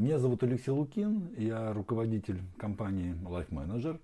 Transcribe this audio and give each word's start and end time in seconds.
Меня 0.00 0.18
зовут 0.18 0.42
Алексей 0.42 0.70
Лукин, 0.70 1.28
я 1.36 1.74
руководитель 1.74 2.40
компании 2.56 3.12
Life 3.22 3.50
Manager. 3.50 4.00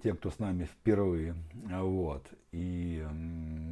Те, 0.00 0.14
кто 0.14 0.30
с 0.30 0.38
нами 0.38 0.62
впервые. 0.62 1.34
Вот. 1.64 2.24
И 2.52 3.04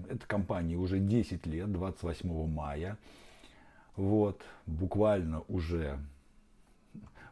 эта 0.08 0.26
компания 0.26 0.74
уже 0.74 0.98
10 0.98 1.46
лет, 1.46 1.70
28 1.70 2.48
мая. 2.48 2.98
Вот. 3.94 4.42
Буквально 4.66 5.42
уже 5.42 6.00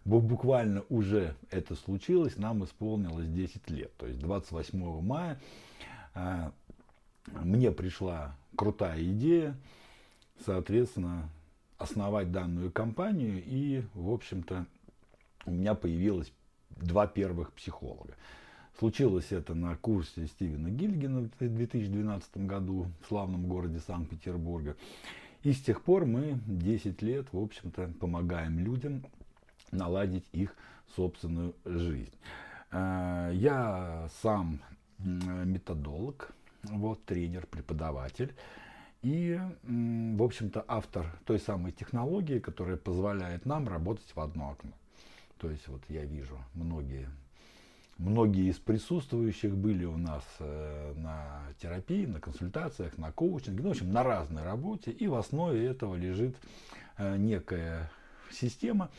буквально 0.05 0.85
уже 0.91 1.35
это 1.51 1.75
случилось, 1.75 2.37
нам 2.37 2.63
исполнилось 2.63 3.27
10 3.27 3.69
лет. 3.69 3.93
То 3.97 4.07
есть 4.07 4.21
28 4.21 5.01
мая 5.01 5.41
э, 6.15 6.53
мне 7.33 7.73
пришла 7.73 8.37
крутая 8.55 9.03
идея, 9.03 9.57
соответственно, 10.45 11.29
основать 11.81 12.31
данную 12.31 12.71
компанию. 12.71 13.43
И, 13.45 13.83
в 13.95 14.11
общем-то, 14.11 14.67
у 15.47 15.51
меня 15.51 15.75
появилось 15.75 16.33
два 16.77 17.07
первых 17.07 17.53
психолога. 17.53 18.15
Случилось 18.79 19.33
это 19.33 19.55
на 19.55 19.77
курсе 19.77 20.27
Стивена 20.27 20.71
Гильгена 20.71 21.29
в 21.39 21.39
2012 21.39 22.37
году 22.47 22.87
в 23.03 23.09
славном 23.09 23.47
городе 23.47 23.81
Санкт-Петербурга. 23.81 24.77
И 25.43 25.53
с 25.53 25.61
тех 25.61 25.83
пор 25.83 26.05
мы 26.05 26.39
10 26.47 27.01
лет, 27.03 27.27
в 27.33 27.39
общем-то, 27.39 27.91
помогаем 27.99 28.59
людям 28.59 29.03
наладить 29.73 30.27
их 30.33 30.55
собственную 30.95 31.55
жизнь. 31.65 32.13
Э, 32.71 33.31
я 33.35 34.09
сам 34.23 34.61
методолог, 34.99 36.33
вот, 36.65 37.03
тренер, 37.05 37.47
преподаватель. 37.47 38.35
И, 39.03 39.41
в 39.63 40.23
общем-то, 40.23 40.65
автор 40.69 41.07
той 41.25 41.39
самой 41.39 41.73
технологии, 41.73 42.39
которая 42.39 42.77
позволяет 42.77 43.47
нам 43.47 43.67
работать 43.67 44.15
в 44.15 44.21
одно 44.21 44.51
окно. 44.51 44.73
То 45.39 45.51
есть 45.51 45.69
вот 45.69 45.81
я 45.89 46.05
вижу 46.05 46.39
многие, 46.55 47.09
многие 47.97 48.51
из 48.51 48.59
присутствующих 48.59 49.57
были 49.57 49.87
у 49.87 49.97
нас 49.97 50.23
э, 50.39 50.93
на 50.97 51.41
терапии, 51.63 52.05
на 52.05 52.21
консультациях, 52.21 52.99
на 52.99 53.11
коучинге, 53.11 53.63
ну, 53.63 53.69
в 53.69 53.73
общем, 53.73 53.91
на 53.91 54.03
разной 54.03 54.43
работе. 54.43 54.91
И 54.91 55.07
в 55.07 55.15
основе 55.15 55.65
этого 55.65 55.95
лежит 55.95 56.37
э, 56.99 57.17
некая 57.17 57.91
система, 58.31 58.91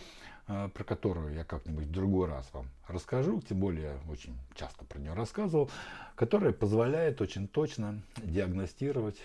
про 0.73 0.83
которую 0.83 1.33
я 1.33 1.43
как-нибудь 1.43 1.85
в 1.85 1.91
другой 1.91 2.27
раз 2.27 2.49
вам 2.53 2.67
расскажу, 2.87 3.41
тем 3.41 3.59
более 3.59 3.99
очень 4.09 4.37
часто 4.55 4.85
про 4.85 4.99
нее 4.99 5.13
рассказывал, 5.13 5.69
которая 6.15 6.51
позволяет 6.51 7.21
очень 7.21 7.47
точно 7.47 8.01
диагностировать 8.17 9.17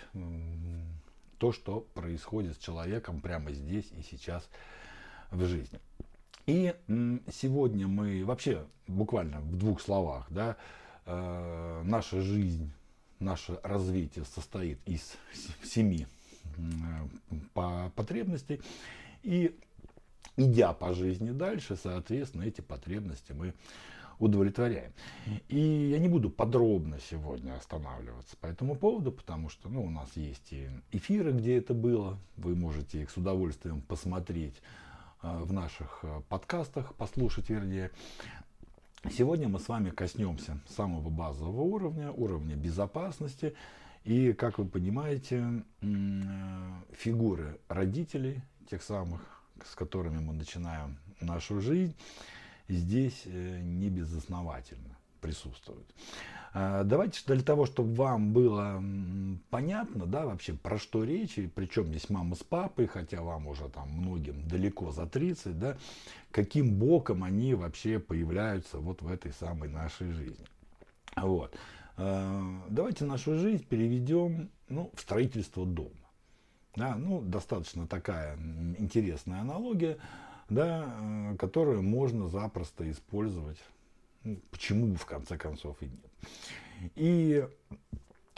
то, 1.38 1.52
что 1.52 1.80
происходит 1.94 2.56
с 2.56 2.58
человеком 2.58 3.20
прямо 3.20 3.52
здесь 3.52 3.86
и 3.92 4.02
сейчас 4.02 4.48
в 5.30 5.44
жизни. 5.44 5.80
И 6.46 6.74
сегодня 7.32 7.88
мы 7.88 8.24
вообще 8.24 8.64
буквально 8.86 9.40
в 9.40 9.56
двух 9.56 9.80
словах, 9.80 10.26
да, 10.30 10.56
э, 11.04 11.82
наша 11.84 12.20
жизнь, 12.20 12.70
наше 13.18 13.58
развитие 13.62 14.24
состоит 14.24 14.78
из 14.86 15.16
семи 15.64 16.06
по 17.52 17.90
потребностей. 17.96 18.60
И 19.22 19.58
идя 20.36 20.72
по 20.72 20.94
жизни 20.94 21.30
дальше, 21.30 21.76
соответственно, 21.76 22.42
эти 22.42 22.60
потребности 22.60 23.32
мы 23.32 23.54
удовлетворяем. 24.18 24.92
И 25.48 25.58
я 25.58 25.98
не 25.98 26.08
буду 26.08 26.30
подробно 26.30 26.98
сегодня 27.10 27.56
останавливаться 27.56 28.36
по 28.40 28.46
этому 28.46 28.74
поводу, 28.74 29.12
потому 29.12 29.48
что 29.48 29.68
ну, 29.68 29.84
у 29.84 29.90
нас 29.90 30.10
есть 30.16 30.52
и 30.52 30.68
эфиры, 30.92 31.32
где 31.32 31.58
это 31.58 31.74
было. 31.74 32.18
Вы 32.36 32.54
можете 32.54 33.02
их 33.02 33.10
с 33.10 33.16
удовольствием 33.16 33.82
посмотреть 33.82 34.62
э, 35.22 35.38
в 35.42 35.52
наших 35.52 36.00
э, 36.02 36.22
подкастах, 36.28 36.94
послушать 36.94 37.50
вернее. 37.50 37.90
Сегодня 39.10 39.48
мы 39.48 39.60
с 39.60 39.68
вами 39.68 39.90
коснемся 39.90 40.58
самого 40.66 41.10
базового 41.10 41.62
уровня, 41.62 42.10
уровня 42.10 42.56
безопасности. 42.56 43.54
И, 44.04 44.32
как 44.32 44.58
вы 44.58 44.66
понимаете, 44.66 45.62
э, 45.82 45.86
фигуры 46.92 47.58
родителей, 47.68 48.40
тех 48.70 48.82
самых, 48.82 49.35
с 49.64 49.74
которыми 49.74 50.18
мы 50.18 50.32
начинаем 50.32 50.98
нашу 51.20 51.60
жизнь, 51.60 51.94
здесь 52.68 53.22
э, 53.24 53.60
не 53.62 53.88
безосновательно 53.88 54.96
присутствуют. 55.20 55.86
А, 56.58 56.84
давайте 56.84 57.20
для 57.26 57.42
того, 57.42 57.66
чтобы 57.66 57.94
вам 57.94 58.32
было 58.32 58.82
понятно, 59.50 60.06
да, 60.06 60.24
вообще 60.24 60.54
про 60.54 60.78
что 60.78 61.04
речь, 61.04 61.36
и 61.36 61.48
причем 61.48 61.88
здесь 61.88 62.08
мама 62.08 62.34
с 62.34 62.42
папой, 62.42 62.86
хотя 62.86 63.20
вам 63.22 63.46
уже 63.46 63.68
там 63.68 63.90
многим 63.90 64.46
далеко 64.48 64.90
за 64.90 65.06
30, 65.06 65.58
да, 65.58 65.76
каким 66.30 66.74
боком 66.74 67.24
они 67.24 67.54
вообще 67.54 67.98
появляются 67.98 68.78
вот 68.78 69.02
в 69.02 69.08
этой 69.08 69.32
самой 69.32 69.68
нашей 69.68 70.12
жизни. 70.12 70.46
Вот. 71.16 71.54
А, 71.98 72.62
давайте 72.70 73.04
нашу 73.04 73.38
жизнь 73.38 73.64
переведем 73.66 74.48
ну, 74.68 74.90
в 74.94 75.00
строительство 75.00 75.66
дома. 75.66 76.05
Да, 76.76 76.94
ну, 76.96 77.22
достаточно 77.22 77.86
такая 77.86 78.36
интересная 78.78 79.40
аналогия 79.40 79.98
да, 80.48 80.94
э, 81.00 81.36
которую 81.38 81.82
можно 81.82 82.28
запросто 82.28 82.88
использовать. 82.90 83.58
Ну, 84.24 84.38
почему, 84.50 84.94
в 84.94 85.06
конце 85.06 85.36
концов, 85.36 85.76
и 85.80 85.86
нет. 85.86 86.90
И 86.94 87.46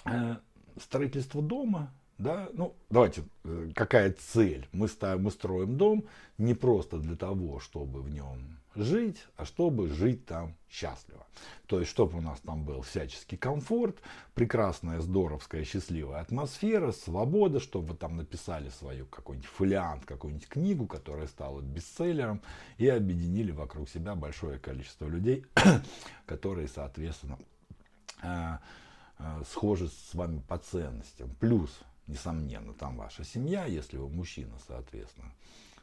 э, 0.04 0.36
строительство 0.80 1.42
дома, 1.42 1.92
да, 2.18 2.48
ну, 2.52 2.74
давайте, 2.90 3.24
э, 3.44 3.70
какая 3.74 4.12
цель? 4.12 4.68
Мы, 4.72 4.88
ставим, 4.88 5.24
мы 5.24 5.30
строим 5.30 5.76
дом 5.76 6.04
не 6.36 6.54
просто 6.54 6.98
для 6.98 7.16
того, 7.16 7.60
чтобы 7.60 8.02
в 8.02 8.10
нем 8.10 8.58
жить, 8.74 9.26
а 9.36 9.44
чтобы 9.44 9.88
жить 9.88 10.24
там 10.26 10.54
счастливо. 10.68 11.26
То 11.66 11.80
есть, 11.80 11.90
чтобы 11.90 12.18
у 12.18 12.20
нас 12.20 12.40
там 12.40 12.64
был 12.64 12.82
всяческий 12.82 13.36
комфорт, 13.36 13.98
прекрасная, 14.34 15.00
здоровская, 15.00 15.64
счастливая 15.64 16.20
атмосфера, 16.20 16.92
свобода, 16.92 17.60
чтобы 17.60 17.88
вы 17.88 17.96
там 17.96 18.16
написали 18.16 18.68
свою 18.70 19.06
какой-нибудь 19.06 19.48
фолиант, 19.48 20.04
какую-нибудь 20.04 20.48
книгу, 20.48 20.86
которая 20.86 21.26
стала 21.26 21.60
бестселлером, 21.60 22.42
и 22.76 22.88
объединили 22.88 23.52
вокруг 23.52 23.88
себя 23.88 24.14
большое 24.14 24.58
количество 24.58 25.06
людей, 25.06 25.44
которые, 26.26 26.68
соответственно, 26.68 27.38
э, 28.22 28.58
э, 29.18 29.42
схожи 29.50 29.88
с 29.88 30.14
вами 30.14 30.42
по 30.46 30.58
ценностям. 30.58 31.34
Плюс, 31.40 31.70
несомненно, 32.06 32.72
там 32.74 32.96
ваша 32.96 33.24
семья, 33.24 33.66
если 33.66 33.96
вы 33.96 34.08
мужчина, 34.08 34.54
соответственно, 34.66 35.32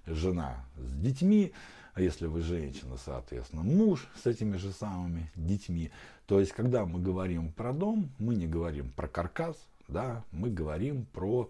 жена 0.05 0.65
с 0.77 0.93
детьми, 0.93 1.53
а 1.95 2.01
если 2.01 2.27
вы 2.27 2.41
женщина, 2.41 2.97
соответственно, 2.97 3.63
муж 3.63 4.07
с 4.21 4.27
этими 4.27 4.57
же 4.57 4.73
самыми 4.73 5.31
детьми. 5.35 5.91
То 6.25 6.41
есть, 6.41 6.51
когда 6.51 6.85
мы 6.85 7.01
говорим 7.01 7.53
про 7.53 7.71
дом, 7.71 8.11
мы 8.19 8.35
не 8.35 8.47
говорим 8.47 8.91
про 8.91 9.07
каркас, 9.07 9.55
да, 9.87 10.23
мы 10.31 10.49
говорим 10.49 11.05
про 11.05 11.49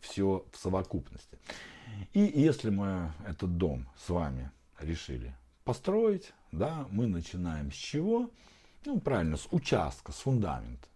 все 0.00 0.44
в 0.52 0.58
совокупности. 0.58 1.38
И 2.12 2.20
если 2.20 2.68
мы 2.68 3.10
этот 3.26 3.56
дом 3.56 3.88
с 3.96 4.10
вами 4.10 4.50
решили 4.78 5.34
построить, 5.64 6.34
да, 6.52 6.86
мы 6.90 7.06
начинаем 7.06 7.72
с 7.72 7.76
чего? 7.76 8.30
Ну, 8.84 9.00
правильно, 9.00 9.38
с 9.38 9.48
участка, 9.50 10.12
с 10.12 10.16
фундамента. 10.16 10.88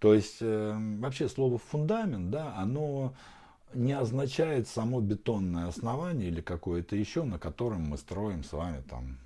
То 0.00 0.14
есть, 0.14 0.38
э, 0.40 0.96
вообще 0.98 1.28
слово 1.28 1.58
фундамент, 1.58 2.30
да, 2.30 2.56
оно 2.56 3.14
не 3.74 3.92
означает 3.92 4.68
само 4.68 5.00
бетонное 5.00 5.68
основание 5.68 6.28
или 6.28 6.40
какое-то 6.40 6.96
еще, 6.96 7.24
на 7.24 7.38
котором 7.38 7.82
мы 7.82 7.98
строим 7.98 8.44
с 8.44 8.52
вами 8.52 8.82
там 8.88 9.18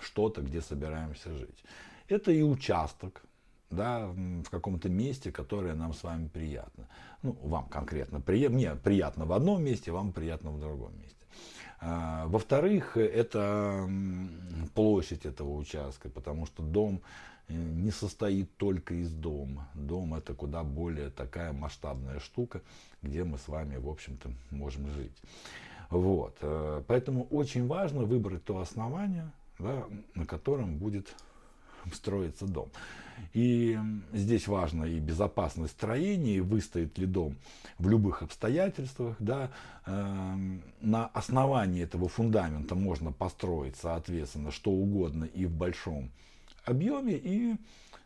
что-то, 0.00 0.42
где 0.42 0.60
собираемся 0.60 1.36
жить. 1.36 1.64
Это 2.08 2.32
и 2.32 2.42
участок, 2.42 3.22
да, 3.70 4.06
в 4.06 4.50
каком-то 4.50 4.88
месте, 4.88 5.32
которое 5.32 5.74
нам 5.74 5.94
с 5.94 6.02
вами 6.02 6.28
приятно. 6.28 6.88
Ну, 7.22 7.36
вам 7.42 7.68
конкретно, 7.68 8.20
при, 8.20 8.48
мне 8.48 8.74
приятно 8.74 9.24
в 9.24 9.32
одном 9.32 9.62
месте, 9.62 9.92
вам 9.92 10.12
приятно 10.12 10.50
в 10.50 10.60
другом 10.60 10.92
месте. 11.00 11.16
А, 11.80 12.26
во-вторых, 12.26 12.96
это 12.96 13.88
площадь 14.74 15.26
этого 15.26 15.56
участка, 15.56 16.08
потому 16.08 16.46
что 16.46 16.62
дом 16.62 17.02
не 17.52 17.90
состоит 17.90 18.56
только 18.56 18.94
из 18.94 19.12
дома. 19.12 19.68
Дом 19.74 20.14
это 20.14 20.34
куда 20.34 20.62
более 20.62 21.10
такая 21.10 21.52
масштабная 21.52 22.20
штука, 22.20 22.62
где 23.02 23.24
мы 23.24 23.38
с 23.38 23.48
вами, 23.48 23.76
в 23.76 23.88
общем-то, 23.88 24.30
можем 24.50 24.90
жить. 24.90 25.16
Вот. 25.90 26.36
Э, 26.40 26.82
поэтому 26.86 27.24
очень 27.24 27.66
важно 27.66 28.04
выбрать 28.04 28.44
то 28.44 28.60
основание, 28.60 29.30
да, 29.58 29.84
на 30.14 30.24
котором 30.24 30.78
будет 30.78 31.14
строиться 31.92 32.46
дом. 32.46 32.70
И 33.34 33.78
здесь 34.12 34.48
важно 34.48 34.84
и 34.84 34.98
безопасность 34.98 35.74
строения, 35.74 36.36
и 36.36 36.40
выстоит 36.40 36.96
ли 36.98 37.06
дом 37.06 37.36
в 37.78 37.88
любых 37.88 38.22
обстоятельствах. 38.22 39.16
Да. 39.18 39.50
Э, 39.86 40.36
на 40.80 41.06
основании 41.08 41.82
этого 41.82 42.08
фундамента 42.08 42.74
можно 42.74 43.12
построить, 43.12 43.76
соответственно, 43.76 44.50
что 44.50 44.70
угодно 44.70 45.24
и 45.24 45.46
в 45.46 45.52
большом 45.52 46.10
объеме 46.64 47.14
и 47.14 47.56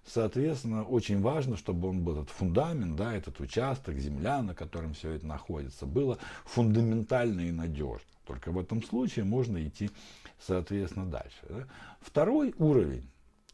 Соответственно, 0.06 0.84
очень 0.84 1.20
важно, 1.20 1.56
чтобы 1.56 1.88
он 1.88 2.04
был 2.04 2.22
этот 2.22 2.30
фундамент, 2.30 2.94
да, 2.94 3.12
этот 3.12 3.40
участок, 3.40 3.98
земля, 3.98 4.40
на 4.40 4.54
котором 4.54 4.94
все 4.94 5.10
это 5.10 5.26
находится, 5.26 5.84
было 5.84 6.18
фундаментально 6.44 7.40
и 7.40 7.50
надежно. 7.50 8.06
Только 8.24 8.52
в 8.52 8.58
этом 8.58 8.84
случае 8.84 9.24
можно 9.24 9.64
идти, 9.66 9.90
соответственно, 10.38 11.06
дальше. 11.06 11.36
Да? 11.48 11.66
Второй 12.00 12.54
уровень, 12.58 13.10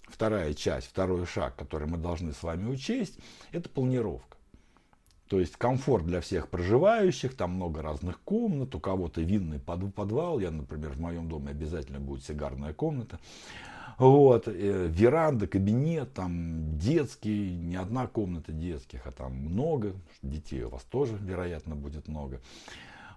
вторая 0.08 0.52
часть, 0.52 0.88
второй 0.88 1.24
шаг, 1.24 1.56
который 1.56 1.88
мы 1.88 1.96
должны 1.96 2.34
с 2.34 2.42
вами 2.42 2.68
учесть, 2.68 3.18
это 3.50 3.70
планировка. 3.70 4.36
То 5.32 5.40
есть 5.40 5.56
комфорт 5.56 6.04
для 6.04 6.20
всех 6.20 6.48
проживающих, 6.48 7.34
там 7.34 7.52
много 7.52 7.80
разных 7.80 8.20
комнат, 8.20 8.74
у 8.74 8.80
кого-то 8.80 9.22
винный 9.22 9.58
подвал, 9.58 10.40
я, 10.40 10.50
например, 10.50 10.90
в 10.90 11.00
моем 11.00 11.26
доме 11.26 11.52
обязательно 11.52 12.00
будет 12.00 12.22
сигарная 12.22 12.74
комната. 12.74 13.18
Вот, 13.96 14.46
э, 14.46 14.88
веранда, 14.90 15.46
кабинет, 15.46 16.12
там 16.12 16.76
детский, 16.76 17.50
не 17.50 17.76
одна 17.76 18.06
комната 18.08 18.52
детских, 18.52 19.06
а 19.06 19.10
там 19.10 19.32
много, 19.32 19.94
детей 20.20 20.64
у 20.64 20.68
вас 20.68 20.82
тоже, 20.82 21.16
вероятно, 21.18 21.76
будет 21.76 22.08
много. 22.08 22.38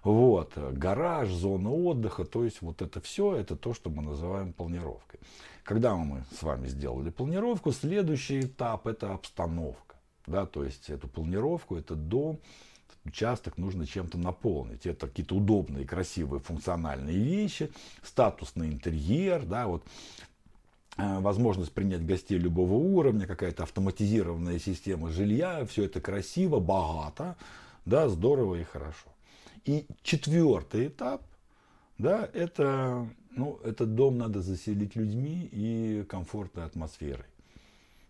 Вот, 0.02 0.56
гараж, 0.56 1.28
зона 1.28 1.70
отдыха, 1.70 2.24
то 2.24 2.44
есть 2.44 2.62
вот 2.62 2.80
это 2.80 2.98
все, 3.02 3.36
это 3.36 3.56
то, 3.56 3.74
что 3.74 3.90
мы 3.90 4.02
называем 4.02 4.54
планировкой. 4.54 5.20
Когда 5.64 5.94
мы 5.96 6.24
с 6.38 6.42
вами 6.42 6.66
сделали 6.68 7.10
планировку, 7.10 7.72
следующий 7.72 8.40
этап 8.40 8.86
это 8.86 9.12
обстановка 9.12 9.85
да, 10.26 10.46
то 10.46 10.64
есть 10.64 10.90
эту 10.90 11.08
планировку, 11.08 11.76
этот 11.76 12.08
дом, 12.08 12.40
участок 13.04 13.56
нужно 13.58 13.86
чем-то 13.86 14.18
наполнить. 14.18 14.86
Это 14.86 15.06
какие-то 15.06 15.36
удобные, 15.36 15.86
красивые, 15.86 16.40
функциональные 16.40 17.16
вещи, 17.16 17.70
статусный 18.02 18.68
интерьер, 18.68 19.44
да, 19.44 19.66
вот 19.66 19.84
э, 20.96 21.20
возможность 21.20 21.72
принять 21.72 22.04
гостей 22.04 22.38
любого 22.38 22.74
уровня, 22.74 23.26
какая-то 23.26 23.62
автоматизированная 23.62 24.58
система 24.58 25.10
жилья, 25.10 25.64
все 25.66 25.84
это 25.84 26.00
красиво, 26.00 26.58
богато, 26.60 27.36
да, 27.84 28.08
здорово 28.08 28.56
и 28.56 28.64
хорошо. 28.64 29.08
И 29.64 29.86
четвертый 30.02 30.88
этап, 30.88 31.22
да, 31.98 32.28
это, 32.32 33.08
ну, 33.30 33.58
этот 33.64 33.94
дом 33.94 34.18
надо 34.18 34.42
заселить 34.42 34.96
людьми 34.96 35.48
и 35.50 36.04
комфортной 36.08 36.64
атмосферой 36.64 37.26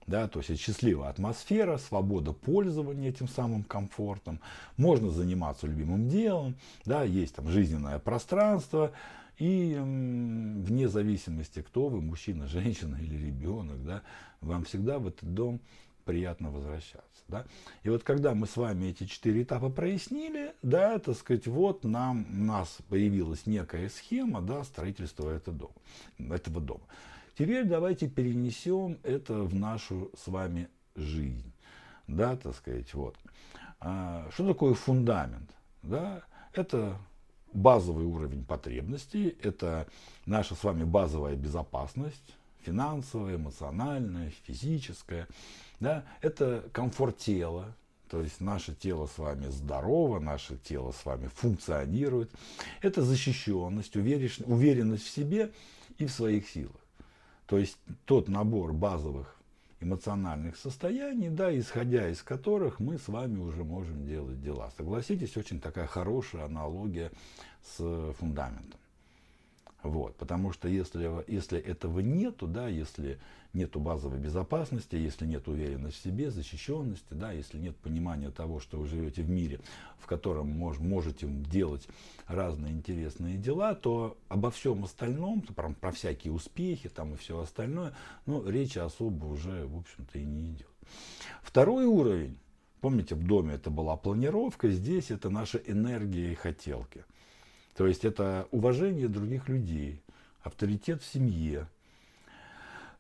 да, 0.07 0.29
то 0.29 0.41
есть 0.41 0.61
счастливая 0.61 1.09
атмосфера, 1.09 1.79
свобода 1.79 2.33
пользования 2.33 3.11
этим 3.11 3.29
самым 3.29 3.65
комфортом, 3.65 4.41
можно 4.77 5.11
заниматься 5.11 5.67
любимым 5.67 6.09
делом, 6.09 6.57
да, 6.85 7.03
есть 7.03 7.35
там 7.35 7.49
жизненное 7.49 7.99
пространство, 7.99 8.93
и 9.39 9.77
вне 9.79 10.89
зависимости, 10.89 11.61
кто 11.61 11.89
вы, 11.89 12.01
мужчина, 12.01 12.47
женщина 12.49 12.97
или 12.97 13.27
ребенок, 13.27 13.85
да, 13.85 14.03
вам 14.41 14.65
всегда 14.65 14.99
в 14.99 15.09
этот 15.09 15.35
дом 15.35 15.61
приятно 16.05 16.51
возвращаться. 16.51 17.03
Да? 17.29 17.45
И 17.83 17.91
вот 17.91 18.05
когда 18.05 18.33
мы 18.33 18.47
с 18.47 18.57
вами 18.57 18.87
эти 18.87 19.05
четыре 19.05 19.43
этапа 19.43 19.69
прояснили, 19.69 20.55
да, 20.63 20.99
так 21.01 21.17
сказать, 21.17 21.47
вот 21.49 21.85
нам, 21.85 22.25
у 22.31 22.45
нас 22.45 22.79
появилась 22.89 23.45
некая 23.47 23.89
схема 23.89 24.41
да, 24.41 24.63
строительства 24.63 25.31
этого 25.31 25.57
дома. 25.57 26.35
Этого 26.35 26.61
дома. 26.61 26.83
Теперь 27.39 27.67
давайте 27.67 28.09
перенесем 28.09 28.99
это 29.03 29.43
в 29.43 29.55
нашу 29.55 30.11
с 30.17 30.27
вами 30.27 30.69
жизнь. 30.95 31.53
Да, 32.07 32.35
так 32.37 32.55
сказать, 32.57 32.95
вот. 32.95 33.15
А, 33.79 34.27
что 34.33 34.47
такое 34.47 34.73
фундамент? 34.73 35.51
Да, 35.83 36.23
это 36.55 36.97
базовый 37.53 38.07
уровень 38.07 38.43
потребностей, 38.43 39.37
это 39.43 39.87
наша 40.25 40.55
с 40.55 40.65
вами 40.65 40.85
базовая 40.85 41.37
безопасность, 41.37 42.35
финансовая, 42.63 43.37
эмоциональная, 43.37 44.33
физическая. 44.47 45.29
Да? 45.79 46.05
Это 46.23 46.65
комфорт 46.73 47.19
тела, 47.19 47.75
то 48.09 48.23
есть 48.23 48.41
наше 48.41 48.75
тело 48.75 49.07
с 49.07 49.19
вами 49.19 49.49
здорово, 49.49 50.21
наше 50.21 50.57
тело 50.57 50.93
с 50.93 51.05
вами 51.05 51.29
функционирует. 51.35 52.31
Это 52.81 53.03
защищенность, 53.03 53.95
уверенность 53.95 55.05
в 55.05 55.11
себе 55.11 55.53
и 55.99 56.07
в 56.07 56.13
своих 56.13 56.49
силах. 56.49 56.86
То 57.47 57.59
есть 57.59 57.79
тот 58.05 58.29
набор 58.29 58.73
базовых 58.73 59.37
эмоциональных 59.81 60.57
состояний, 60.57 61.29
да, 61.29 61.57
исходя 61.57 62.09
из 62.09 62.23
которых 62.23 62.81
мы 62.81 62.99
с 62.99 63.09
вами 63.09 63.39
уже 63.39 63.63
можем 63.63 64.07
делать 64.07 64.43
дела. 64.43 64.71
Согласитесь, 64.77 65.37
очень 65.37 65.61
такая 65.61 65.87
хорошая 65.87 66.45
аналогия 66.45 67.13
с 67.63 68.13
фундаментом. 68.19 68.81
Вот, 69.87 70.17
потому 70.17 70.53
что 70.53 70.69
если, 70.69 71.09
если 71.31 71.59
этого 71.59 72.01
нету, 72.01 72.49
да, 72.49 72.67
если 72.67 73.21
нету 73.53 73.79
базовой 73.79 74.19
безопасности, 74.19 74.97
если 74.97 75.27
нет 75.27 75.47
уверенности 75.47 76.01
в 76.01 76.03
себе, 76.03 76.31
защищенности, 76.31 77.13
да, 77.15 77.31
если 77.31 77.59
нет 77.59 77.77
понимания 77.77 78.31
того, 78.31 78.59
что 78.59 78.79
вы 78.79 78.87
живете 78.87 79.23
в 79.23 79.31
мире, 79.31 79.61
в 79.99 80.07
котором 80.07 80.51
мож, 80.51 80.79
можете 80.79 81.29
делать 81.29 81.87
разные 82.27 82.73
интересные 82.73 83.37
дела, 83.37 83.75
то 83.75 84.19
обо 84.29 84.51
всем 84.51 84.85
остальном, 84.85 85.41
про, 85.43 85.73
про 85.73 85.93
всякие 85.93 86.33
успехи 86.33 86.89
там 86.89 87.15
и 87.15 87.17
все 87.17 87.39
остальное, 87.39 87.95
ну, 88.27 88.47
речи 88.49 88.79
особо 88.79 89.27
уже, 89.27 89.67
в 89.67 89.79
общем-то, 89.79 90.19
и 90.19 90.25
не 90.25 90.51
идет. 90.51 90.71
Второй 91.43 91.87
уровень, 91.87 92.39
помните, 92.81 93.15
в 93.15 93.25
доме 93.25 93.55
это 93.55 93.71
была 93.71 93.97
планировка, 93.97 94.69
здесь 94.69 95.13
это 95.13 95.31
наша 95.31 95.59
энергия 95.59 96.33
и 96.33 96.35
хотелки– 96.35 97.05
то 97.77 97.87
есть 97.87 98.05
это 98.05 98.49
уважение 98.53 99.07
других 99.07 99.49
людей, 99.49 100.01
авторитет 100.43 101.03
в 101.03 101.13
семье. 101.13 101.69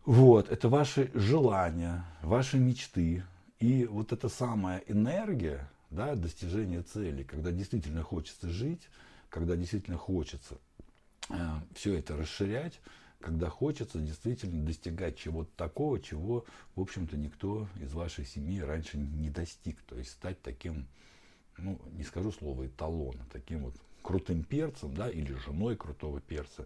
Вот, 0.04 0.50
это 0.50 0.68
ваши 0.68 1.10
желания, 1.14 2.04
ваши 2.22 2.58
мечты. 2.58 3.24
И 3.58 3.86
вот 3.86 4.12
эта 4.12 4.28
самая 4.28 4.82
энергия, 4.86 5.68
да, 5.90 6.14
достижения 6.14 6.82
цели, 6.82 7.22
когда 7.22 7.52
действительно 7.52 8.02
хочется 8.02 8.50
жить, 8.50 8.82
когда 9.30 9.56
действительно 9.56 9.96
хочется 9.96 10.58
э, 11.30 11.34
все 11.74 11.94
это 11.94 12.14
расширять, 12.16 12.78
когда 13.18 13.48
хочется 13.48 13.98
действительно 13.98 14.64
достигать 14.64 15.16
чего-то 15.16 15.50
такого, 15.56 16.00
чего, 16.00 16.44
в 16.74 16.82
общем-то, 16.82 17.16
никто 17.16 17.66
из 17.80 17.94
вашей 17.94 18.26
семьи 18.26 18.60
раньше 18.60 18.98
не 18.98 19.30
достиг. 19.30 19.80
То 19.88 19.96
есть 19.96 20.10
стать 20.10 20.40
таким, 20.42 20.86
ну, 21.56 21.80
не 21.92 22.04
скажу 22.04 22.30
слово 22.30 22.66
эталон, 22.66 23.16
а 23.20 23.32
таким 23.32 23.64
вот 23.64 23.74
крутым 24.06 24.44
перцем, 24.44 24.94
да, 24.94 25.10
или 25.10 25.34
женой 25.44 25.76
крутого 25.76 26.20
перца, 26.20 26.64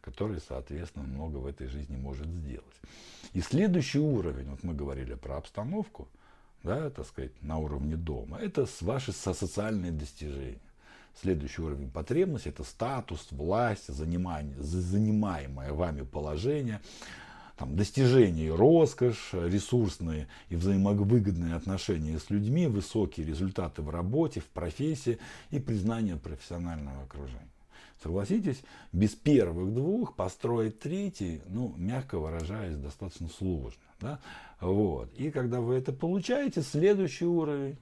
который, 0.00 0.40
соответственно, 0.40 1.04
много 1.04 1.36
в 1.36 1.46
этой 1.46 1.66
жизни 1.68 1.96
может 1.96 2.26
сделать. 2.26 2.64
И 3.34 3.40
следующий 3.42 3.98
уровень, 3.98 4.48
вот 4.48 4.62
мы 4.62 4.74
говорили 4.74 5.14
про 5.14 5.36
обстановку, 5.36 6.08
да, 6.62 6.88
так 6.90 7.06
сказать, 7.06 7.32
на 7.42 7.58
уровне 7.58 7.96
дома, 7.96 8.38
это 8.38 8.66
ваши 8.80 9.12
социальные 9.12 9.92
достижения. 9.92 10.60
Следующий 11.20 11.62
уровень 11.62 11.90
потребности– 11.90 12.48
это 12.50 12.64
статус, 12.64 13.28
власть, 13.32 13.88
занимание, 13.88 14.54
занимаемое 14.58 15.72
вами 15.72 16.02
положение, 16.02 16.80
там, 17.58 17.74
достижения 17.74 18.46
и 18.46 18.50
роскошь, 18.50 19.30
ресурсные 19.32 20.28
и 20.48 20.56
взаимовыгодные 20.56 21.54
отношения 21.54 22.18
с 22.18 22.30
людьми, 22.30 22.68
высокие 22.68 23.26
результаты 23.26 23.82
в 23.82 23.90
работе, 23.90 24.40
в 24.40 24.46
профессии 24.46 25.18
и 25.50 25.58
признание 25.58 26.16
профессионального 26.16 27.02
окружения. 27.02 27.48
Согласитесь, 28.00 28.62
без 28.92 29.10
первых 29.16 29.74
двух 29.74 30.14
построить 30.14 30.78
третий, 30.78 31.42
ну, 31.48 31.74
мягко 31.76 32.18
выражаясь, 32.20 32.76
достаточно 32.76 33.28
сложно. 33.28 33.82
Да? 34.00 34.20
Вот. 34.60 35.12
И 35.14 35.32
когда 35.32 35.60
вы 35.60 35.74
это 35.74 35.92
получаете, 35.92 36.62
следующий 36.62 37.26
уровень 37.26 37.76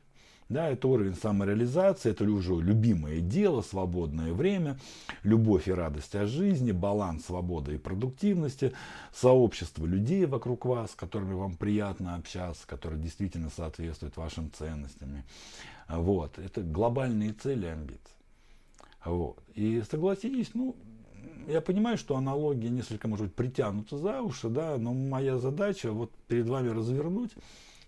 да, 0.49 0.71
это 0.71 0.87
уровень 0.87 1.15
самореализации, 1.15 2.11
это 2.11 2.25
уже 2.25 2.55
любимое 2.55 3.21
дело, 3.21 3.63
свободное 3.63 4.33
время, 4.33 4.79
любовь 5.23 5.67
и 5.69 5.73
радость 5.73 6.15
от 6.15 6.29
жизни, 6.29 6.73
баланс 6.73 7.27
свободы 7.27 7.75
и 7.75 7.79
продуктивности, 7.79 8.73
сообщество 9.13 9.85
людей 9.87 10.25
вокруг 10.27 10.65
вас, 10.65 10.93
с 10.93 10.95
которыми 10.95 11.35
вам 11.35 11.57
приятно 11.57 12.15
общаться, 12.15 12.67
которые 12.67 13.03
действительно 13.03 13.51
соответствуют 13.51 14.17
вашим 14.17 14.53
ценностям. 14.53 15.25
Вот. 15.89 16.39
Это 16.39 16.63
глобальные 16.63 17.33
цели 17.33 17.67
и 17.67 17.71
амбиции. 17.71 18.01
Вот. 19.05 19.39
И 19.55 19.83
согласитесь, 19.89 20.51
ну, 20.55 20.77
я 21.49 21.61
понимаю, 21.61 21.97
что 21.97 22.17
аналогия 22.17 22.71
несколько, 22.71 23.09
может 23.09 23.27
быть, 23.27 23.35
притянута 23.35 23.99
за 23.99 24.21
уши, 24.21 24.49
да, 24.49 24.79
но 24.79 24.93
моя 24.93 25.39
задача 25.39 25.93
вот 25.93 26.11
перед 26.29 26.49
вами 26.49 26.69
развернуть 26.69 27.31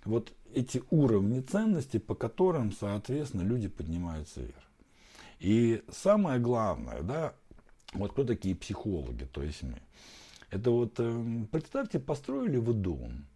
вот 0.04 0.32
эти 0.54 0.82
уровни 0.90 1.40
ценностей, 1.40 1.98
по 1.98 2.14
которым, 2.14 2.72
соответственно, 2.72 3.42
люди 3.42 3.68
поднимаются 3.68 4.40
вверх. 4.40 4.54
И 5.38 5.82
самое 5.90 6.40
главное, 6.40 7.02
да, 7.02 7.34
вот 7.92 8.12
кто 8.12 8.24
такие 8.24 8.56
психологи, 8.56 9.24
то 9.24 9.42
есть 9.42 9.62
мы. 9.62 9.80
Это 10.50 10.70
вот, 10.70 10.94
э, 10.98 11.46
представьте, 11.52 12.00
построили 12.00 12.56
вы 12.56 12.72
дом, 12.72 13.26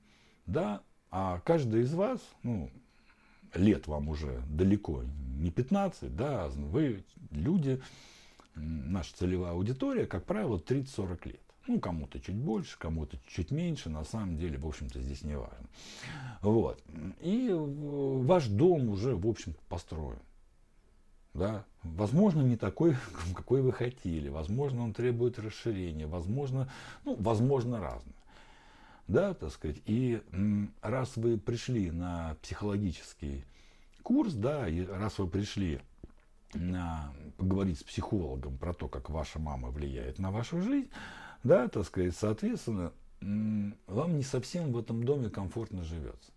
да, 0.47 0.83
а 1.11 1.41
каждый 1.41 1.83
из 1.83 1.93
вас, 1.95 2.21
ну, 2.43 2.71
лет 3.55 3.87
вам 3.87 4.09
уже 4.09 4.43
далеко 4.49 5.05
не 5.39 5.51
15, 5.51 6.15
да, 6.17 6.49
вы 6.49 7.05
люди, 7.31 7.83
наша 8.55 9.15
целевая 9.17 9.53
аудитория, 9.53 10.07
как 10.07 10.25
правило, 10.25 10.59
30-40 10.59 11.29
лет. 11.29 11.42
Ну, 11.67 11.79
кому-то 11.79 12.19
чуть 12.21 12.35
больше, 12.35 12.77
кому-то 12.79 13.17
чуть 13.27 13.51
меньше, 13.51 13.89
на 13.89 14.05
самом 14.05 14.37
деле, 14.37 14.59
в 14.59 14.67
общем-то, 14.67 15.01
здесь 15.01 15.23
не 15.23 15.37
важно. 15.37 15.67
Вот. 16.41 16.83
И 17.21 17.51
ваш 17.53 18.47
дом 18.49 18.89
уже, 18.89 19.15
в 19.15 19.27
общем 19.27 19.55
построен. 19.69 20.19
Да? 21.35 21.65
Возможно, 21.83 22.43
не 22.43 22.57
такой, 22.57 22.97
какой 23.35 23.63
вы 23.63 23.73
хотели. 23.73 24.29
Возможно, 24.29 24.83
он 24.83 24.93
требует 24.93 25.39
расширения. 25.39 26.07
Возможно, 26.07 26.69
ну, 27.05 27.17
возможно, 27.19 27.81
разное. 27.81 28.15
Да, 29.09 29.35
так 29.35 29.53
сказать. 29.53 29.81
И 29.87 30.21
раз 30.81 31.17
вы 31.17 31.39
пришли 31.39 31.91
на 31.91 32.37
психологический 32.43 33.45
курс, 34.03 34.33
да, 34.33 34.69
и 34.69 34.85
раз 34.85 35.19
вы 35.19 35.29
пришли 35.29 35.81
на, 36.55 37.13
поговорить 37.37 37.79
с 37.79 37.83
психологом 37.83 38.57
про 38.59 38.75
то, 38.75 38.89
как 38.89 39.11
ваша 39.11 39.39
мама 39.39 39.69
влияет 39.71 40.19
на 40.19 40.31
вашу 40.31 40.61
жизнь, 40.61 40.91
да, 41.43 41.69
так 41.69 41.85
сказать, 41.85 42.17
соответственно, 42.17 42.93
вам 43.21 44.17
не 44.17 44.23
совсем 44.23 44.73
в 44.73 44.79
этом 44.79 45.05
доме 45.05 45.31
комфортно 45.31 45.85
живется. 45.85 46.33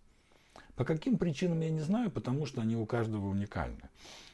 По 0.76 0.84
каким 0.84 1.16
причинам 1.16 1.60
я 1.60 1.70
не 1.70 1.80
знаю, 1.80 2.10
потому 2.10 2.46
что 2.46 2.60
они 2.60 2.76
у 2.76 2.86
каждого 2.86 3.28
уникальны. 3.28 3.88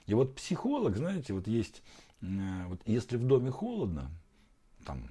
И 0.07 0.15
вот 0.15 0.35
психолог, 0.35 0.97
знаете, 0.97 1.33
вот 1.33 1.47
есть, 1.47 1.83
э, 2.21 2.27
вот 2.67 2.81
если 2.85 3.17
в 3.17 3.25
доме 3.25 3.51
холодно, 3.51 4.11
там, 4.85 5.09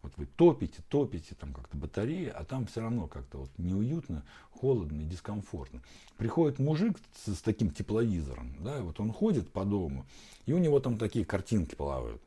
вот 0.00 0.12
вы 0.16 0.26
топите, 0.26 0.82
топите, 0.88 1.34
там 1.34 1.52
как-то 1.52 1.76
батареи, 1.76 2.28
а 2.28 2.44
там 2.44 2.66
все 2.66 2.80
равно 2.80 3.06
как-то 3.06 3.38
вот 3.38 3.50
неуютно, 3.58 4.24
холодно 4.50 5.02
и 5.02 5.04
дискомфортно. 5.04 5.82
Приходит 6.16 6.58
мужик 6.58 6.96
с, 7.14 7.34
с 7.34 7.42
таким 7.42 7.70
тепловизором, 7.70 8.56
да, 8.60 8.78
и 8.78 8.82
вот 8.82 8.98
он 8.98 9.12
ходит 9.12 9.50
по 9.50 9.64
дому, 9.64 10.06
и 10.46 10.52
у 10.54 10.58
него 10.58 10.80
там 10.80 10.96
такие 10.96 11.26
картинки 11.26 11.74
плавают. 11.74 12.22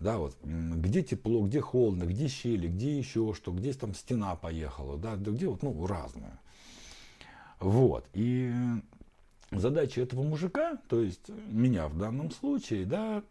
Да, 0.00 0.18
вот, 0.18 0.36
где 0.44 1.02
тепло, 1.02 1.44
где 1.44 1.60
холодно, 1.60 2.04
где 2.04 2.28
щели, 2.28 2.68
где 2.68 2.96
еще 2.96 3.34
что, 3.34 3.52
где 3.52 3.72
там 3.72 3.94
стена 3.94 4.36
поехала, 4.36 4.96
да, 4.96 5.16
где 5.16 5.48
вот, 5.48 5.62
ну, 5.62 5.86
разное. 5.86 6.38
Вот, 7.58 8.06
и 8.12 8.52
задача 9.50 10.00
этого 10.00 10.22
мужика, 10.22 10.78
то 10.88 11.00
есть 11.00 11.28
меня 11.28 11.88
в 11.88 11.98
данном 11.98 12.30
случае, 12.30 12.84
да, 12.86 13.24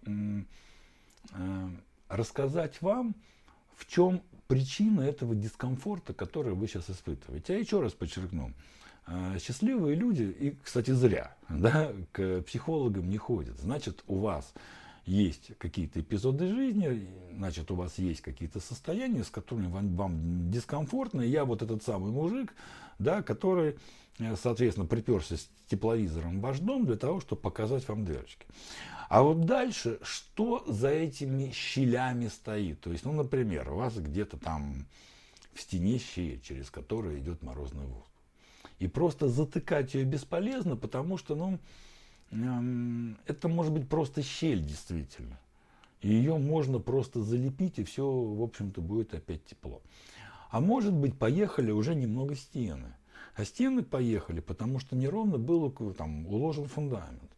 э, 1.33 1.69
рассказать 2.09 2.81
вам, 2.81 3.15
в 3.75 3.85
чем 3.87 4.21
причина 4.47 5.01
этого 5.01 5.35
дискомфорта, 5.35 6.13
который 6.13 6.53
вы 6.53 6.67
сейчас 6.67 6.89
испытываете. 6.89 7.53
Я 7.53 7.59
еще 7.59 7.79
раз 7.79 7.93
подчеркну, 7.93 8.51
э, 9.07 9.37
счастливые 9.39 9.95
люди, 9.95 10.23
и, 10.23 10.57
кстати, 10.63 10.91
зря, 10.91 11.35
да, 11.49 11.93
к 12.11 12.41
психологам 12.41 13.09
не 13.09 13.17
ходят. 13.17 13.57
Значит, 13.59 14.03
у 14.07 14.17
вас 14.17 14.53
есть 15.07 15.57
какие-то 15.57 16.01
эпизоды 16.01 16.47
жизни, 16.47 17.07
значит, 17.31 17.71
у 17.71 17.75
вас 17.75 17.97
есть 17.97 18.21
какие-то 18.21 18.59
состояния, 18.59 19.23
с 19.23 19.29
которыми 19.29 19.67
вам, 19.67 19.95
вам 19.95 20.51
дискомфортно. 20.51 21.21
И 21.21 21.29
я 21.29 21.45
вот 21.45 21.61
этот 21.61 21.81
самый 21.81 22.11
мужик, 22.11 22.53
да, 22.99 23.23
который, 23.23 23.77
э, 24.19 24.35
соответственно, 24.35 24.85
приперся 24.85 25.37
с 25.37 25.49
тепловизором 25.67 26.39
в 26.39 26.41
ваш 26.41 26.59
дом 26.59 26.85
для 26.85 26.97
того, 26.97 27.21
чтобы 27.21 27.41
показать 27.41 27.87
вам 27.87 28.03
дырочки. 28.03 28.45
А 29.07 29.23
вот 29.23 29.45
дальше, 29.45 29.99
что 30.01 30.65
за 30.67 30.89
этими 30.89 31.51
щелями 31.51 32.27
стоит? 32.27 32.81
То 32.81 32.91
есть, 32.91 33.05
ну, 33.05 33.13
например, 33.13 33.71
у 33.71 33.77
вас 33.77 33.95
где-то 33.95 34.37
там 34.37 34.85
в 35.53 35.61
стене 35.61 35.99
щель, 35.99 36.41
через 36.41 36.69
которую 36.69 37.19
идет 37.19 37.41
морозный 37.41 37.85
воздух. 37.85 38.03
И 38.79 38.87
просто 38.87 39.29
затыкать 39.29 39.93
ее 39.93 40.03
бесполезно, 40.03 40.75
потому 40.75 41.17
что, 41.17 41.35
ну, 41.35 41.59
это 42.31 43.47
может 43.47 43.71
быть 43.71 43.87
просто 43.87 44.21
щель 44.21 44.61
действительно. 44.61 45.39
И 46.01 46.09
ее 46.09 46.37
можно 46.37 46.79
просто 46.79 47.21
залепить, 47.21 47.79
и 47.79 47.83
все, 47.83 48.07
в 48.07 48.41
общем-то, 48.41 48.81
будет 48.81 49.13
опять 49.13 49.43
тепло. 49.45 49.81
А 50.49 50.59
может 50.61 50.93
быть, 50.93 51.17
поехали 51.17 51.71
уже 51.71 51.95
немного 51.95 52.35
стены. 52.35 52.93
А 53.35 53.45
стены 53.45 53.83
поехали, 53.83 54.39
потому 54.39 54.79
что 54.79 54.95
неровно 54.95 55.37
был 55.37 55.69
там, 55.93 56.27
уложен 56.27 56.67
фундамент. 56.67 57.31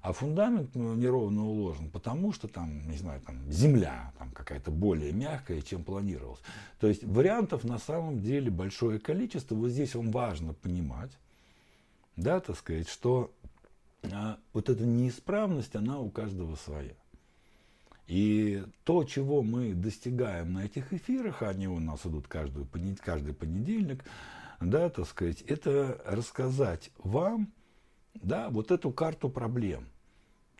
А 0.00 0.12
фундамент 0.12 0.74
ну, 0.74 0.94
неровно 0.94 1.46
уложен, 1.46 1.88
потому 1.88 2.32
что 2.32 2.48
там, 2.48 2.88
не 2.88 2.96
знаю, 2.96 3.20
там 3.20 3.36
земля 3.50 4.12
там 4.18 4.32
какая-то 4.32 4.72
более 4.72 5.12
мягкая, 5.12 5.62
чем 5.62 5.84
планировалось. 5.84 6.40
То 6.80 6.88
есть 6.88 7.04
вариантов 7.04 7.62
на 7.62 7.78
самом 7.78 8.20
деле 8.20 8.50
большое 8.50 8.98
количество. 8.98 9.54
Вот 9.54 9.70
здесь 9.70 9.94
вам 9.94 10.10
важно 10.10 10.54
понимать, 10.54 11.12
да, 12.16 12.40
так 12.40 12.56
сказать, 12.56 12.88
что 12.88 13.30
а 14.10 14.38
вот 14.52 14.68
эта 14.68 14.84
неисправность, 14.84 15.76
она 15.76 15.98
у 16.00 16.10
каждого 16.10 16.56
своя. 16.56 16.94
И 18.06 18.64
то, 18.84 19.04
чего 19.04 19.42
мы 19.42 19.74
достигаем 19.74 20.52
на 20.52 20.64
этих 20.64 20.92
эфирах, 20.92 21.42
они 21.42 21.68
у 21.68 21.78
нас 21.78 22.04
идут 22.04 22.26
каждый, 22.26 22.66
каждый 22.96 23.32
понедельник, 23.32 24.04
да, 24.60 24.90
так 24.90 25.06
сказать, 25.06 25.42
это 25.42 26.00
рассказать 26.04 26.90
вам, 26.98 27.52
да, 28.14 28.50
вот 28.50 28.70
эту 28.70 28.90
карту 28.90 29.28
проблем. 29.28 29.86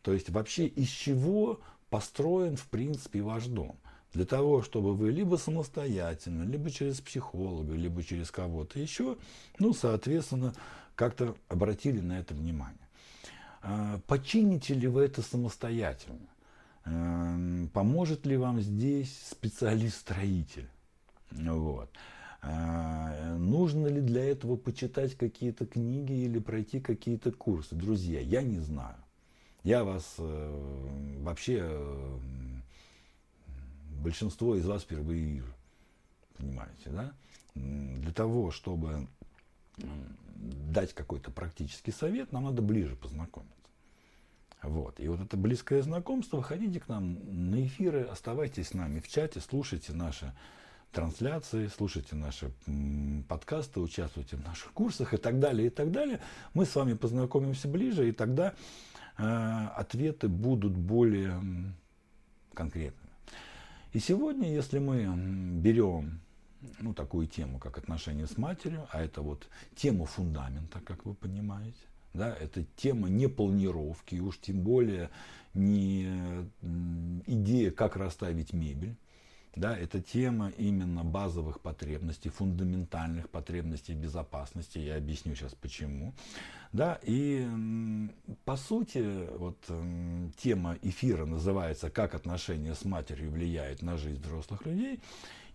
То 0.03 0.13
есть 0.13 0.31
вообще 0.31 0.67
из 0.67 0.89
чего 0.89 1.61
построен, 1.91 2.57
в 2.57 2.67
принципе, 2.69 3.23
ваш 3.23 3.47
дом. 3.47 3.79
Для 4.13 4.25
того, 4.25 4.63
чтобы 4.63 4.95
вы 4.95 5.11
либо 5.11 5.37
самостоятельно, 5.37 6.43
либо 6.43 6.71
через 6.71 7.01
психолога, 7.01 7.75
либо 7.75 8.03
через 8.03 8.31
кого-то 8.31 8.79
еще, 8.79 9.17
ну, 9.59 9.73
соответственно, 9.73 10.55
как-то 10.95 11.37
обратили 11.49 12.01
на 12.01 12.19
это 12.19 12.35
внимание. 12.35 12.82
А, 13.63 14.01
почините 14.07 14.75
ли 14.75 14.89
вы 14.89 15.05
это 15.05 15.23
самостоятельно? 15.23 16.29
Эм, 16.85 17.71
поможет 17.73 18.27
ли 18.27 18.37
вам 18.37 18.61
здесь 18.61 19.17
специалист-строитель? 19.31 20.69
Вот. 21.31 21.89
А, 22.43 23.37
нужно 23.37 23.87
ли 23.87 24.01
для 24.01 24.25
этого 24.25 24.57
почитать 24.57 25.17
какие-то 25.17 25.65
книги 25.65 26.13
или 26.13 26.41
пройти 26.41 26.81
какие-то 26.81 27.31
курсы? 27.31 27.77
Друзья, 27.77 28.21
я 28.21 28.43
не 28.43 28.59
знаю. 28.59 28.97
Я 29.63 29.85
вас 29.85 30.17
э, 30.19 31.19
вообще, 31.21 31.61
э, 31.63 32.19
большинство 34.03 34.57
из 34.57 34.67
вас 34.67 34.83
впервые 34.83 35.25
вижу. 35.25 35.55
Понимаете, 36.37 36.91
да? 36.91 37.13
Для 37.55 38.13
того, 38.13 38.51
чтобы 38.51 39.07
дать 40.73 40.93
какой-то 40.93 41.31
практический 41.31 41.93
совет, 41.93 42.33
нам 42.33 42.45
надо 42.45 42.63
ближе 42.63 42.97
познакомиться. 42.97 43.53
Вот. 44.63 45.01
И 45.01 45.09
вот 45.09 45.21
это 45.21 45.37
близкое 45.37 45.83
знакомство, 45.83 46.39
выходите 46.39 46.81
к 46.81 46.89
нам 46.89 47.19
на 47.51 47.65
эфиры, 47.67 48.03
оставайтесь 48.03 48.69
с 48.69 48.75
нами 48.75 49.01
в 49.01 49.09
чате, 49.09 49.41
слушайте 49.41 49.93
наши 49.93 50.33
трансляции, 50.93 51.69
слушайте 51.69 52.15
наши 52.15 52.53
подкасты, 53.29 53.81
участвуйте 53.81 54.37
в 54.37 54.45
наших 54.45 54.73
курсах 54.73 55.15
и 55.15 55.17
так 55.17 55.41
далее, 55.41 55.67
и 55.67 55.71
так 55.71 55.91
далее. 55.91 56.21
Мы 56.55 56.65
с 56.65 56.75
вами 56.75 56.95
познакомимся 56.95 57.67
ближе, 57.67 58.09
и 58.09 58.13
тогда 58.13 58.55
э, 59.19 59.23
ответы 59.77 60.29
будут 60.29 60.77
более 60.77 61.41
конкретными. 62.55 63.11
И 63.93 63.99
сегодня, 63.99 64.53
если 64.53 64.79
мы 64.79 65.07
берем 65.61 66.22
ну, 66.81 66.95
такую 66.95 67.27
тему, 67.27 67.59
как 67.59 67.79
отношения 67.79 68.27
с 68.27 68.37
матерью, 68.39 68.87
а 68.91 69.03
это 69.03 69.23
вот 69.23 69.49
тема 69.75 70.07
фундамента, 70.07 70.81
как 70.81 71.05
вы 71.05 71.15
понимаете, 71.15 71.81
да, 72.15 72.35
это 72.35 72.65
тема 72.77 73.09
не 73.09 73.29
планировки, 73.29 74.17
уж 74.17 74.39
тем 74.39 74.63
более 74.63 75.11
не 75.55 76.05
идея, 77.27 77.71
как 77.71 77.97
расставить 77.97 78.53
мебель. 78.53 78.97
Да, 79.55 79.77
это 79.77 80.01
тема 80.01 80.51
именно 80.57 81.05
базовых 81.05 81.61
потребностей, 81.61 82.31
фундаментальных 82.31 83.29
потребностей 83.29 83.93
безопасности. 83.93 84.79
Я 84.79 84.97
объясню 84.97 85.35
сейчас 85.35 85.55
почему. 85.55 86.15
Да, 86.73 86.99
и 87.03 87.47
по 88.47 88.57
сути, 88.57 89.29
вот 89.37 89.59
тема 90.39 90.79
эфира 90.81 91.27
называется 91.27 91.91
«Как 91.91 92.15
отношения 92.15 92.75
с 92.75 92.87
матерью 92.87 93.31
влияют 93.31 93.83
на 93.83 93.99
жизнь 93.99 94.23
взрослых 94.23 94.65
людей». 94.65 95.01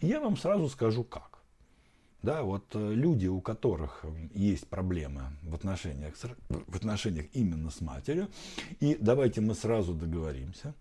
Я 0.02 0.20
вам 0.20 0.38
сразу 0.38 0.70
скажу 0.70 1.04
как. 1.04 1.40
Да, 2.22 2.44
вот 2.44 2.66
э, 2.74 2.94
люди, 2.94 3.28
у 3.28 3.42
которых 3.42 4.04
есть 4.34 4.68
проблемы 4.68 5.24
в 5.44 5.56
отношениях, 5.56 6.16
в 6.50 6.76
отношениях 6.76 7.26
именно 7.34 7.72
с 7.72 7.80
матерью, 7.80 8.28
и 8.80 8.98
давайте 9.00 9.42
мы 9.42 9.54
сразу 9.56 9.94
договоримся, 9.94 10.74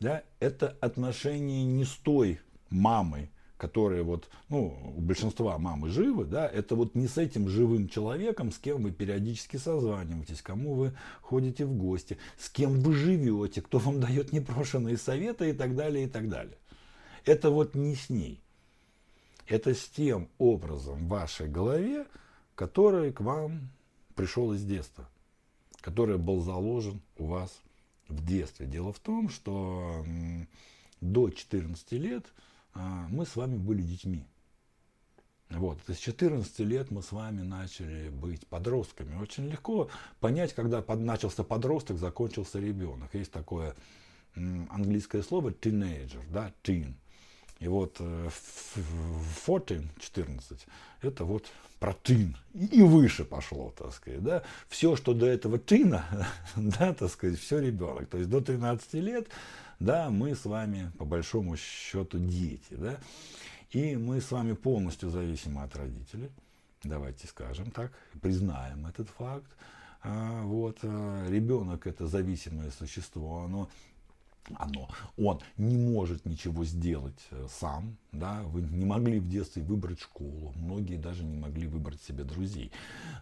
да, 0.00 0.22
это 0.38 0.76
отношения 0.80 1.64
не 1.64 1.84
с 1.84 1.92
той 1.96 2.40
мамой, 2.68 3.30
которые 3.56 4.02
вот, 4.02 4.28
ну, 4.48 4.78
у 4.96 5.00
большинства 5.00 5.58
мамы 5.58 5.88
живы, 5.88 6.24
да, 6.24 6.46
это 6.46 6.76
вот 6.76 6.94
не 6.94 7.08
с 7.08 7.16
этим 7.16 7.48
живым 7.48 7.88
человеком, 7.88 8.52
с 8.52 8.58
кем 8.58 8.82
вы 8.82 8.92
периодически 8.92 9.56
созваниваетесь, 9.56 10.42
кому 10.42 10.74
вы 10.74 10.92
ходите 11.22 11.64
в 11.64 11.74
гости, 11.74 12.18
с 12.38 12.50
кем 12.50 12.80
вы 12.80 12.94
живете, 12.94 13.62
кто 13.62 13.78
вам 13.78 14.00
дает 14.06 14.32
непрошенные 14.32 14.98
советы 14.98 15.50
и 15.50 15.52
так 15.52 15.74
далее, 15.74 16.04
и 16.04 16.08
так 16.08 16.28
далее. 16.28 16.58
Это 17.24 17.50
вот 17.50 17.74
не 17.74 17.96
с 17.96 18.08
ней 18.10 18.40
это 19.46 19.74
с 19.74 19.88
тем 19.88 20.28
образом 20.38 21.06
в 21.06 21.08
вашей 21.08 21.48
голове, 21.48 22.06
который 22.54 23.12
к 23.12 23.20
вам 23.20 23.70
пришел 24.14 24.52
из 24.52 24.64
детства, 24.64 25.08
который 25.80 26.18
был 26.18 26.40
заложен 26.40 27.00
у 27.16 27.26
вас 27.26 27.62
в 28.08 28.24
детстве. 28.24 28.66
Дело 28.66 28.92
в 28.92 28.98
том, 28.98 29.28
что 29.28 30.04
до 31.00 31.30
14 31.30 31.92
лет 31.92 32.24
а, 32.74 33.06
мы 33.08 33.26
с 33.26 33.36
вами 33.36 33.56
были 33.56 33.82
детьми. 33.82 34.26
Вот. 35.50 35.78
С 35.86 35.96
14 35.96 36.58
лет 36.60 36.90
мы 36.90 37.02
с 37.02 37.12
вами 37.12 37.42
начали 37.42 38.08
быть 38.08 38.46
подростками. 38.46 39.16
Очень 39.16 39.48
легко 39.48 39.88
понять, 40.18 40.54
когда 40.54 40.82
под, 40.82 41.00
начался 41.00 41.44
подросток, 41.44 41.98
закончился 41.98 42.58
ребенок. 42.58 43.14
Есть 43.14 43.32
такое 43.32 43.74
английское 44.34 45.22
слово 45.22 45.50
teenager, 45.50 46.20
да, 46.30 46.52
teen. 46.62 46.94
И 47.58 47.68
вот 47.68 47.96
14, 47.96 49.70
э, 49.70 49.82
14, 50.00 50.66
это 51.00 51.24
вот 51.24 51.46
про 51.78 51.94
тын. 51.94 52.36
И 52.54 52.82
выше 52.82 53.24
пошло, 53.24 53.72
так 53.76 53.92
сказать. 53.92 54.22
Да? 54.22 54.42
Все, 54.68 54.96
что 54.96 55.14
до 55.14 55.26
этого 55.26 55.58
тына, 55.58 56.04
да, 56.56 56.92
так 56.94 57.10
сказать, 57.10 57.38
все 57.38 57.58
ребенок. 57.58 58.08
То 58.08 58.18
есть 58.18 58.28
до 58.28 58.40
13 58.40 58.94
лет, 58.94 59.28
да, 59.80 60.10
мы 60.10 60.34
с 60.34 60.44
вами, 60.44 60.90
по 60.98 61.04
большому 61.04 61.56
счету, 61.56 62.18
дети. 62.18 62.72
Да? 62.72 62.98
И 63.70 63.96
мы 63.96 64.20
с 64.20 64.30
вами 64.30 64.52
полностью 64.52 65.10
зависимы 65.10 65.62
от 65.62 65.74
родителей. 65.76 66.30
Давайте 66.82 67.26
скажем 67.26 67.70
так, 67.70 67.92
признаем 68.20 68.86
этот 68.86 69.08
факт. 69.08 69.50
А, 70.02 70.42
вот, 70.42 70.78
а, 70.82 71.26
ребенок 71.28 71.86
это 71.86 72.06
зависимое 72.06 72.70
существо, 72.70 73.44
оно 73.44 73.68
оно, 74.54 74.88
он 75.16 75.40
не 75.56 75.76
может 75.76 76.24
ничего 76.24 76.64
сделать 76.64 77.18
э, 77.30 77.46
сам, 77.50 77.96
да, 78.12 78.42
вы 78.44 78.62
не 78.62 78.84
могли 78.84 79.18
в 79.18 79.28
детстве 79.28 79.62
выбрать 79.62 80.00
школу, 80.00 80.52
многие 80.56 80.96
даже 80.96 81.24
не 81.24 81.36
могли 81.36 81.66
выбрать 81.66 82.00
себе 82.02 82.24
друзей, 82.24 82.70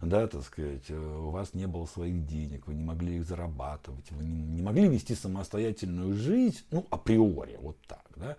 да, 0.03 0.27
так 0.27 0.43
сказать, 0.43 0.85
э, 0.89 0.95
у 0.97 1.31
вас 1.31 1.55
не 1.55 1.67
было 1.67 1.87
своих 1.87 2.27
денег, 2.27 2.67
вы 2.67 2.75
не 2.75 2.85
могли 2.85 3.17
их 3.17 3.25
зарабатывать, 3.25 4.11
вы 4.11 4.25
не, 4.25 4.43
не 4.43 4.63
могли 4.63 4.89
вести 4.89 5.15
самостоятельную 5.15 6.15
жизнь, 6.15 6.63
ну, 6.71 6.87
априори, 6.91 7.59
вот 7.61 7.79
так, 7.87 8.07
да, 8.17 8.37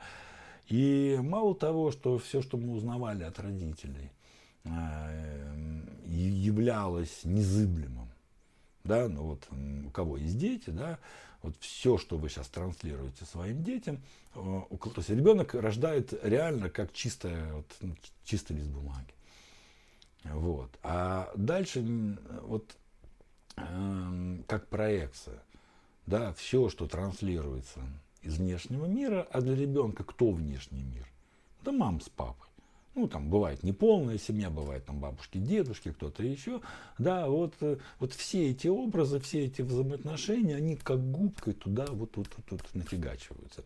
и 0.67 1.19
мало 1.21 1.55
того, 1.55 1.91
что 1.91 2.17
все, 2.17 2.41
что 2.41 2.57
мы 2.57 2.73
узнавали 2.73 3.23
от 3.23 3.39
родителей, 3.39 4.11
э, 4.63 5.81
являлось 6.05 7.21
незыблемым, 7.23 8.09
да, 8.83 9.07
ну 9.07 9.23
вот 9.23 9.47
у 9.85 9.89
кого 9.89 10.17
есть 10.17 10.37
дети, 10.37 10.69
да, 10.69 10.99
вот 11.45 11.55
все, 11.59 11.97
что 11.97 12.17
вы 12.17 12.29
сейчас 12.29 12.47
транслируете 12.47 13.25
своим 13.25 13.63
детям, 13.63 14.01
э, 14.33 14.39
то 14.39 14.93
есть 14.97 15.09
ребенок 15.09 15.53
рождает 15.53 16.13
реально 16.23 16.69
как 16.69 16.91
чистая, 16.91 17.53
вот, 17.53 17.65
ну, 17.81 17.95
чистый 18.23 18.53
лист 18.57 18.69
бумаги. 18.69 19.13
Вот. 20.23 20.71
А 20.81 21.31
дальше 21.35 22.17
вот 22.41 22.75
э, 23.57 24.37
как 24.47 24.67
проекция, 24.67 25.41
да, 26.07 26.33
все, 26.33 26.69
что 26.69 26.87
транслируется 26.87 27.79
из 28.23 28.37
внешнего 28.37 28.87
мира, 28.87 29.27
а 29.31 29.41
для 29.41 29.55
ребенка 29.55 30.03
кто 30.03 30.31
внешний 30.31 30.81
мир? 30.81 31.07
Да 31.61 31.71
мам 31.71 32.01
с 32.01 32.09
папой. 32.09 32.49
Ну, 32.95 33.09
там 33.09 33.29
бывает 33.29 33.61
неполная 33.61 34.17
семья, 34.17 34.49
бывает 34.49 34.85
там 34.85 35.01
бабушки, 35.01 35.37
дедушки, 35.37 35.91
кто-то 35.91 36.23
еще. 36.23 36.61
Да, 36.97 37.27
вот, 37.27 37.53
э, 37.59 37.75
вот 37.99 38.13
все 38.13 38.51
эти 38.51 38.69
образы, 38.69 39.19
все 39.19 39.45
эти 39.45 39.61
взаимоотношения, 39.61 40.55
они 40.55 40.77
как 40.77 41.11
губкой 41.11 41.55
туда 41.55 41.85
вот, 41.89 42.15
вот, 42.15 42.29
вот, 42.37 42.45
вот 42.51 42.61
нафигачиваются. 42.73 43.63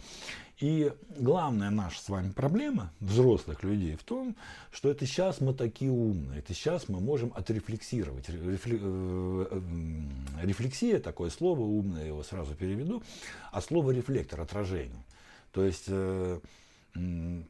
И 0.59 0.91
главная 1.19 1.69
наша 1.69 2.01
с 2.01 2.09
вами 2.09 2.31
проблема, 2.31 2.91
взрослых 2.99 3.61
людей, 3.61 3.95
в 3.95 4.03
том, 4.03 4.35
что 4.71 4.89
это 4.89 5.05
сейчас 5.05 5.41
мы 5.41 5.53
такие 5.53 5.91
умные, 5.91 6.39
это 6.39 6.55
сейчас 6.55 6.89
мы 6.89 6.99
можем 6.99 7.31
отрефлексировать. 7.35 8.27
Рефли, 8.29 8.79
э, 8.81 9.45
э, 9.51 10.45
рефлексия, 10.45 10.99
такое 10.99 11.29
слово 11.29 11.61
умное, 11.61 12.01
я 12.01 12.07
его 12.07 12.23
сразу 12.23 12.55
переведу, 12.55 13.03
а 13.51 13.61
слово 13.61 13.91
рефлектор, 13.91 14.41
отражение. 14.41 15.03
То 15.51 15.63
есть 15.63 15.87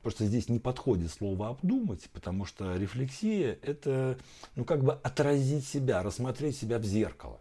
Просто 0.02 0.26
здесь 0.26 0.50
не 0.50 0.60
подходит 0.60 1.12
слово 1.12 1.50
обдумать, 1.50 2.10
потому 2.14 2.46
что 2.46 2.76
рефлексия 2.76 3.58
это 3.62 4.18
ну, 4.56 4.66
как 4.66 4.84
бы 4.84 4.94
отразить 4.94 5.66
себя, 5.66 6.04
рассмотреть 6.04 6.58
себя 6.58 6.80
в 6.80 6.84
зеркало. 6.84 7.40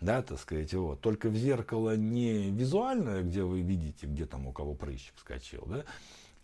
Да, 0.00 0.22
так 0.22 0.38
сказать, 0.38 0.72
вот. 0.74 1.00
Только 1.00 1.28
в 1.28 1.36
зеркало 1.36 1.96
не 1.96 2.50
визуальное, 2.50 3.22
где 3.22 3.42
вы 3.42 3.62
видите, 3.62 4.06
где 4.06 4.26
там 4.26 4.46
у 4.46 4.52
кого 4.52 4.74
прыщик 4.74 5.14
вскочил, 5.16 5.64
да, 5.66 5.84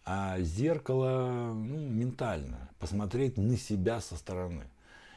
а 0.04 0.40
зеркало 0.40 1.52
ну, 1.54 1.78
ментальное, 1.78 2.68
посмотреть 2.78 3.36
на 3.36 3.56
себя 3.56 4.00
со 4.00 4.16
стороны. 4.16 4.64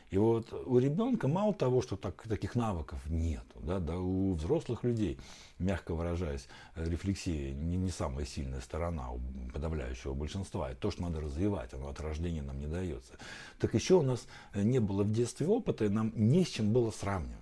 И 0.09 0.17
вот 0.17 0.53
у 0.53 0.79
ребенка 0.79 1.27
мало 1.27 1.53
того, 1.53 1.81
что 1.81 1.97
так, 1.97 2.23
таких 2.23 2.55
навыков 2.55 2.99
нет, 3.07 3.43
да, 3.55 3.79
да, 3.79 3.97
у 3.97 4.35
взрослых 4.35 4.85
людей, 4.85 5.19
мягко 5.59 5.93
выражаясь, 5.93 6.47
рефлексия 6.75 7.53
не, 7.53 7.75
не 7.75 7.89
самая 7.89 8.25
сильная 8.25 8.61
сторона 8.61 9.11
у 9.11 9.19
подавляющего 9.51 10.13
большинства. 10.13 10.71
Это 10.71 10.79
то, 10.79 10.91
что 10.91 11.01
надо 11.01 11.19
развивать, 11.19 11.73
оно 11.73 11.89
от 11.89 11.99
рождения 11.99 12.41
нам 12.41 12.57
не 12.59 12.67
дается. 12.67 13.13
Так 13.59 13.73
еще 13.73 13.95
у 13.95 14.01
нас 14.01 14.27
не 14.53 14.79
было 14.79 15.03
в 15.03 15.11
детстве 15.11 15.45
опыта, 15.45 15.83
и 15.85 15.89
нам 15.89 16.13
не 16.15 16.45
с 16.45 16.49
чем 16.49 16.71
было 16.71 16.91
сравнивать. 16.91 17.35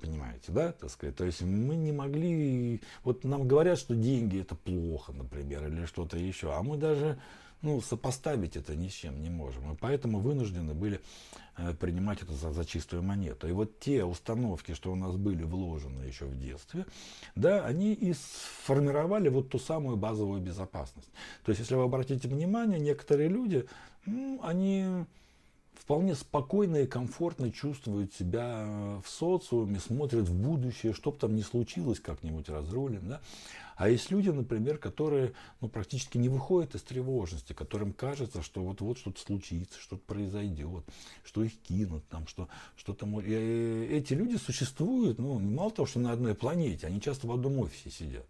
Понимаете, 0.00 0.52
да, 0.52 0.72
так 0.72 0.90
сказать? 0.90 1.16
То 1.16 1.24
есть 1.24 1.42
мы 1.42 1.76
не 1.76 1.92
могли... 1.92 2.80
Вот 3.04 3.24
нам 3.24 3.46
говорят, 3.46 3.78
что 3.78 3.94
деньги 3.94 4.40
это 4.40 4.54
плохо, 4.54 5.12
например, 5.12 5.66
или 5.66 5.86
что-то 5.86 6.16
еще, 6.16 6.52
а 6.54 6.62
мы 6.62 6.76
даже 6.76 7.18
ну, 7.62 7.80
сопоставить 7.80 8.56
это 8.56 8.76
ни 8.76 8.88
с 8.88 8.92
чем 8.92 9.20
не 9.20 9.30
можем. 9.30 9.72
И 9.72 9.76
поэтому 9.76 10.20
вынуждены 10.20 10.74
были 10.74 10.98
э, 10.98 11.00
принимать 11.80 12.22
это 12.22 12.32
за, 12.32 12.52
за 12.52 12.64
чистую 12.64 13.02
монету. 13.02 13.48
И 13.48 13.52
вот 13.52 13.78
те 13.80 14.04
установки, 14.04 14.74
что 14.74 14.92
у 14.92 14.94
нас 14.94 15.16
были 15.16 15.42
вложены 15.42 16.04
еще 16.04 16.24
в 16.26 16.38
детстве, 16.38 16.86
да, 17.34 17.64
они 17.64 17.92
и 17.92 18.12
сформировали 18.12 19.28
вот 19.28 19.48
ту 19.50 19.58
самую 19.58 19.96
базовую 19.96 20.40
безопасность. 20.40 21.10
То 21.44 21.50
есть, 21.50 21.60
если 21.60 21.74
вы 21.74 21.82
обратите 21.84 22.28
внимание, 22.28 22.78
некоторые 22.78 23.28
люди, 23.28 23.66
ну, 24.06 24.40
они 24.42 25.04
вполне 25.78 26.14
спокойно 26.14 26.76
и 26.76 26.86
комфортно 26.86 27.50
чувствуют 27.50 28.12
себя 28.12 29.00
в 29.04 29.08
социуме, 29.08 29.78
смотрят 29.78 30.28
в 30.28 30.34
будущее, 30.34 30.92
что 30.92 31.12
бы 31.12 31.18
там 31.18 31.34
ни 31.34 31.42
случилось, 31.42 32.00
как-нибудь 32.00 32.48
разрулим. 32.48 33.08
Да? 33.08 33.20
А 33.76 33.88
есть 33.88 34.10
люди, 34.10 34.28
например, 34.28 34.78
которые 34.78 35.34
ну, 35.60 35.68
практически 35.68 36.18
не 36.18 36.28
выходят 36.28 36.74
из 36.74 36.82
тревожности, 36.82 37.52
которым 37.52 37.92
кажется, 37.92 38.42
что 38.42 38.62
вот-вот 38.62 38.98
что-то 38.98 39.20
случится, 39.20 39.78
что-то 39.78 40.02
произойдет, 40.04 40.84
что 41.24 41.44
их 41.44 41.56
кинут, 41.60 42.06
там, 42.08 42.26
что, 42.26 42.48
что-то... 42.76 43.06
И 43.20 43.32
эти 43.32 44.14
люди 44.14 44.36
существуют, 44.36 45.18
ну, 45.18 45.38
мало 45.38 45.70
того, 45.70 45.86
что 45.86 46.00
на 46.00 46.10
одной 46.10 46.34
планете, 46.34 46.88
они 46.88 47.00
часто 47.00 47.28
в 47.28 47.32
одном 47.32 47.60
офисе 47.60 47.90
сидят. 47.90 48.26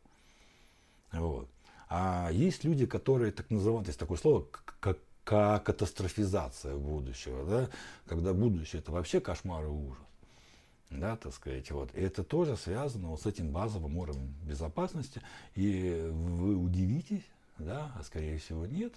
Вот. 1.12 1.48
А 1.88 2.28
есть 2.30 2.64
люди, 2.64 2.84
которые, 2.84 3.32
так 3.32 3.48
называют, 3.48 3.86
есть 3.86 3.98
такое 3.98 4.18
слово, 4.18 4.46
как 4.80 4.98
катастрофизация 5.28 6.76
будущего, 6.76 7.44
да, 7.44 7.68
когда 8.06 8.32
будущее 8.32 8.80
это 8.80 8.92
вообще 8.92 9.20
кошмар 9.20 9.64
и 9.64 9.68
ужас. 9.68 10.02
Да, 10.90 11.16
так 11.16 11.34
сказать, 11.34 11.70
вот. 11.70 11.94
И 11.94 12.00
это 12.00 12.24
тоже 12.24 12.56
связано 12.56 13.08
вот 13.08 13.20
с 13.20 13.26
этим 13.26 13.50
базовым 13.50 13.98
уровнем 13.98 14.34
безопасности. 14.42 15.20
И 15.54 16.08
вы 16.10 16.56
удивитесь, 16.56 17.24
да, 17.58 17.92
а 17.98 18.02
скорее 18.02 18.38
всего 18.38 18.64
нет, 18.64 18.94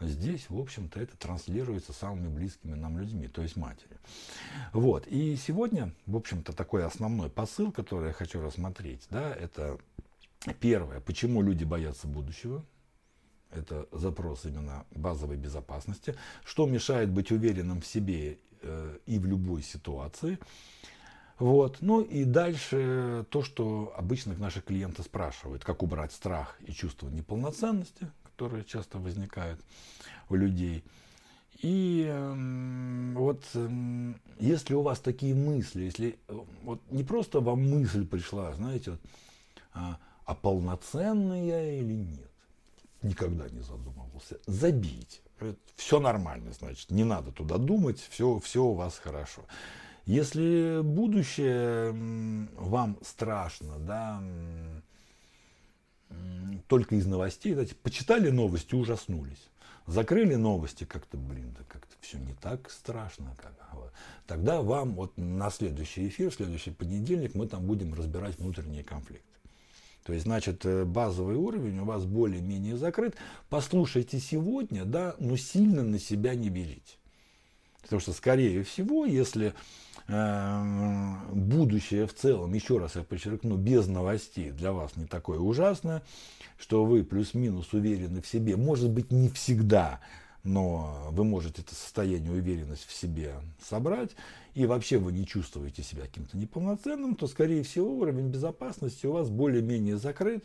здесь, 0.00 0.48
в 0.48 0.58
общем-то, 0.58 0.98
это 0.98 1.16
транслируется 1.18 1.92
самыми 1.92 2.28
близкими 2.28 2.74
нам 2.74 2.98
людьми, 2.98 3.28
то 3.28 3.42
есть 3.42 3.56
матери. 3.56 3.98
Вот. 4.72 5.06
И 5.08 5.36
сегодня, 5.36 5.92
в 6.06 6.16
общем-то, 6.16 6.54
такой 6.54 6.86
основной 6.86 7.28
посыл, 7.28 7.70
который 7.70 8.08
я 8.08 8.12
хочу 8.14 8.40
рассмотреть, 8.40 9.06
да, 9.10 9.30
это 9.34 9.78
первое, 10.58 11.00
почему 11.00 11.42
люди 11.42 11.64
боятся 11.64 12.06
будущего, 12.06 12.64
это 13.52 13.88
запрос 13.92 14.44
именно 14.44 14.84
базовой 14.90 15.36
безопасности, 15.36 16.14
что 16.44 16.66
мешает 16.66 17.10
быть 17.10 17.30
уверенным 17.30 17.80
в 17.80 17.86
себе 17.86 18.38
э, 18.62 18.98
и 19.06 19.18
в 19.18 19.26
любой 19.26 19.62
ситуации. 19.62 20.38
Вот. 21.38 21.78
Ну 21.80 22.02
и 22.02 22.24
дальше 22.24 23.24
то, 23.30 23.42
что 23.42 23.94
обычно 23.96 24.34
наши 24.36 24.60
клиенты 24.60 25.02
спрашивают, 25.02 25.64
как 25.64 25.82
убрать 25.82 26.12
страх 26.12 26.56
и 26.66 26.72
чувство 26.72 27.08
неполноценности, 27.08 28.10
которые 28.24 28.64
часто 28.64 28.98
возникают 28.98 29.60
у 30.28 30.34
людей. 30.34 30.84
И 31.62 32.06
э, 32.08 33.12
вот 33.14 33.44
э, 33.54 34.14
если 34.38 34.74
у 34.74 34.82
вас 34.82 34.98
такие 35.00 35.34
мысли, 35.34 35.82
если 35.82 36.18
э, 36.28 36.38
вот 36.62 36.80
не 36.90 37.04
просто 37.04 37.40
вам 37.40 37.68
мысль 37.68 38.06
пришла, 38.06 38.52
знаете, 38.54 38.92
вот, 38.92 39.00
а, 39.74 39.98
а 40.24 40.34
полноценный 40.34 41.46
я 41.46 41.78
или 41.78 41.92
нет, 41.92 42.29
никогда 43.02 43.48
не 43.48 43.60
задумывался. 43.60 44.38
Забить. 44.46 45.22
Все 45.76 46.00
нормально, 46.00 46.52
значит, 46.52 46.90
не 46.90 47.04
надо 47.04 47.32
туда 47.32 47.56
думать, 47.56 47.98
все, 48.10 48.38
все 48.40 48.62
у 48.62 48.74
вас 48.74 48.98
хорошо. 48.98 49.42
Если 50.04 50.80
будущее 50.82 51.92
вам 52.58 52.98
страшно, 53.02 53.78
да, 53.78 54.22
только 56.68 56.96
из 56.96 57.06
новостей, 57.06 57.54
знаете, 57.54 57.74
почитали 57.74 58.28
новости, 58.30 58.74
ужаснулись. 58.74 59.48
Закрыли 59.86 60.34
новости, 60.34 60.84
как-то, 60.84 61.16
блин, 61.16 61.54
да 61.58 61.64
как-то 61.66 61.94
все 62.00 62.18
не 62.18 62.34
так 62.34 62.70
страшно. 62.70 63.34
Как. 63.40 63.60
Тогда 64.26 64.62
вам 64.62 64.94
вот 64.94 65.16
на 65.16 65.50
следующий 65.50 66.06
эфир, 66.06 66.30
в 66.30 66.34
следующий 66.34 66.70
понедельник 66.70 67.34
мы 67.34 67.48
там 67.48 67.66
будем 67.66 67.94
разбирать 67.94 68.38
внутренние 68.38 68.84
конфликты. 68.84 69.26
То 70.04 70.12
есть, 70.12 70.24
значит, 70.24 70.64
э, 70.64 70.84
базовый 70.84 71.36
уровень 71.36 71.78
у 71.80 71.84
вас 71.84 72.04
более-менее 72.04 72.76
закрыт. 72.76 73.16
Послушайте 73.48 74.18
сегодня, 74.18 74.84
да, 74.84 75.14
но 75.18 75.36
сильно 75.36 75.82
на 75.82 75.98
себя 75.98 76.34
не 76.34 76.48
берите. 76.48 76.96
Потому 77.82 78.00
что, 78.00 78.12
скорее 78.12 78.62
всего, 78.62 79.04
если 79.04 79.54
э, 80.08 81.14
будущее 81.32 82.06
в 82.06 82.14
целом, 82.14 82.52
еще 82.54 82.78
раз 82.78 82.96
я 82.96 83.02
подчеркну, 83.02 83.56
без 83.56 83.86
новостей 83.86 84.50
для 84.50 84.72
вас 84.72 84.96
не 84.96 85.06
такое 85.06 85.38
ужасное, 85.38 86.02
что 86.58 86.84
вы 86.84 87.04
плюс-минус 87.04 87.72
уверены 87.72 88.22
в 88.22 88.26
себе, 88.26 88.56
может 88.56 88.90
быть, 88.90 89.10
не 89.10 89.28
всегда, 89.28 90.00
но 90.42 91.08
вы 91.10 91.24
можете 91.24 91.62
это 91.62 91.74
состояние 91.74 92.32
уверенность 92.32 92.86
в 92.86 92.92
себе 92.92 93.34
собрать, 93.62 94.10
и 94.54 94.66
вообще 94.66 94.98
вы 94.98 95.12
не 95.12 95.26
чувствуете 95.26 95.82
себя 95.82 96.02
каким-то 96.02 96.36
неполноценным, 96.36 97.14
то, 97.14 97.26
скорее 97.26 97.62
всего, 97.62 97.92
уровень 97.92 98.28
безопасности 98.28 99.06
у 99.06 99.12
вас 99.12 99.28
более-менее 99.28 99.96
закрыт. 99.96 100.44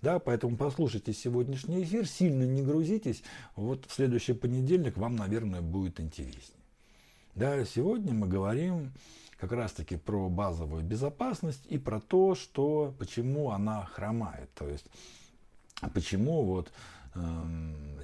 Да, 0.00 0.20
поэтому 0.20 0.56
послушайте 0.56 1.12
сегодняшний 1.12 1.82
эфир, 1.82 2.06
сильно 2.06 2.44
не 2.44 2.62
грузитесь. 2.62 3.22
Вот 3.56 3.84
в 3.86 3.92
следующий 3.92 4.32
понедельник 4.32 4.96
вам, 4.96 5.16
наверное, 5.16 5.60
будет 5.60 5.98
интереснее. 5.98 6.62
Да, 7.34 7.64
сегодня 7.64 8.12
мы 8.12 8.28
говорим 8.28 8.92
как 9.38 9.52
раз-таки 9.52 9.96
про 9.96 10.28
базовую 10.28 10.82
безопасность 10.82 11.64
и 11.68 11.78
про 11.78 12.00
то, 12.00 12.34
что, 12.34 12.94
почему 12.98 13.50
она 13.50 13.84
хромает. 13.86 14.50
То 14.54 14.68
есть, 14.68 14.86
почему 15.94 16.44
вот 16.44 16.72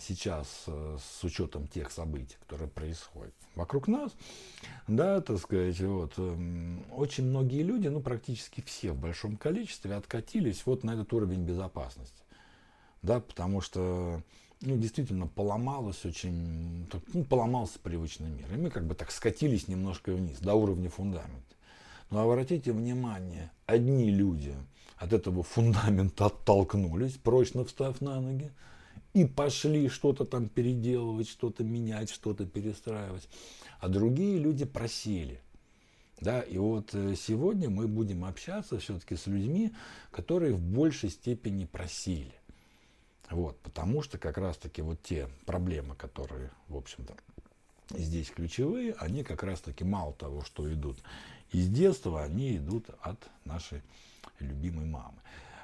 сейчас 0.00 0.64
э, 0.66 0.98
с 1.00 1.24
учетом 1.24 1.66
тех 1.66 1.90
событий, 1.90 2.36
которые 2.40 2.68
происходят 2.68 3.34
вокруг 3.54 3.88
нас, 3.88 4.12
да, 4.88 5.20
так 5.20 5.38
сказать, 5.38 5.80
вот, 5.80 6.14
эм, 6.18 6.84
очень 6.92 7.24
многие 7.24 7.62
люди, 7.62 7.88
ну, 7.88 8.00
практически 8.00 8.62
все 8.66 8.92
в 8.92 8.98
большом 8.98 9.36
количестве 9.36 9.94
откатились 9.94 10.64
вот 10.66 10.84
на 10.84 10.92
этот 10.92 11.12
уровень 11.12 11.44
безопасности, 11.44 12.22
да, 13.02 13.20
потому 13.20 13.60
что, 13.60 14.22
ну, 14.60 14.76
действительно 14.76 15.26
поломалось 15.26 16.04
очень, 16.04 16.88
ну, 17.12 17.24
поломался 17.24 17.78
привычный 17.78 18.30
мир, 18.30 18.52
и 18.52 18.56
мы 18.56 18.70
как 18.70 18.86
бы 18.86 18.94
так 18.94 19.10
скатились 19.10 19.68
немножко 19.68 20.12
вниз, 20.12 20.38
до 20.38 20.54
уровня 20.54 20.90
фундамента. 20.90 21.54
Но 22.10 22.22
обратите 22.22 22.72
внимание, 22.72 23.50
одни 23.66 24.10
люди 24.10 24.54
от 24.96 25.12
этого 25.12 25.42
фундамента 25.42 26.26
оттолкнулись, 26.26 27.14
прочно 27.14 27.64
встав 27.64 28.00
на 28.00 28.20
ноги, 28.20 28.50
и 29.14 29.24
пошли 29.24 29.88
что-то 29.88 30.24
там 30.24 30.48
переделывать, 30.48 31.28
что-то 31.28 31.64
менять, 31.64 32.10
что-то 32.10 32.44
перестраивать. 32.44 33.28
А 33.80 33.88
другие 33.88 34.38
люди 34.38 34.64
просили. 34.64 35.40
Да, 36.20 36.40
и 36.40 36.58
вот 36.58 36.94
э, 36.94 37.14
сегодня 37.16 37.70
мы 37.70 37.86
будем 37.88 38.24
общаться 38.24 38.78
все-таки 38.78 39.16
с 39.16 39.26
людьми, 39.26 39.72
которые 40.10 40.54
в 40.54 40.60
большей 40.60 41.10
степени 41.10 41.64
просили. 41.64 42.34
Вот, 43.30 43.58
потому 43.60 44.02
что 44.02 44.18
как 44.18 44.38
раз-таки 44.38 44.82
вот 44.82 45.02
те 45.02 45.28
проблемы, 45.44 45.94
которые, 45.94 46.50
в 46.68 46.76
общем-то, 46.76 47.14
здесь 47.90 48.30
ключевые, 48.30 48.94
они 48.94 49.24
как 49.24 49.42
раз-таки 49.42 49.84
мало 49.84 50.12
того, 50.12 50.42
что 50.42 50.72
идут 50.72 50.98
из 51.52 51.68
детства, 51.68 52.22
они 52.22 52.56
идут 52.56 52.86
от 53.00 53.18
нашей 53.44 53.82
любимой 54.38 54.86
мамы. 54.86 55.18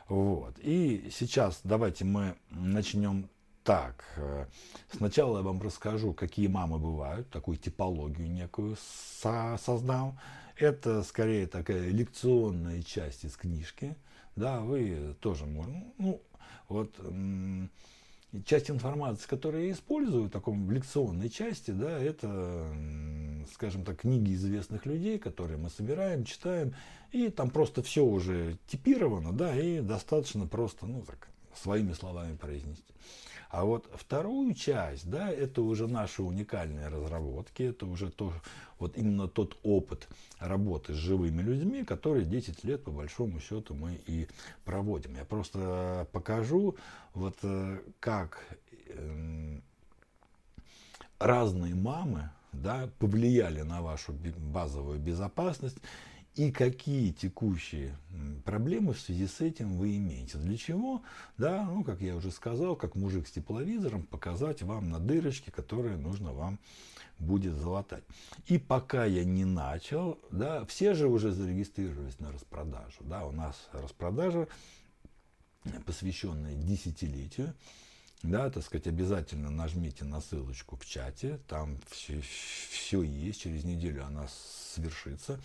Вот. 0.09 0.59
И 0.59 1.11
сейчас 1.13 1.61
давайте 1.65 2.05
мы 2.05 2.37
начнем 2.51 3.29
так, 3.65 4.05
э, 4.17 4.47
сначала 4.93 5.39
я 5.39 5.43
вам 5.43 5.61
расскажу, 5.61 6.13
какие 6.13 6.47
мамы 6.47 6.79
бывают, 6.79 7.29
такую 7.31 7.57
типологию 7.57 8.31
некую 8.31 8.77
со 9.21 9.59
создал. 9.63 10.15
Это 10.57 11.03
скорее 11.03 11.47
такая 11.47 11.89
лекционная 11.89 12.83
часть 12.83 13.25
из 13.25 13.37
книжки. 13.37 13.97
Да, 14.37 14.61
вы 14.61 15.17
тоже 15.21 15.47
можете. 15.47 15.85
Ну, 15.99 16.23
вот 16.69 16.95
часть 18.45 18.71
информации, 18.71 19.27
которую 19.27 19.67
я 19.67 19.73
использую 19.73 20.25
в 20.25 20.31
таком 20.31 20.71
лекционной 20.71 21.29
части, 21.29 21.73
да, 21.73 21.99
это, 21.99 22.67
скажем 23.53 23.85
так, 23.85 24.01
книги 24.01 24.35
известных 24.35 24.87
людей, 24.87 25.19
которые 25.19 25.59
мы 25.59 25.69
собираем, 25.69 26.25
читаем, 26.25 26.75
и 27.11 27.29
там 27.29 27.51
просто 27.51 27.83
все 27.83 28.05
уже 28.05 28.57
типировано, 28.69 29.33
да, 29.33 29.59
и 29.59 29.81
достаточно 29.81 30.47
просто, 30.47 30.87
ну, 30.87 31.03
так, 31.03 31.29
своими 31.55 31.93
словами 31.93 32.37
произнести. 32.37 32.95
А 33.51 33.65
вот 33.65 33.91
вторую 33.95 34.55
часть, 34.55 35.11
да, 35.11 35.29
это 35.29 35.63
уже 35.63 35.89
наши 35.89 36.23
уникальные 36.23 36.87
разработки, 36.87 37.65
это 37.65 37.85
уже 37.85 38.09
то, 38.09 38.33
вот 38.79 38.97
именно 38.97 39.27
тот 39.27 39.59
опыт 39.65 40.09
работы 40.39 40.95
с 40.95 40.97
живыми 40.97 41.43
людьми, 41.43 41.85
который 41.85 42.25
10 42.25 42.63
лет 42.63 42.85
по 42.85 42.93
большому 42.93 43.41
счету 43.41 43.75
мы 43.75 44.01
и 44.07 44.29
проводим. 44.65 45.17
Я 45.17 45.25
просто 45.25 46.07
покажу, 46.13 46.77
вот 47.13 47.39
э, 47.43 47.81
как 47.99 48.47
эм, 48.87 49.65
разные 51.19 51.75
мамы 51.75 52.31
да, 52.53 52.89
повлияли 53.01 53.63
на 53.63 53.83
вашу 53.83 54.13
базовую 54.13 55.01
безопасность 55.01 55.79
и 56.37 56.53
какие 56.53 57.11
текущие 57.11 57.97
проблемы 58.45 58.93
в 58.93 59.01
связи 59.01 59.27
с 59.27 59.41
этим 59.41 59.77
вы 59.77 59.97
имеете. 59.97 60.39
Для 60.39 60.57
чего? 60.57 61.03
Да, 61.39 61.65
ну, 61.65 61.85
как 61.85 62.01
я 62.01 62.17
уже 62.17 62.31
сказал, 62.31 62.77
как 62.77 62.95
мужик 62.95 63.27
с 63.27 63.33
тепловизором, 63.33 64.05
показать 64.05 64.63
вам 64.63 64.91
на 64.91 64.99
дырочке, 64.99 65.51
которые 65.51 65.97
нужно 65.97 66.33
вам 66.33 66.59
будет 67.19 67.55
залатать. 67.55 68.05
И 68.47 68.59
пока 68.59 69.05
я 69.05 69.25
не 69.25 69.45
начал, 69.45 70.19
да, 70.31 70.65
все 70.67 70.95
же 70.95 71.09
уже 71.09 71.33
зарегистрировались 71.33 72.19
на 72.19 72.33
распродажу. 72.33 73.03
Да, 73.03 73.27
у 73.27 73.33
нас 73.33 73.69
распродажа, 73.73 74.49
посвященная 75.85 76.55
десятилетию. 76.55 77.55
Да, 78.23 78.51
так 78.51 78.63
сказать, 78.63 78.87
обязательно 78.87 79.51
нажмите 79.51 80.05
на 80.05 80.21
ссылочку 80.21 80.77
в 80.77 80.85
чате, 80.85 81.41
там 81.49 81.79
все, 81.89 82.21
все 82.21 83.03
есть, 83.03 83.41
через 83.41 83.65
неделю 83.65 84.05
она 84.05 84.29
свершится. 84.75 85.41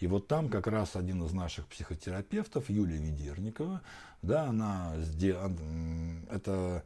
И 0.00 0.06
вот 0.06 0.26
там 0.28 0.48
как 0.48 0.66
раз 0.66 0.96
один 0.96 1.22
из 1.24 1.32
наших 1.32 1.66
психотерапевтов, 1.68 2.70
Юлия 2.70 2.96
Ведерникова, 2.96 3.82
да, 4.22 4.44
она, 4.44 4.94
это 6.30 6.84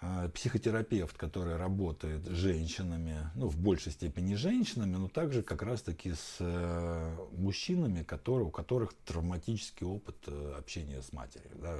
э, 0.00 0.28
психотерапевт, 0.32 1.16
который 1.16 1.56
работает 1.56 2.24
с 2.24 2.30
женщинами, 2.30 3.18
ну, 3.34 3.48
в 3.48 3.58
большей 3.58 3.90
степени 3.90 4.36
женщинами, 4.36 4.94
но 4.94 5.08
также 5.08 5.42
как 5.42 5.62
раз-таки 5.62 6.12
с 6.12 6.36
э, 6.38 7.16
мужчинами, 7.32 8.04
которые, 8.04 8.46
у 8.46 8.52
которых 8.52 8.94
травматический 9.06 9.84
опыт 9.84 10.16
э, 10.28 10.54
общения 10.56 11.02
с 11.02 11.12
матерью, 11.12 11.50
да, 11.56 11.76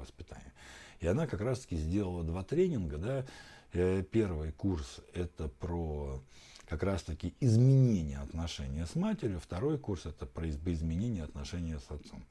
воспитания. 0.00 0.52
И 1.00 1.06
она 1.06 1.26
как 1.26 1.40
раз-таки 1.40 1.76
сделала 1.76 2.22
два 2.24 2.44
тренинга, 2.44 2.98
да, 2.98 3.24
Первый 4.10 4.52
курс 4.52 5.00
это 5.12 5.48
про 5.48 6.22
как 6.68 6.82
раз-таки 6.82 7.34
изменение 7.40 8.18
отношения 8.18 8.86
с 8.86 8.94
матерью. 8.94 9.40
Второй 9.40 9.78
курс 9.78 10.06
это 10.06 10.26
про 10.26 10.48
изменение 10.48 11.24
отношения 11.24 11.78
с 11.78 11.90
отцом. 11.90 12.24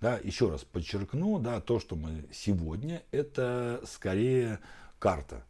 Да, 0.00 0.18
еще 0.22 0.50
раз 0.50 0.64
подчеркну, 0.64 1.38
да, 1.38 1.60
то, 1.60 1.78
что 1.78 1.94
мы 1.94 2.24
сегодня, 2.32 3.02
это 3.12 3.80
скорее 3.86 4.58
карта 4.98 5.44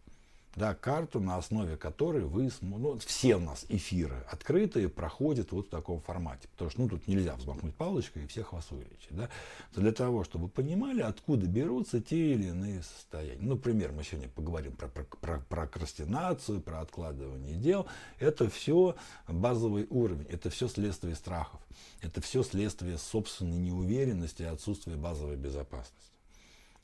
да, 0.55 0.75
карту, 0.75 1.21
на 1.21 1.37
основе 1.37 1.77
которой 1.77 2.25
вы, 2.25 2.51
ну, 2.61 2.99
все 2.99 3.37
у 3.37 3.41
нас 3.41 3.65
эфиры 3.69 4.25
открытые 4.31 4.89
проходят 4.89 5.51
вот 5.53 5.69
в 5.69 5.71
таком 5.71 6.01
формате, 6.01 6.49
потому 6.53 6.71
что 6.71 6.83
ну, 6.83 6.89
тут 6.89 7.09
нельзя 7.09 7.35
взмахнуть 7.37 7.75
палочкой 7.75 8.25
и 8.25 8.27
всех 8.27 8.53
вас 8.53 8.71
вылечить. 8.71 9.11
Да? 9.11 9.29
Для 9.75 9.93
того, 9.93 10.25
чтобы 10.25 10.45
вы 10.45 10.51
понимали, 10.51 11.01
откуда 11.01 11.47
берутся 11.47 12.03
те 12.03 12.35
или 12.35 12.49
иные 12.49 12.83
состояния. 12.83 13.39
Ну, 13.41 13.55
например, 13.55 13.93
мы 13.93 14.05
сегодня 14.05 14.29
поговорим 14.29 14.73
про, 14.73 14.89
про, 14.89 15.05
про 15.05 15.39
прокрастинацию, 15.49 16.61
про 16.61 16.81
откладывание 16.81 17.55
дел. 17.55 17.87
Это 18.19 18.51
все 18.51 18.95
базовый 19.29 19.87
уровень, 19.89 20.27
это 20.29 20.51
все 20.51 20.69
следствие 20.69 21.15
страхов, 21.15 21.61
это 22.03 22.21
все 22.21 22.43
следствие 22.43 22.99
собственной 22.99 23.59
неуверенности 23.59 24.43
и 24.43 24.47
отсутствия 24.47 24.97
базовой 24.97 25.37
безопасности 25.37 26.12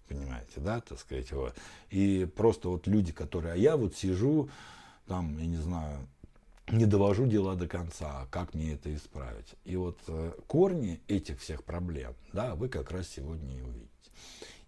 понимаете, 0.09 0.61
да, 0.61 0.81
так 0.81 0.99
сказать, 0.99 1.31
вот. 1.33 1.55
И 1.91 2.29
просто 2.37 2.69
вот 2.69 2.87
люди, 2.87 3.13
которые, 3.13 3.55
а 3.55 3.57
я 3.57 3.77
вот 3.77 3.97
сижу, 3.97 4.49
там, 5.07 5.39
я 5.39 5.47
не 5.47 5.57
знаю, 5.57 6.07
не 6.71 6.87
довожу 6.87 7.27
дела 7.27 7.55
до 7.55 7.67
конца, 7.67 8.27
как 8.31 8.55
мне 8.55 8.75
это 8.75 8.95
исправить. 8.95 9.55
И 9.65 9.77
вот 9.77 9.99
э, 10.09 10.33
корни 10.47 11.01
этих 11.09 11.41
всех 11.41 11.65
проблем, 11.65 12.15
да, 12.33 12.55
вы 12.55 12.69
как 12.69 12.91
раз 12.91 13.09
сегодня 13.09 13.57
и 13.57 13.63
увидите. 13.63 13.89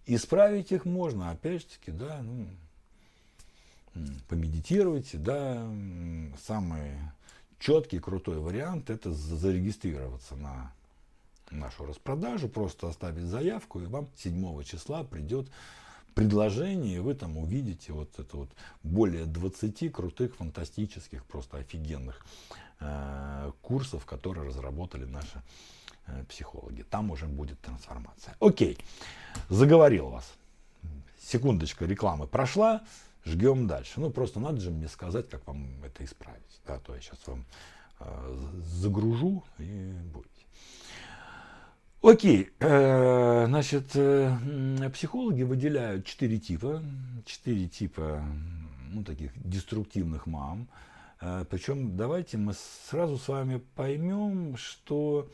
Исправить 0.05 0.71
их 0.71 0.85
можно, 0.85 1.29
опять 1.31 1.61
же 1.61 1.67
таки, 1.67 1.91
да, 1.91 2.21
ну, 2.23 2.47
помедитируйте, 4.27 5.17
да, 5.17 5.67
самый 6.43 6.97
четкий, 7.59 7.99
крутой 7.99 8.39
вариант 8.39 8.89
это 8.89 9.11
зарегистрироваться 9.11 10.35
на 10.35 10.73
нашу 11.51 11.85
распродажу, 11.85 12.49
просто 12.49 12.87
оставить 12.87 13.25
заявку, 13.25 13.81
и 13.81 13.85
вам 13.85 14.09
7 14.15 14.63
числа 14.63 15.03
придет 15.03 15.47
предложение, 16.13 16.97
и 16.97 16.99
вы 16.99 17.13
там 17.13 17.37
увидите 17.37 17.93
вот 17.93 18.19
это 18.19 18.37
вот 18.37 18.49
более 18.83 19.25
20 19.25 19.91
крутых, 19.91 20.35
фантастических, 20.35 21.23
просто 21.25 21.57
офигенных 21.57 22.25
э, 22.79 23.51
курсов, 23.61 24.05
которые 24.05 24.47
разработали 24.47 25.05
наши 25.05 25.41
э, 26.07 26.23
психологи. 26.25 26.83
Там 26.83 27.11
уже 27.11 27.27
будет 27.27 27.59
трансформация. 27.61 28.35
Окей, 28.39 28.77
заговорил 29.49 30.09
вас. 30.09 30.33
Секундочка 31.19 31.85
рекламы 31.85 32.27
прошла, 32.27 32.81
жгем 33.25 33.67
дальше. 33.67 33.99
Ну, 33.99 34.09
просто 34.09 34.39
надо 34.39 34.59
же 34.59 34.71
мне 34.71 34.87
сказать, 34.87 35.29
как 35.29 35.45
вам 35.47 35.83
это 35.83 36.03
исправить. 36.03 36.61
Да, 36.65 36.79
то 36.79 36.95
я 36.95 37.01
сейчас 37.01 37.19
вам 37.25 37.45
э, 37.99 38.49
загружу 38.63 39.43
и 39.59 39.93
будет. 40.13 40.40
Окей, 42.03 42.49
э, 42.59 43.45
значит, 43.45 43.91
э, 43.93 44.35
психологи 44.91 45.43
выделяют 45.43 46.03
четыре 46.07 46.39
типа, 46.39 46.81
четыре 47.25 47.67
типа, 47.67 48.25
ну, 48.89 49.03
таких 49.03 49.31
деструктивных 49.35 50.25
мам. 50.25 50.67
Э, 51.21 51.45
Причем 51.47 51.95
давайте 51.95 52.37
мы 52.39 52.55
сразу 52.89 53.19
с 53.19 53.27
вами 53.27 53.61
поймем, 53.75 54.57
что 54.57 55.29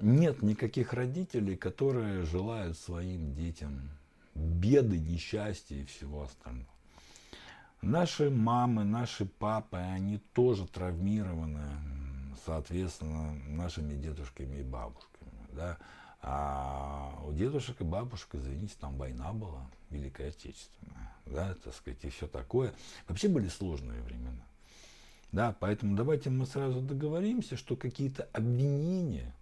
нет 0.00 0.42
никаких 0.42 0.92
родителей, 0.92 1.56
которые 1.56 2.24
желают 2.24 2.76
своим 2.76 3.34
детям 3.34 3.88
беды, 4.34 4.98
несчастья 4.98 5.76
и 5.76 5.86
всего 5.86 6.24
остального. 6.24 6.68
Наши 7.80 8.30
мамы, 8.30 8.84
наши 8.84 9.24
папы, 9.24 9.76
они 9.76 10.18
тоже 10.34 10.66
травмированы, 10.66 11.62
соответственно, 12.44 13.34
нашими 13.46 13.94
дедушками 13.94 14.56
и 14.56 14.62
бабушками 14.64 15.13
да, 15.54 15.78
а 16.20 17.22
у 17.26 17.32
дедушек 17.32 17.80
и 17.80 17.84
бабушек, 17.84 18.34
извините, 18.34 18.74
там 18.80 18.96
война 18.96 19.32
была, 19.32 19.68
Великая 19.90 20.28
Отечественная, 20.28 21.12
да, 21.26 21.54
так 21.62 21.74
сказать, 21.74 22.04
и 22.04 22.08
все 22.08 22.26
такое. 22.26 22.72
Вообще 23.08 23.28
были 23.28 23.48
сложные 23.48 24.00
времена. 24.02 24.42
Да, 25.32 25.54
поэтому 25.58 25.96
давайте 25.96 26.30
мы 26.30 26.46
сразу 26.46 26.80
договоримся, 26.80 27.56
что 27.56 27.76
какие-то 27.76 28.28
обвинения, 28.32 29.34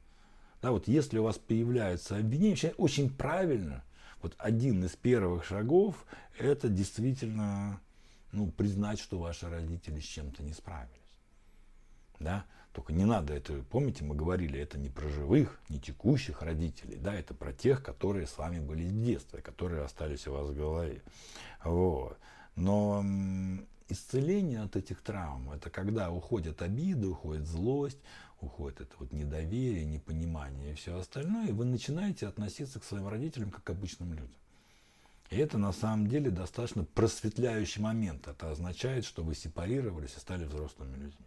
да, 0.61 0.71
вот 0.71 0.89
если 0.89 1.19
у 1.19 1.25
вас 1.25 1.39
появляются 1.39 2.17
обвинения, 2.17 2.75
очень 2.79 3.11
правильно, 3.11 3.85
вот 4.23 4.35
один 4.39 4.85
из 4.85 4.97
первых 4.97 5.45
шагов, 5.45 6.07
это 6.39 6.69
действительно, 6.69 7.81
ну, 8.31 8.51
признать, 8.51 8.99
что 8.99 9.19
ваши 9.19 9.49
родители 9.49 10.01
с 10.01 10.05
чем-то 10.05 10.43
не 10.43 10.53
справились. 10.53 10.91
Да? 12.21 12.45
Только 12.73 12.93
не 12.95 13.05
надо 13.05 13.35
это, 13.35 13.63
помните, 13.71 14.03
мы 14.03 14.15
говорили, 14.15 14.59
это 14.59 14.79
не 14.79 14.89
про 14.89 15.07
живых, 15.09 15.61
не 15.69 15.79
текущих 15.79 16.41
родителей, 16.41 16.97
да, 16.97 17.15
это 17.15 17.35
про 17.35 17.53
тех, 17.53 17.83
которые 17.83 18.27
с 18.27 18.39
вами 18.39 18.61
были 18.61 18.85
в 18.85 19.03
детстве, 19.03 19.43
которые 19.43 19.83
остались 19.83 20.27
у 20.27 20.33
вас 20.33 20.49
в 20.49 20.57
голове. 20.57 21.03
Вот. 21.65 22.17
Но 22.57 23.05
исцеление 23.89 24.63
от 24.63 24.77
этих 24.77 25.03
травм, 25.03 25.51
это 25.53 25.69
когда 25.69 26.11
уходят 26.11 26.63
обиды, 26.63 27.09
уходит 27.09 27.47
злость, 27.47 27.99
уходит 28.41 28.81
это 28.81 28.95
вот 28.99 29.13
недоверие, 29.13 29.85
непонимание 29.85 30.73
и 30.73 30.75
все 30.75 30.99
остальное, 30.99 31.49
и 31.49 31.53
вы 31.53 31.67
начинаете 31.67 32.27
относиться 32.27 32.81
к 32.81 32.85
своим 32.85 33.07
родителям 33.07 33.51
как 33.51 33.65
к 33.65 33.71
обычным 33.71 34.13
людям. 34.13 34.37
И 35.31 35.37
это 35.37 35.57
на 35.59 35.73
самом 35.73 36.09
деле 36.09 36.31
достаточно 36.31 36.85
просветляющий 36.85 37.83
момент. 37.83 38.29
Это 38.29 38.51
означает, 38.51 39.05
что 39.05 39.23
вы 39.23 39.35
сепарировались 39.35 40.15
и 40.17 40.21
стали 40.21 40.45
взрослыми 40.45 40.95
людьми. 40.95 41.27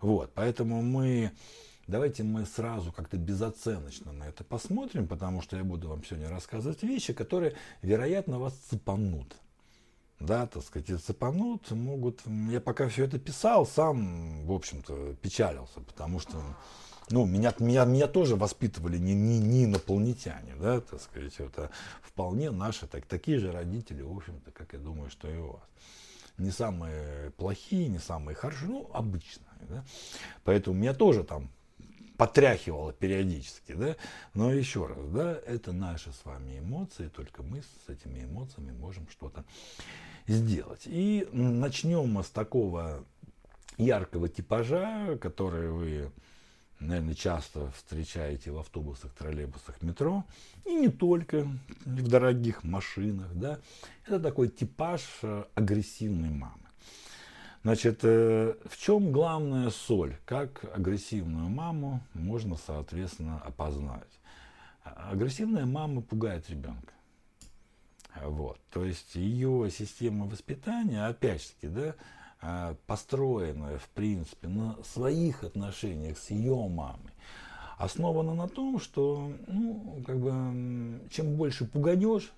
Вот, 0.00 0.32
поэтому 0.34 0.82
мы, 0.82 1.32
давайте 1.86 2.22
мы 2.22 2.46
сразу 2.46 2.92
как-то 2.92 3.18
безоценочно 3.18 4.12
на 4.12 4.24
это 4.24 4.44
посмотрим, 4.44 5.06
потому 5.06 5.42
что 5.42 5.56
я 5.56 5.64
буду 5.64 5.88
вам 5.88 6.04
сегодня 6.04 6.30
рассказывать 6.30 6.82
вещи, 6.82 7.12
которые, 7.12 7.54
вероятно, 7.82 8.38
вас 8.38 8.54
цепанут. 8.70 9.36
Да, 10.18 10.46
так 10.46 10.62
сказать, 10.62 10.90
и 10.90 10.96
цепанут 10.96 11.70
могут... 11.70 12.20
Я 12.50 12.60
пока 12.60 12.88
все 12.88 13.04
это 13.04 13.18
писал, 13.18 13.66
сам, 13.66 14.44
в 14.46 14.52
общем-то, 14.52 15.14
печалился, 15.22 15.80
потому 15.80 16.20
что 16.20 16.42
ну, 17.10 17.26
меня, 17.26 17.52
меня, 17.58 17.84
меня 17.84 18.06
тоже 18.06 18.36
воспитывали 18.36 18.98
не, 18.98 19.14
не, 19.14 19.38
не 19.38 19.64
инопланетяне, 19.64 20.54
да, 20.60 20.80
так 20.80 21.00
сказать, 21.00 21.34
это 21.38 21.70
вполне 22.02 22.50
наши, 22.50 22.86
так, 22.86 23.04
такие 23.06 23.38
же 23.38 23.50
родители, 23.50 24.02
в 24.02 24.16
общем-то, 24.16 24.52
как 24.52 24.74
я 24.74 24.78
думаю, 24.78 25.10
что 25.10 25.28
и 25.28 25.36
у 25.36 25.52
вас 25.52 25.62
не 26.38 26.50
самые 26.50 27.30
плохие, 27.32 27.88
не 27.88 27.98
самые 27.98 28.34
хорошие, 28.34 28.70
ну, 28.70 28.90
Да? 29.68 29.84
Поэтому 30.44 30.76
меня 30.76 30.94
тоже 30.94 31.24
там 31.24 31.50
потряхивало 32.16 32.92
периодически, 32.92 33.72
да, 33.72 33.96
но 34.34 34.52
еще 34.52 34.86
раз, 34.86 34.98
да, 35.08 35.40
это 35.46 35.72
наши 35.72 36.12
с 36.12 36.22
вами 36.26 36.58
эмоции, 36.58 37.08
только 37.08 37.42
мы 37.42 37.62
с 37.62 37.88
этими 37.88 38.24
эмоциями 38.24 38.72
можем 38.72 39.08
что-то 39.10 39.42
сделать. 40.26 40.82
И 40.84 41.26
начнем 41.32 42.10
мы 42.10 42.22
с 42.22 42.28
такого 42.28 43.04
яркого 43.78 44.28
типажа, 44.28 45.16
который 45.18 45.70
вы 45.70 46.12
наверное, 46.80 47.14
часто 47.14 47.70
встречаете 47.72 48.50
в 48.50 48.58
автобусах, 48.58 49.12
троллейбусах, 49.12 49.80
метро, 49.82 50.24
и 50.64 50.74
не 50.74 50.88
только 50.88 51.46
в 51.84 52.08
дорогих 52.08 52.64
машинах, 52.64 53.28
да, 53.34 53.58
это 54.06 54.18
такой 54.18 54.48
типаж 54.48 55.02
э, 55.22 55.44
агрессивной 55.54 56.30
мамы. 56.30 56.59
Значит, 57.62 58.00
э, 58.04 58.54
в 58.64 58.78
чем 58.78 59.12
главная 59.12 59.68
соль? 59.70 60.16
Как 60.24 60.64
агрессивную 60.74 61.50
маму 61.50 62.00
можно, 62.14 62.56
соответственно, 62.56 63.38
опознать? 63.38 64.08
Агрессивная 64.82 65.66
мама 65.66 66.00
пугает 66.00 66.48
ребенка. 66.48 66.94
Вот. 68.22 68.58
То 68.70 68.84
есть 68.84 69.14
ее 69.14 69.70
система 69.70 70.26
воспитания, 70.26 71.06
опять 71.06 71.42
же, 71.42 71.68
да, 71.68 71.94
а, 72.40 72.76
построенная, 72.86 73.78
в 73.78 73.88
принципе, 73.90 74.48
на 74.48 74.82
своих 74.82 75.44
отношениях 75.44 76.16
с 76.16 76.30
ее 76.30 76.56
мамой, 76.66 77.12
основана 77.76 78.34
на 78.34 78.48
том, 78.48 78.80
что, 78.80 79.30
ну, 79.46 80.02
как 80.06 80.18
бы, 80.18 81.00
чем 81.10 81.36
больше 81.36 81.66
пуганешь, 81.66 82.32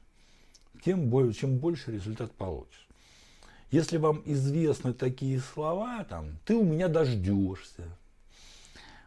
тем 0.85 1.09
больше, 1.09 1.41
чем 1.41 1.59
больше 1.59 1.93
результат 1.93 2.33
получишь. 2.33 2.82
Если 3.73 3.97
вам 3.97 4.23
известны 4.27 4.93
такие 4.93 5.41
слова, 5.41 6.05
там, 6.05 6.37
ты 6.45 6.55
у 6.55 6.63
меня 6.63 6.89
дождешься, 6.89 7.85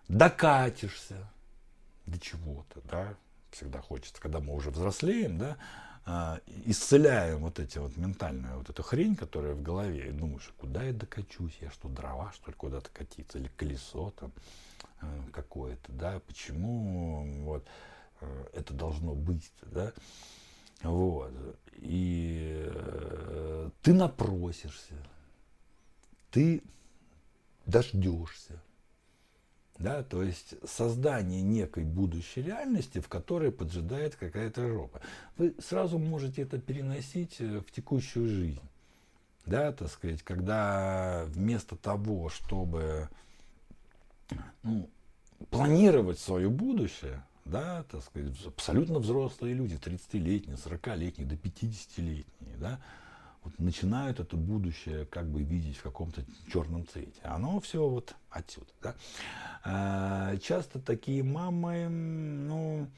докатишься 0.07 1.29
до 2.07 2.19
чего-то, 2.19 2.81
да, 2.89 3.13
всегда 3.51 3.79
хочется, 3.79 4.19
когда 4.19 4.39
мы 4.39 4.55
уже 4.55 4.71
взрослеем, 4.71 5.37
да, 5.37 5.57
а, 6.03 6.39
исцеляем 6.65 7.41
вот 7.41 7.59
эти 7.59 7.77
вот 7.77 7.95
ментальную 7.95 8.57
вот 8.57 8.67
эту 8.67 8.81
хрень, 8.81 9.15
которая 9.15 9.53
в 9.53 9.61
голове, 9.61 10.09
и 10.09 10.11
думаешь, 10.11 10.51
куда 10.57 10.81
я 10.81 10.93
докачусь, 10.93 11.55
я 11.61 11.69
что, 11.69 11.87
дрова, 11.87 12.31
что 12.33 12.49
ли, 12.49 12.57
куда-то 12.57 12.89
катиться, 12.91 13.37
или 13.37 13.51
колесо 13.55 14.13
там 14.19 14.31
э, 15.01 15.21
какое-то, 15.31 15.91
да, 15.91 16.19
почему 16.25 17.43
вот 17.43 17.67
э, 18.21 18.45
это 18.53 18.73
должно 18.73 19.13
быть, 19.13 19.51
да, 19.61 19.93
вот, 20.85 21.31
и 21.77 22.63
э, 22.67 23.69
ты 23.81 23.93
напросишься, 23.93 24.95
ты 26.31 26.61
дождешься, 27.65 28.61
да, 29.77 30.03
то 30.03 30.23
есть 30.23 30.55
создание 30.65 31.41
некой 31.41 31.83
будущей 31.83 32.41
реальности, 32.41 32.99
в 32.99 33.09
которой 33.09 33.51
поджидает 33.51 34.15
какая-то 34.15 34.67
жопа. 34.67 35.01
Вы 35.37 35.53
сразу 35.59 35.99
можете 35.99 36.43
это 36.43 36.59
переносить 36.59 37.37
э, 37.39 37.59
в 37.59 37.71
текущую 37.71 38.27
жизнь. 38.27 38.61
Да, 39.45 39.71
так 39.73 39.89
сказать, 39.89 40.23
когда 40.23 41.25
вместо 41.27 41.75
того, 41.75 42.29
чтобы 42.29 43.09
ну, 44.63 44.89
планировать 45.51 46.19
свое 46.19 46.49
будущее, 46.49 47.23
да, 47.45 47.83
так 47.83 48.03
сказать, 48.03 48.33
абсолютно 48.45 48.99
взрослые 48.99 49.53
люди, 49.53 49.75
30-летние, 49.75 50.57
40-летние, 50.57 51.27
до 51.27 51.35
50-летние, 51.35 52.57
да, 52.57 52.79
вот 53.43 53.57
начинают 53.59 54.19
это 54.19 54.35
будущее 54.35 55.05
как 55.05 55.29
бы 55.29 55.43
видеть 55.43 55.77
в 55.77 55.83
каком-то 55.83 56.25
черном 56.51 56.87
цвете. 56.87 57.21
Оно 57.21 57.59
все 57.59 57.87
вот 57.87 58.15
отсюда. 58.31 58.71
Да? 58.81 58.95
А, 59.63 60.37
часто 60.37 60.79
такие 60.79 61.23
мамы 61.23 61.87
ну, 61.87 62.89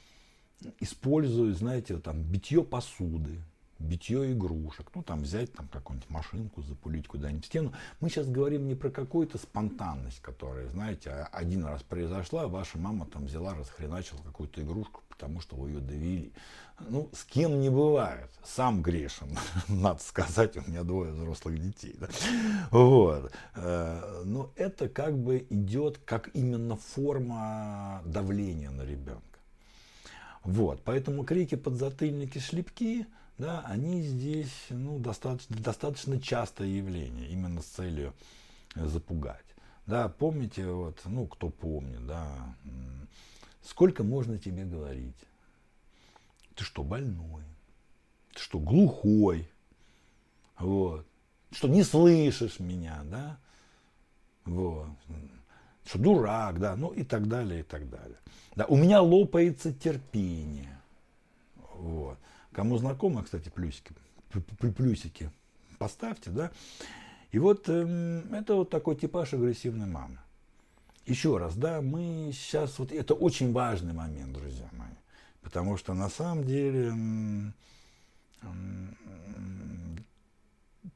используют, 0.80 1.58
знаете, 1.58 1.98
там, 1.98 2.24
битье 2.24 2.64
посуды, 2.64 3.42
битье 3.80 4.32
игрушек, 4.32 4.90
ну 4.94 5.04
там 5.04 5.22
взять 5.22 5.54
там 5.54 5.68
какую-нибудь 5.68 6.10
машинку, 6.10 6.62
запулить 6.62 7.08
куда-нибудь 7.08 7.46
в 7.46 7.48
стену. 7.48 7.74
Мы 8.00 8.10
сейчас 8.10 8.28
говорим 8.28 8.68
не 8.68 8.76
про 8.76 8.90
какую-то 8.90 9.38
спонтанность, 9.38 10.22
которая, 10.22 10.68
знаете, 10.70 11.12
один 11.32 11.66
раз 11.66 11.84
произошла, 11.84 12.48
ваша 12.48 12.78
мама 12.78 13.06
там 13.06 13.26
взяла, 13.26 13.54
расхреначила 13.54 14.20
какую-то 14.24 14.62
игрушку, 14.62 15.02
потому 15.10 15.42
что 15.42 15.56
вы 15.56 15.70
ее 15.70 15.80
довели. 15.80 16.32
Ну, 16.80 17.10
с 17.12 17.24
кем 17.24 17.60
не 17.60 17.70
бывает. 17.70 18.30
Сам 18.44 18.84
грешен, 18.84 19.36
надо 19.68 20.02
сказать, 20.02 20.56
у 20.58 20.62
меня 20.70 20.84
двое 20.84 21.12
взрослых 21.12 21.60
детей. 21.60 21.96
Да? 22.00 22.08
Вот. 22.72 23.32
Э, 23.56 24.22
но 24.26 24.52
это 24.56 24.88
как 24.88 25.18
бы 25.18 25.46
идет 25.50 25.98
как 26.06 26.30
именно 26.36 26.76
форма 26.76 28.02
давления 28.06 28.70
на 28.70 28.84
ребенка. 28.84 29.22
Вот. 30.44 30.82
Поэтому 30.84 31.24
крики, 31.24 31.56
подзатыльники, 31.56 32.38
шлепки, 32.38 33.08
да, 33.38 33.62
они 33.68 34.02
здесь 34.02 34.66
ну, 34.70 35.00
достаточно, 35.00 35.56
достаточно 35.58 36.20
частое 36.20 36.68
явление, 36.68 37.28
именно 37.30 37.62
с 37.62 37.66
целью 37.66 38.14
запугать. 38.76 39.46
Да, 39.86 40.10
помните, 40.10 40.70
вот, 40.70 41.00
ну, 41.06 41.28
кто 41.28 41.50
помнит, 41.50 42.06
да, 42.06 42.56
сколько 43.64 44.04
можно 44.04 44.38
тебе 44.38 44.66
говорить? 44.66 45.16
Ты 46.56 46.64
что, 46.64 46.84
больной? 46.84 47.44
Ты 48.34 48.42
что, 48.42 48.60
глухой? 48.60 49.48
Вот. 50.58 51.06
Что 51.52 51.68
не 51.68 51.84
слышишь 51.84 52.60
меня, 52.60 53.02
да? 53.06 53.38
Вот. 54.46 54.90
Что 55.86 56.00
дурак, 56.00 56.60
да, 56.60 56.76
ну 56.76 56.90
и 56.90 57.04
так 57.04 57.28
далее, 57.28 57.62
и 57.62 57.64
так 57.64 57.90
далее. 57.90 58.18
Да, 58.56 58.66
у 58.66 58.76
меня 58.76 59.02
лопается 59.02 59.72
терпение. 59.72 60.78
Вот. 61.76 62.18
Кому 62.58 62.76
знакомо, 62.80 63.22
кстати, 63.22 63.50
плюсики, 63.50 63.94
плюсики 64.76 65.30
поставьте, 65.78 66.32
да. 66.32 66.52
И 67.30 67.38
вот 67.38 67.70
э, 67.70 68.24
это 68.32 68.56
вот 68.56 68.72
такой 68.72 68.96
типаж 68.96 69.36
агрессивной 69.36 69.86
мамы. 69.86 70.18
Еще 71.06 71.38
раз, 71.38 71.56
да, 71.56 71.82
мы 71.82 72.32
сейчас, 72.34 72.80
вот 72.80 72.92
это 72.92 73.14
очень 73.14 73.54
важный 73.54 73.94
момент, 73.94 74.34
друзья 74.34 74.68
мои. 74.72 74.96
Потому 75.44 75.78
что 75.78 75.94
на 75.94 76.10
самом 76.10 76.46
деле 76.46 77.54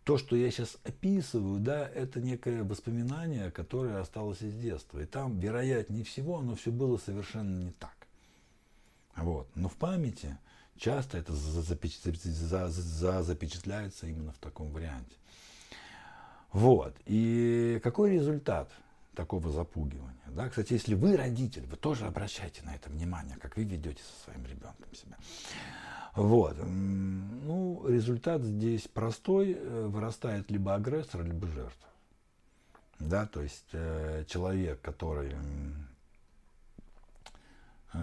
то, 0.04 0.18
что 0.18 0.36
я 0.36 0.50
сейчас 0.50 0.80
описываю, 0.84 1.60
да, 1.60 1.88
это 1.88 2.22
некое 2.22 2.64
воспоминание, 2.64 3.52
которое 3.52 4.00
осталось 4.00 4.42
из 4.42 4.56
детства. 4.56 5.00
И 5.00 5.06
там, 5.06 5.38
вероятнее 5.38 6.06
всего, 6.06 6.40
оно 6.40 6.56
все 6.56 6.72
было 6.72 6.98
совершенно 6.98 7.66
не 7.66 7.72
так. 7.74 8.08
Вот. 9.16 9.48
Но 9.54 9.70
в 9.70 9.76
памяти 9.76 10.40
часто 10.78 11.18
это 11.18 11.34
запечатляется 11.34 14.08
именно 14.08 14.32
в 14.32 14.38
таком 14.38 14.72
варианте. 14.72 15.18
Вот. 16.52 16.96
И 17.06 17.80
какой 17.84 18.12
результат 18.12 18.70
такого 19.16 19.52
запугивания? 19.52 20.16
Да? 20.28 20.50
Кстати, 20.50 20.74
если 20.74 20.96
вы 20.96 21.16
родитель, 21.16 21.66
вы 21.66 21.78
тоже 21.78 22.06
обращайте 22.06 22.62
на 22.64 22.76
это 22.76 22.90
внимание, 22.90 23.38
как 23.38 23.58
вы 23.58 23.64
ведете 23.64 24.04
со 24.04 24.26
своим 24.26 24.46
ребенком 24.46 24.94
себя. 24.94 25.18
Вот. 26.16 26.58
Ну, 26.66 27.88
результат 27.88 28.44
здесь 28.44 28.88
простой. 28.88 29.58
Э, 29.58 29.88
вырастает 29.88 30.52
либо 30.52 30.76
агрессор, 30.76 31.24
либо 31.24 31.48
жертва. 31.48 31.88
Да, 33.00 33.26
то 33.26 33.42
есть 33.42 33.70
э, 33.72 34.26
человек, 34.28 34.82
который, 34.82 35.34
э, 37.94 37.98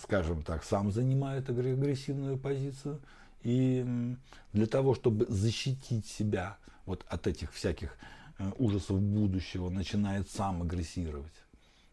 скажем 0.00 0.42
так, 0.42 0.64
сам 0.64 0.92
занимает 0.92 1.48
агрессивную 1.48 2.38
позицию, 2.38 3.00
и 3.42 4.16
для 4.52 4.66
того, 4.66 4.94
чтобы 4.94 5.26
защитить 5.28 6.06
себя 6.06 6.56
вот 6.84 7.04
от 7.08 7.26
этих 7.26 7.52
всяких 7.52 7.96
э, 8.38 8.50
ужасов 8.58 9.00
будущего, 9.00 9.70
начинает 9.70 10.30
сам 10.30 10.62
агрессировать. 10.62 11.32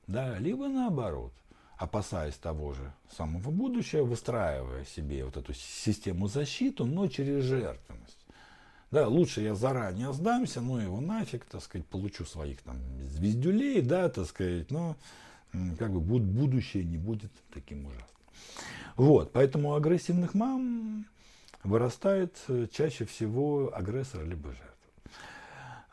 Да, 0.08 0.38
либо 0.40 0.68
наоборот 0.68 1.34
опасаясь 1.84 2.36
того 2.36 2.74
же 2.74 2.94
самого 3.16 3.52
будущего, 3.52 4.04
выстраивая 4.04 4.86
себе 4.86 5.26
вот 5.26 5.38
эту 5.38 5.54
систему 5.54 6.28
защиты, 6.28 6.86
но 6.86 7.08
через 7.08 7.44
жертвенность. 7.44 8.18
Да, 8.92 9.08
лучше 9.08 9.42
я 9.42 9.56
заранее 9.56 10.14
сдамся, 10.14 10.62
ну 10.62 10.78
его 10.78 11.02
нафиг, 11.02 11.46
так 11.46 11.62
сказать, 11.64 11.86
получу 11.88 12.26
своих 12.26 12.62
там 12.62 12.78
звездюлей, 13.02 13.82
да, 13.82 14.08
так 14.10 14.28
сказать, 14.28 14.70
но 14.70 14.96
как 15.78 15.92
бы 15.92 16.00
будущее 16.00 16.84
не 16.84 16.98
будет 16.98 17.32
таким 17.54 17.86
ужасным. 17.86 18.08
Вот, 18.96 19.32
поэтому 19.32 19.76
агрессивных 19.76 20.34
мам 20.34 21.06
вырастает 21.64 22.38
э, 22.48 22.68
чаще 22.72 23.06
всего 23.06 23.72
агрессор 23.74 24.24
либо 24.26 24.50
жертва. 24.50 24.74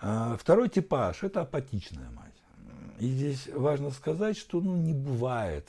А, 0.01 0.37
второй 0.37 0.69
типаж– 0.69 1.23
это 1.25 1.43
апатичная 1.43 2.11
мать. 2.11 2.35
И 2.99 3.07
здесь 3.09 3.49
важно 3.55 3.91
сказать, 3.91 4.37
что 4.37 4.61
ну, 4.61 4.77
не 4.77 4.93
бывает 4.93 5.67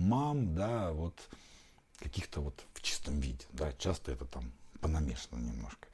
мам, 0.00 0.54
да, 0.54 0.92
вот 0.92 1.14
каких-то 1.98 2.40
вот 2.40 2.64
в 2.72 2.80
чистом 2.80 3.20
виде, 3.20 3.44
да, 3.52 3.72
часто 3.72 4.12
это 4.12 4.24
там 4.24 4.52
понамешано 4.80 5.38
немножко. 5.38 5.88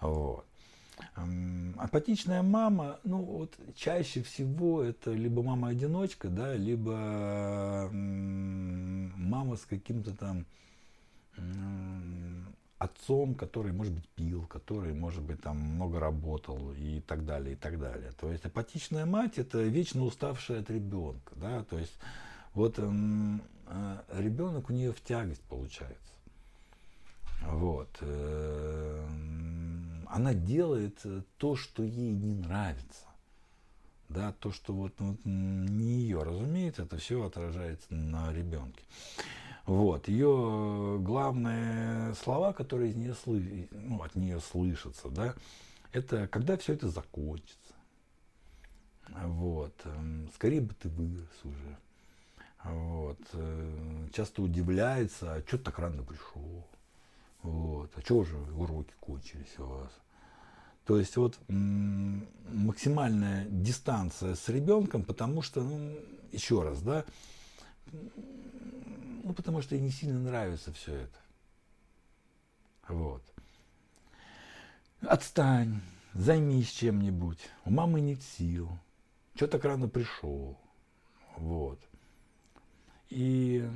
Вот. 0.00 0.44
Апатичная 1.76 2.42
мама, 2.42 2.98
ну 3.04 3.18
вот 3.22 3.54
чаще 3.74 4.22
всего 4.22 4.82
это 4.82 5.12
либо 5.12 5.42
мама-одиночка, 5.42 6.28
да, 6.28 6.54
либо 6.54 7.90
мама 7.92 9.56
с 9.56 9.66
каким-то 9.66 10.16
там 10.16 10.46
отцом, 12.78 13.34
который, 13.34 13.72
может 13.72 13.92
быть, 13.94 14.08
пил, 14.10 14.46
который, 14.46 14.92
может 14.94 15.22
быть, 15.22 15.40
там 15.42 15.56
много 15.58 15.98
работал 16.00 16.72
и 16.72 17.00
так 17.00 17.24
далее, 17.24 17.54
и 17.54 17.56
так 17.56 17.78
далее. 17.78 18.12
То 18.20 18.30
есть 18.30 18.44
апатичная 18.44 19.06
мать– 19.06 19.34
это 19.38 19.62
вечно 19.62 20.04
уставшая 20.04 20.60
от 20.60 20.70
ребенка, 20.70 21.32
да, 21.36 21.64
то 21.64 21.78
есть 21.78 21.98
вот 22.54 22.78
э, 22.78 22.82
ребенок 24.12 24.70
у 24.70 24.72
нее 24.72 24.92
в 24.92 25.00
тягость 25.02 25.42
получается. 25.42 26.12
Вот. 27.44 27.88
Э, 30.16 30.18
она 30.18 30.34
делает 30.34 31.04
то, 31.36 31.56
что 31.56 31.82
ей 31.82 32.12
не 32.12 32.34
нравится. 32.34 33.06
Да, 34.08 34.32
то, 34.32 34.52
что 34.52 34.72
вот 34.72 34.92
ну, 35.00 35.18
не 35.24 36.00
ее, 36.00 36.22
разумеется, 36.22 36.84
это 36.84 36.96
все 36.96 37.24
отражается 37.24 37.92
на 37.92 38.32
ребенке. 38.32 38.82
Вот. 39.66 40.08
Ее 40.08 40.98
главные 41.00 42.14
слова, 42.14 42.52
которые 42.52 42.90
из 42.90 42.96
нее 42.96 43.14
сlı... 43.14 43.42
ну, 43.72 44.00
от 44.02 44.14
нее 44.14 44.40
слышатся, 44.40 45.08
да, 45.08 45.34
это 45.92 46.28
когда 46.28 46.56
все 46.56 46.74
это 46.74 46.88
закончится. 46.88 47.74
Вот. 49.08 49.74
Эм, 49.84 50.30
скорее 50.34 50.60
бы 50.60 50.72
ты 50.74 50.88
вырос 50.88 51.44
уже. 51.44 51.76
Вот. 52.62 53.18
Э, 53.32 54.08
часто 54.12 54.42
удивляется, 54.42 55.34
а 55.34 55.42
что 55.46 55.58
так 55.58 55.78
рано 55.80 56.04
пришел? 56.04 56.64
Вот. 57.42 57.90
А 57.96 58.00
что 58.00 58.24
же 58.24 58.36
уроки 58.54 58.92
кончились 59.00 59.58
у 59.58 59.64
вас? 59.64 59.90
То 60.86 60.98
есть 60.98 61.16
вот 61.16 61.38
максимальная 61.48 63.44
дистанция 63.46 64.36
с 64.36 64.48
ребенком, 64.48 65.02
потому 65.02 65.42
что, 65.42 65.62
ну, 65.62 65.96
еще 66.30 66.62
раз, 66.62 66.80
да, 66.80 67.04
ну, 67.90 69.32
потому 69.34 69.62
что 69.62 69.74
ей 69.74 69.80
не 69.80 69.90
сильно 69.90 70.20
нравится 70.20 70.72
все 70.72 70.94
это. 70.94 71.18
Вот. 72.86 73.22
Отстань, 75.00 75.80
займись 76.14 76.70
чем-нибудь. 76.70 77.40
У 77.64 77.70
мамы 77.70 78.00
нет 78.00 78.22
сил. 78.22 78.70
Что 79.34 79.48
так 79.48 79.64
рано 79.64 79.88
пришел? 79.88 80.56
Вот. 81.36 81.80
И 83.10 83.68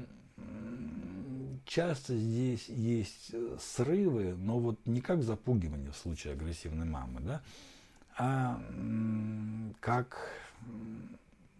часто 1.65 2.17
здесь 2.17 2.69
есть 2.69 3.33
срывы, 3.61 4.35
но 4.35 4.59
вот 4.59 4.85
не 4.87 5.01
как 5.01 5.23
запугивание 5.23 5.93
в 5.93 5.97
случае 5.97 6.33
агрессивной 6.33 6.87
мамы, 6.87 7.21
да, 7.21 7.43
а 8.19 8.61
как, 9.81 10.31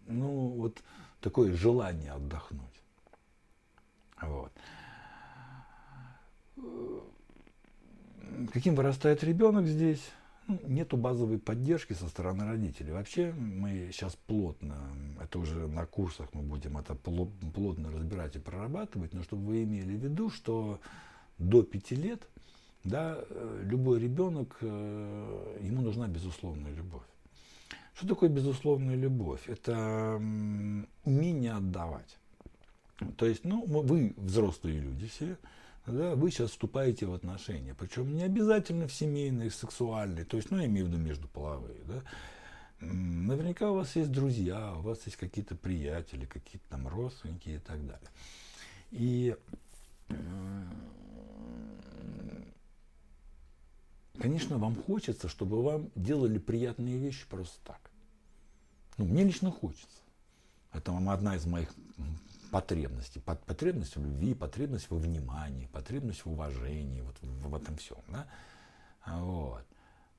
ну, 0.07 0.49
вот 0.49 0.81
такое 1.21 1.55
желание 1.55 2.11
отдохнуть. 2.11 2.61
Вот. 4.21 4.51
Каким 8.53 8.75
вырастает 8.75 9.23
ребенок 9.23 9.65
здесь? 9.65 10.11
Нету 10.67 10.97
базовой 10.97 11.39
поддержки 11.39 11.93
со 11.93 12.07
стороны 12.07 12.45
родителей. 12.45 12.91
Вообще 12.91 13.31
мы 13.33 13.89
сейчас 13.91 14.15
плотно, 14.15 14.75
это 15.21 15.39
уже 15.39 15.67
на 15.67 15.85
курсах 15.85 16.29
мы 16.33 16.41
будем 16.41 16.77
это 16.77 16.95
плотно 16.95 17.91
разбирать 17.91 18.35
и 18.35 18.39
прорабатывать, 18.39 19.13
но 19.13 19.23
чтобы 19.23 19.47
вы 19.47 19.63
имели 19.63 19.95
в 19.95 20.03
виду, 20.03 20.29
что 20.29 20.79
до 21.37 21.63
пяти 21.63 21.95
лет 21.95 22.27
да, 22.83 23.19
любой 23.63 23.99
ребенок, 23.99 24.57
э, 24.61 25.57
ему 25.61 25.81
нужна 25.81 26.07
безусловная 26.07 26.71
любовь. 26.73 27.03
Что 27.93 28.07
такое 28.07 28.29
безусловная 28.29 28.95
любовь? 28.95 29.47
Это 29.47 30.15
умение 31.05 31.51
отдавать. 31.51 32.17
То 33.17 33.25
есть, 33.25 33.43
ну, 33.43 33.63
вы 33.65 34.13
взрослые 34.17 34.79
люди 34.79 35.07
все, 35.07 35.37
да, 35.85 36.15
вы 36.15 36.31
сейчас 36.31 36.51
вступаете 36.51 37.05
в 37.05 37.13
отношения, 37.13 37.73
причем 37.73 38.15
не 38.15 38.23
обязательно 38.23 38.87
в 38.87 38.93
семейные, 38.93 39.49
сексуальные, 39.49 40.25
то 40.25 40.37
есть, 40.37 40.51
ну, 40.51 40.57
я 40.57 40.65
имею 40.65 40.85
в 40.85 40.89
виду 40.89 40.99
междуполовые, 40.99 41.83
да. 41.85 42.03
Наверняка 42.79 43.69
у 43.69 43.75
вас 43.75 43.95
есть 43.95 44.11
друзья, 44.11 44.73
у 44.75 44.81
вас 44.81 45.05
есть 45.05 45.17
какие-то 45.17 45.55
приятели, 45.55 46.25
какие-то 46.25 46.67
там 46.69 46.87
родственники 46.87 47.49
и 47.49 47.59
так 47.59 47.79
далее. 47.85 48.09
И, 48.89 49.35
конечно, 54.19 54.57
вам 54.57 54.75
хочется, 54.75 55.29
чтобы 55.29 55.61
вам 55.61 55.91
делали 55.95 56.39
приятные 56.39 56.97
вещи 56.97 57.27
просто 57.29 57.59
так. 57.63 57.91
Ну, 58.97 59.05
мне 59.05 59.23
лично 59.23 59.51
хочется. 59.51 60.01
Это 60.73 60.97
одна 60.97 61.35
из 61.35 61.45
моих 61.45 61.71
потребности. 62.51 63.19
Потребность 63.19 63.95
в 63.95 64.03
любви, 64.03 64.33
потребность 64.33 64.89
во 64.89 64.97
внимании, 64.97 65.67
потребность 65.71 66.25
в 66.25 66.31
уважении, 66.31 67.01
вот 67.01 67.15
в, 67.21 67.55
этом 67.55 67.77
всем. 67.77 67.97
Да? 68.09 68.27
Вот. 69.05 69.65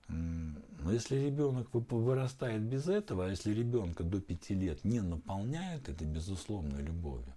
Но 0.09 0.93
если 0.93 1.17
ребенок 1.17 1.69
вырастает 1.73 2.63
без 2.63 2.89
этого, 2.89 3.27
а 3.27 3.31
если 3.31 3.55
ребенка 3.55 4.03
до 4.03 4.21
пяти 4.21 4.55
лет 4.55 4.85
не 4.85 5.01
наполняет 5.01 5.89
этой 5.89 6.07
безусловной 6.07 6.83
любовью, 6.83 7.33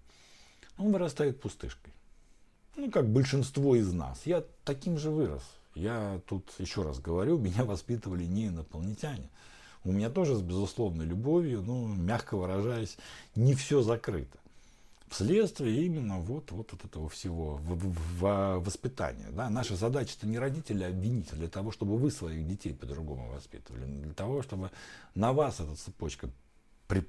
он 0.78 0.92
вырастает 0.92 1.40
пустышкой. 1.40 1.94
Ну, 2.76 2.92
как 2.92 3.08
большинство 3.08 3.76
из 3.76 3.94
нас. 3.94 4.26
Я 4.26 4.44
таким 4.66 4.98
же 4.98 5.10
вырос. 5.10 5.44
Я 5.76 6.22
тут 6.28 6.52
еще 6.58 6.84
раз 6.84 7.00
говорю, 7.00 7.38
меня 7.40 7.64
воспитывали 7.64 8.26
не 8.26 8.48
инопланетяне. 8.48 9.30
У 9.84 9.92
меня 9.92 10.10
тоже 10.10 10.36
с 10.36 10.42
безусловной 10.42 11.06
любовью, 11.06 11.62
ну, 11.62 11.88
мягко 11.88 12.36
выражаясь, 12.36 12.98
не 13.36 13.54
все 13.54 13.84
закрыто. 13.84 14.40
Вследствие 15.10 15.86
именно 15.86 16.20
вот, 16.20 16.52
вот 16.52 16.74
от 16.74 16.84
этого 16.84 17.10
всего 17.10 17.58
в, 17.58 18.60
воспитания. 18.60 19.28
Да? 19.32 19.50
Наша 19.50 19.76
задача 19.76 20.16
это 20.18 20.28
не 20.28 20.40
родители 20.40 20.84
обвинить, 20.84 21.32
а 21.32 21.36
для 21.36 21.48
того, 21.48 21.72
чтобы 21.72 21.98
вы 21.98 22.10
своих 22.10 22.48
детей 22.48 22.74
по-другому 22.74 23.32
воспитывали, 23.32 23.86
для 23.86 24.14
того, 24.14 24.42
чтобы 24.42 24.72
на 25.14 25.32
вас 25.32 25.60
эта 25.60 25.76
цепочка 25.76 26.30
при, 26.88 27.06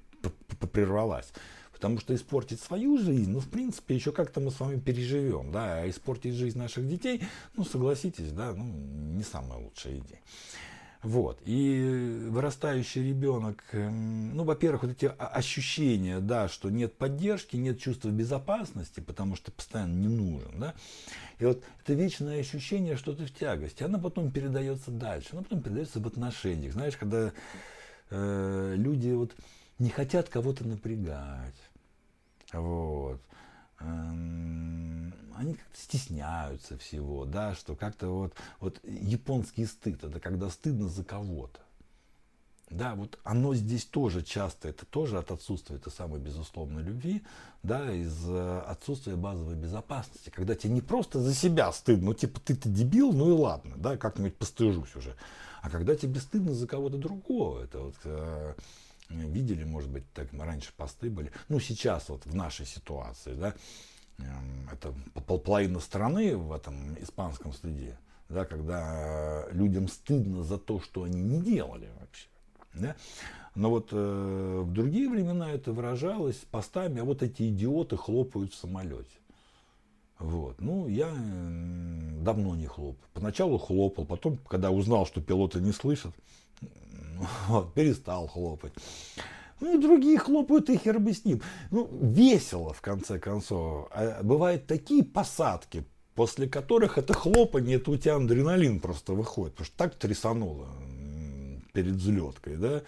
прервалась. 0.73 1.33
Потому 1.73 1.99
что 1.99 2.15
испортить 2.15 2.61
свою 2.61 2.99
жизнь, 2.99 3.31
ну, 3.31 3.41
в 3.41 3.49
принципе, 3.49 3.95
еще 3.95 4.13
как-то 4.13 4.41
мы 4.41 4.51
с 4.51 4.61
вами 4.61 4.81
переживем, 4.81 5.53
да, 5.53 5.83
а 5.83 5.91
испортить 5.91 6.35
жизнь 6.35 6.59
наших 6.59 6.89
детей, 6.89 7.23
ну, 7.55 7.65
согласитесь, 7.65 8.33
да, 8.33 8.55
ну, 8.55 8.65
не 8.65 9.23
самая 9.23 9.59
лучшая 9.59 9.99
идея. 9.99 10.21
Вот. 11.07 11.39
И 11.45 12.27
вырастающий 12.31 13.07
ребенок, 13.07 13.63
эм, 13.71 14.35
ну, 14.35 14.43
во-первых, 14.43 14.83
вот 14.83 14.91
эти 14.91 15.07
ощущения, 15.07 16.19
да, 16.19 16.49
что 16.49 16.69
нет 16.69 16.95
поддержки, 16.95 17.55
нет 17.55 17.79
чувства 17.79 18.09
безопасности, 18.09 18.99
потому 18.99 19.37
что 19.37 19.53
постоянно 19.53 19.95
не 19.95 20.09
нужен, 20.09 20.59
да. 20.59 20.75
И 21.39 21.45
вот 21.45 21.63
это 21.81 21.93
вечное 21.93 22.41
ощущение, 22.41 22.97
что 22.97 23.15
ты 23.15 23.25
в 23.25 23.33
тягости, 23.33 23.85
оно 23.85 24.01
потом 24.01 24.33
передается 24.33 24.91
дальше, 24.91 25.29
оно 25.31 25.45
потом 25.45 25.63
передается 25.63 26.01
в 26.01 26.09
отношениях. 26.09 26.73
Знаешь, 26.73 26.97
когда 26.97 27.31
э, 28.11 28.75
люди 28.77 29.11
вот 29.11 29.33
не 29.79 29.91
хотят 29.91 30.29
кого-то 30.29 30.67
напрягать, 30.67 31.55
вот, 32.53 33.21
они 33.79 35.55
как-то 35.55 35.79
стесняются 35.79 36.79
всего, 36.79 37.25
да, 37.25 37.55
что 37.55 37.75
как-то 37.75 38.09
вот, 38.09 38.35
вот 38.61 38.81
японский 38.85 39.67
стыд, 39.67 40.03
это 40.03 40.19
когда 40.21 40.49
стыдно 40.51 40.89
за 40.89 41.05
кого-то. 41.05 41.61
Да, 42.69 42.97
вот 42.97 43.19
оно 43.23 43.55
здесь 43.55 43.85
тоже 43.85 44.23
часто, 44.23 44.69
это 44.69 44.85
тоже 44.87 45.19
от 45.19 45.31
отсутствия 45.31 45.77
этой 45.77 45.93
самой 45.93 46.19
безусловной 46.19 46.83
любви, 46.83 47.23
да, 47.63 47.93
из 47.93 48.29
э, 48.29 48.59
отсутствия 48.67 49.15
базовой 49.15 49.55
безопасности, 49.55 50.31
когда 50.31 50.57
тебе 50.57 50.73
не 50.73 50.81
просто 50.81 51.21
за 51.21 51.33
себя 51.33 51.71
стыдно, 51.71 52.07
ну 52.07 52.15
типа 52.15 52.41
ты-то 52.41 52.69
дебил, 52.69 53.13
ну 53.13 53.29
и 53.29 53.39
ладно, 53.39 53.75
да, 53.77 53.97
как-нибудь 53.97 54.37
постыжусь 54.37 54.97
уже, 54.97 55.15
а 55.63 55.71
когда 55.71 55.95
тебе 55.95 56.19
стыдно 56.19 56.55
за 56.55 56.67
кого-то 56.67 56.97
другого, 56.97 57.63
это 57.63 57.79
вот 57.79 57.95
э, 58.03 58.55
видели, 59.09 59.65
может 59.65 59.91
быть, 59.91 60.11
так 60.13 60.29
раньше 60.33 60.73
посты 60.77 61.11
были. 61.11 61.31
Ну, 61.49 61.61
сейчас 61.61 62.09
вот 62.09 62.27
в 62.27 62.35
нашей 62.35 62.67
ситуации, 62.67 63.35
да, 63.35 63.55
эм, 64.19 64.69
это 64.73 64.93
половина 65.23 65.81
страны 65.81 66.37
в 66.37 66.53
этом 66.53 66.95
испанском 67.03 67.53
стыде, 67.53 67.99
да, 68.29 68.45
когда 68.45 69.47
людям 69.51 69.89
стыдно 69.89 70.43
за 70.43 70.59
то, 70.59 70.81
что 70.81 71.05
они 71.05 71.23
не 71.23 71.41
делали 71.41 71.89
вообще. 72.01 72.29
Да? 72.75 72.97
Но 73.55 73.71
вот 73.71 73.89
э, 73.93 74.63
в 74.65 74.73
другие 74.73 75.09
времена 75.09 75.51
это 75.51 75.73
выражалось 75.73 76.37
постами, 76.51 77.01
а 77.01 77.05
вот 77.05 77.23
эти 77.23 77.49
идиоты 77.49 77.97
хлопают 77.97 78.53
в 78.53 78.57
самолете. 78.57 79.19
Вот. 80.19 80.61
Ну, 80.61 80.89
я 80.89 81.11
давно 82.23 82.55
не 82.55 82.67
хлопал. 82.67 83.09
Поначалу 83.15 83.59
хлопал, 83.59 84.05
потом, 84.05 84.39
когда 84.49 84.71
узнал, 84.71 85.07
что 85.07 85.21
пилоты 85.21 85.61
не 85.61 85.73
слышат, 85.73 86.15
вот, 87.49 87.75
перестал 87.75 88.27
хлопать. 88.27 88.73
Ну, 89.61 89.81
другие 89.81 90.19
хлопают, 90.19 90.69
и 90.69 90.77
хер 90.77 90.99
бы 90.99 91.13
с 91.13 91.25
ним. 91.25 91.41
Ну, 91.71 91.89
весело, 91.91 92.75
в 92.75 92.83
конце 92.83 93.19
концов. 93.19 93.89
А 93.91 94.21
бывают 94.23 94.67
такие 94.67 95.03
посадки, 95.03 95.85
после 96.15 96.47
которых 96.47 96.99
это 96.99 97.15
хлопанье, 97.15 97.77
это 97.77 97.91
у 97.91 97.97
тебя 97.97 98.17
адреналин 98.17 98.81
просто 98.81 99.15
выходит. 99.15 99.55
Потому 99.55 99.67
что 99.67 99.77
так 99.77 99.95
трясануло 99.95 100.69
перед 101.73 101.95
взлеткой, 101.95 102.57
да, 102.57 102.83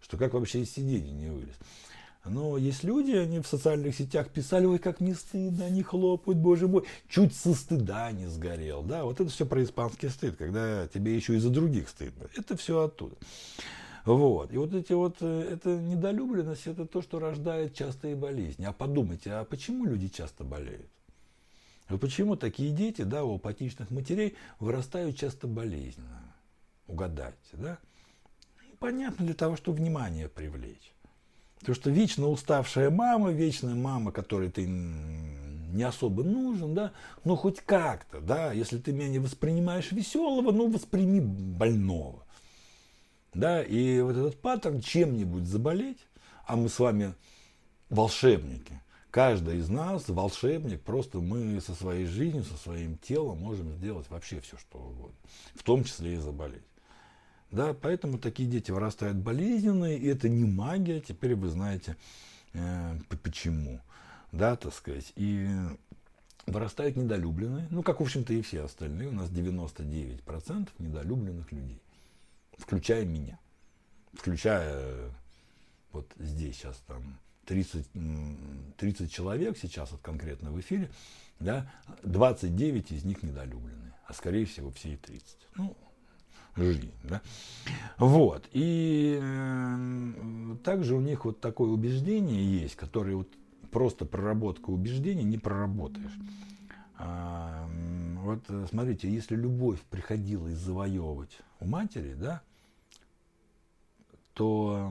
что 0.00 0.16
как 0.16 0.34
вообще 0.34 0.60
из 0.60 0.72
сиденья 0.72 1.12
не 1.12 1.30
вылез. 1.30 1.56
Но 2.28 2.56
есть 2.56 2.84
люди, 2.84 3.12
они 3.12 3.40
в 3.40 3.46
социальных 3.46 3.94
сетях 3.94 4.28
писали, 4.28 4.66
ой, 4.66 4.78
как 4.78 5.00
не 5.00 5.14
стыдно, 5.14 5.66
они 5.66 5.82
хлопают, 5.82 6.38
боже 6.38 6.68
мой, 6.68 6.84
чуть 7.08 7.34
со 7.34 7.54
стыда 7.54 8.12
не 8.12 8.26
сгорел. 8.26 8.82
Да, 8.82 9.04
вот 9.04 9.20
это 9.20 9.30
все 9.30 9.46
про 9.46 9.62
испанский 9.62 10.08
стыд, 10.08 10.36
когда 10.36 10.86
тебе 10.88 11.14
еще 11.14 11.36
и 11.36 11.38
за 11.38 11.50
других 11.50 11.88
стыдно. 11.88 12.28
Это 12.36 12.56
все 12.56 12.80
оттуда. 12.80 13.16
Вот. 14.04 14.52
И 14.52 14.56
вот 14.56 14.72
эти 14.72 14.92
вот, 14.92 15.16
э, 15.20 15.50
это 15.52 15.76
недолюбленность, 15.76 16.66
это 16.66 16.86
то, 16.86 17.02
что 17.02 17.18
рождает 17.18 17.74
частые 17.74 18.16
болезни. 18.16 18.64
А 18.64 18.72
подумайте, 18.72 19.32
а 19.32 19.44
почему 19.44 19.84
люди 19.84 20.08
часто 20.08 20.44
болеют? 20.44 20.88
И 21.90 21.96
почему 21.96 22.36
такие 22.36 22.72
дети, 22.72 23.02
да, 23.02 23.24
у 23.24 23.36
апатичных 23.36 23.90
матерей 23.90 24.36
вырастают 24.60 25.16
часто 25.16 25.46
болезненно? 25.46 26.34
Угадайте, 26.86 27.36
да? 27.52 27.78
Понятно, 28.78 29.26
для 29.26 29.34
того, 29.34 29.56
чтобы 29.56 29.78
внимание 29.78 30.28
привлечь. 30.28 30.92
Потому 31.60 31.74
что 31.74 31.90
вечно 31.90 32.28
уставшая 32.28 32.90
мама, 32.90 33.30
вечная 33.30 33.74
мама, 33.74 34.12
которой 34.12 34.50
ты 34.50 34.66
не 34.66 35.82
особо 35.82 36.22
нужен, 36.22 36.74
да, 36.74 36.92
ну 37.24 37.36
хоть 37.36 37.60
как-то, 37.60 38.20
да, 38.20 38.52
если 38.52 38.78
ты 38.78 38.92
меня 38.92 39.08
не 39.08 39.18
воспринимаешь 39.18 39.92
веселого, 39.92 40.50
ну 40.52 40.70
восприми 40.70 41.20
больного. 41.20 42.24
Да, 43.34 43.62
и 43.62 44.00
вот 44.00 44.16
этот 44.16 44.40
паттерн 44.40 44.80
чем-нибудь 44.80 45.44
заболеть, 45.44 45.98
а 46.46 46.56
мы 46.56 46.68
с 46.68 46.78
вами 46.78 47.14
волшебники. 47.90 48.80
Каждый 49.10 49.58
из 49.58 49.68
нас 49.68 50.08
волшебник, 50.08 50.82
просто 50.82 51.18
мы 51.20 51.60
со 51.60 51.74
своей 51.74 52.06
жизнью, 52.06 52.44
со 52.44 52.56
своим 52.56 52.98
телом 52.98 53.38
можем 53.38 53.72
сделать 53.72 54.08
вообще 54.10 54.40
все, 54.40 54.56
что 54.58 54.78
угодно, 54.78 55.16
в 55.54 55.62
том 55.62 55.84
числе 55.84 56.14
и 56.14 56.16
заболеть. 56.16 56.62
Да, 57.50 57.72
поэтому 57.74 58.18
такие 58.18 58.48
дети 58.48 58.70
вырастают 58.70 59.16
болезненные, 59.16 59.98
и 59.98 60.06
это 60.06 60.28
не 60.28 60.44
магия, 60.44 61.00
теперь 61.00 61.34
вы 61.34 61.48
знаете 61.48 61.96
э, 62.52 62.98
почему. 63.22 63.80
Да, 64.32 64.56
так 64.56 64.74
сказать. 64.74 65.12
И 65.16 65.48
вырастают 66.46 66.96
недолюбленные, 66.96 67.66
ну, 67.70 67.82
как, 67.82 68.00
в 68.00 68.02
общем-то, 68.02 68.32
и 68.32 68.42
все 68.42 68.64
остальные. 68.64 69.08
У 69.08 69.12
нас 69.12 69.30
99% 69.30 70.68
недолюбленных 70.78 71.50
людей, 71.52 71.80
включая 72.58 73.04
меня. 73.04 73.38
Включая 74.12 75.10
вот 75.92 76.10
здесь 76.18 76.56
сейчас 76.56 76.82
там 76.86 77.18
30, 77.46 77.86
30 78.76 79.12
человек 79.12 79.56
сейчас 79.56 79.90
вот 79.90 80.00
конкретно 80.02 80.50
в 80.50 80.60
эфире, 80.60 80.90
да, 81.40 81.70
29 82.02 82.92
из 82.92 83.04
них 83.04 83.22
недолюбленные, 83.22 83.94
а 84.06 84.12
скорее 84.12 84.44
всего 84.44 84.70
все 84.70 84.94
и 84.94 84.96
30. 84.96 85.36
Ну, 85.56 85.76
жизнь. 86.56 86.90
Да? 87.04 87.20
Вот. 87.98 88.48
И 88.52 89.18
э, 89.20 90.56
также 90.64 90.94
у 90.94 91.00
них 91.00 91.24
вот 91.24 91.40
такое 91.40 91.70
убеждение 91.70 92.44
есть, 92.44 92.76
которое 92.76 93.16
вот 93.16 93.28
просто 93.70 94.04
проработка 94.04 94.70
убеждений 94.70 95.24
не 95.24 95.38
проработаешь. 95.38 96.16
А, 96.96 97.68
вот 98.16 98.40
смотрите, 98.68 99.10
если 99.10 99.36
любовь 99.36 99.80
приходилось 99.90 100.56
завоевывать 100.56 101.38
у 101.60 101.66
матери, 101.66 102.14
да, 102.14 102.42
то 104.34 104.90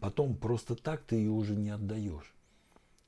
потом 0.00 0.36
просто 0.36 0.74
так 0.74 1.02
ты 1.02 1.16
ее 1.16 1.30
уже 1.30 1.54
не 1.56 1.70
отдаешь. 1.70 2.33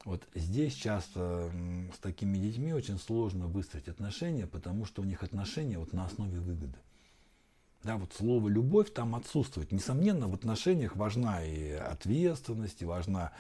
Вот 0.07 0.23
здесь 0.37 0.73
часто 0.73 1.51
с 1.93 1.99
такими 1.99 2.39
детьми 2.39 2.73
очень 2.73 2.97
сложно 2.97 3.49
выстроить 3.49 3.89
отношения, 3.89 4.47
потому 4.47 4.85
что 4.85 5.03
у 5.03 5.05
них 5.05 5.25
отношения 5.25 5.81
вот 5.81 5.93
на 5.93 6.05
основе 6.05 6.39
выгоды. 6.39 6.79
Да, 7.83 7.97
вот 7.97 8.13
слово 8.13 8.49
любовь 8.49 8.93
там 8.93 9.17
отсутствует. 9.17 9.73
Несомненно, 9.73 10.29
в 10.29 10.35
отношениях 10.35 10.95
важна 10.95 11.45
и 11.45 11.73
ответственность, 11.73 12.83
и 12.83 12.85
важна 12.85 13.33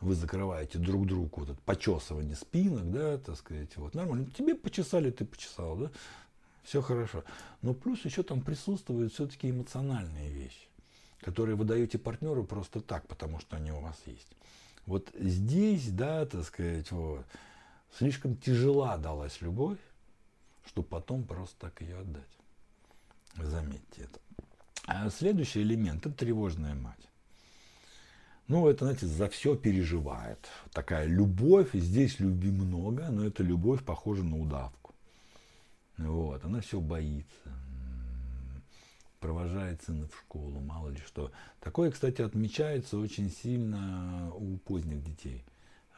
вы 0.00 0.14
закрываете 0.14 0.78
друг 0.78 1.06
другу 1.06 1.30
вот 1.36 1.50
это 1.50 1.60
почесывание 1.66 2.34
спинок, 2.34 2.90
да, 2.90 3.18
так 3.18 3.36
сказать, 3.36 3.76
вот 3.76 3.94
нормально. 3.94 4.30
Тебе 4.30 4.54
почесали, 4.54 5.10
ты 5.10 5.26
почесал, 5.26 5.76
да, 5.76 5.90
все 6.62 6.80
хорошо. 6.80 7.24
Но 7.60 7.74
плюс 7.74 8.06
еще 8.06 8.22
там 8.22 8.40
присутствуют 8.40 9.12
все-таки 9.12 9.50
эмоциональные 9.50 10.30
вещи, 10.30 10.66
которые 11.20 11.56
вы 11.56 11.66
даете 11.66 11.98
партнеру 11.98 12.42
просто 12.44 12.80
так, 12.80 13.06
потому 13.06 13.38
что 13.38 13.56
они 13.56 13.70
у 13.70 13.80
вас 13.80 14.00
есть. 14.06 14.28
Вот 14.86 15.10
здесь, 15.18 15.90
да, 15.90 16.24
так 16.26 16.44
сказать, 16.44 16.90
вот, 16.92 17.26
слишком 17.98 18.36
тяжела 18.36 18.96
далась 18.96 19.40
любовь, 19.40 19.78
чтобы 20.64 20.86
потом 20.88 21.24
просто 21.24 21.56
так 21.58 21.80
ее 21.80 21.98
отдать. 21.98 22.22
Заметьте 23.36 24.02
это. 24.02 24.20
А 24.86 25.10
следующий 25.10 25.62
элемент– 25.62 26.06
это 26.06 26.14
тревожная 26.14 26.74
мать. 26.74 27.08
Ну, 28.46 28.68
это, 28.68 28.84
знаете, 28.84 29.06
за 29.06 29.28
все 29.28 29.56
переживает. 29.56 30.48
Такая 30.72 31.06
любовь, 31.06 31.70
здесь 31.72 32.20
любви 32.20 32.52
много, 32.52 33.08
но 33.10 33.26
эта 33.26 33.42
любовь 33.42 33.84
похожа 33.84 34.22
на 34.22 34.38
удавку. 34.38 34.94
Вот, 35.98 36.44
она 36.44 36.60
все 36.60 36.80
боится. 36.80 37.50
Провожает 39.26 39.82
сына 39.82 40.06
в 40.06 40.16
школу, 40.16 40.60
мало 40.60 40.90
ли 40.90 40.98
что. 41.04 41.32
Такое, 41.60 41.90
кстати, 41.90 42.22
отмечается 42.22 42.96
очень 42.96 43.28
сильно 43.28 44.30
у 44.36 44.56
поздних 44.58 45.02
детей. 45.02 45.44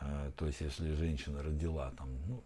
А, 0.01 0.33
то 0.35 0.47
есть, 0.47 0.63
если 0.63 0.95
женщина 0.95 1.43
родила 1.43 1.91
там, 1.99 2.09
ну, 2.27 2.43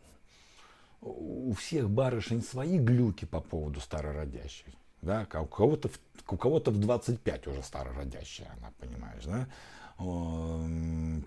у 1.00 1.52
всех 1.52 1.88
барышень 1.88 2.42
свои 2.42 2.78
глюки 2.78 3.26
по 3.26 3.40
поводу 3.40 3.78
старородящих. 3.80 4.74
Да, 5.02 5.24
у 5.40 5.46
кого-то, 5.46 5.88
у 6.28 6.36
кого-то 6.36 6.72
в 6.72 6.78
25 6.78 7.46
уже 7.46 7.62
старородящая, 7.62 8.52
она, 8.58 8.72
понимаешь, 8.80 9.24
да? 9.24 9.46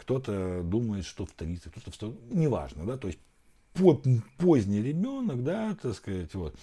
Кто-то 0.02 0.64
думает, 0.64 1.06
что 1.06 1.26
в 1.26 1.32
30, 1.32 1.72
кто-то 1.72 1.92
в 1.92 1.96
100, 1.96 2.14
неважно, 2.32 2.86
да, 2.86 2.98
то 2.98 3.08
есть 3.08 3.20
поздний 4.38 4.82
ребенок, 4.82 5.44
да, 5.44 5.78
так 5.82 5.96
сказать, 5.96 6.34
вот, 6.34 6.56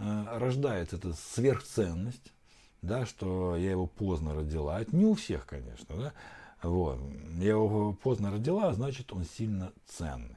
рождает 0.00 0.92
эта 0.92 1.12
сверхценность, 1.12 2.32
да, 2.82 3.06
что 3.06 3.56
я 3.56 3.70
его 3.70 3.86
поздно 3.86 4.34
родила. 4.34 4.80
Это 4.80 4.94
не 4.96 5.04
у 5.04 5.14
всех, 5.14 5.46
конечно, 5.46 5.96
да. 5.96 6.12
Вот. 6.62 6.98
Я 7.38 7.50
его 7.50 7.92
поздно 7.94 8.30
родила, 8.30 8.72
значит, 8.72 9.12
он 9.12 9.24
сильно 9.24 9.72
ценный. 9.86 10.36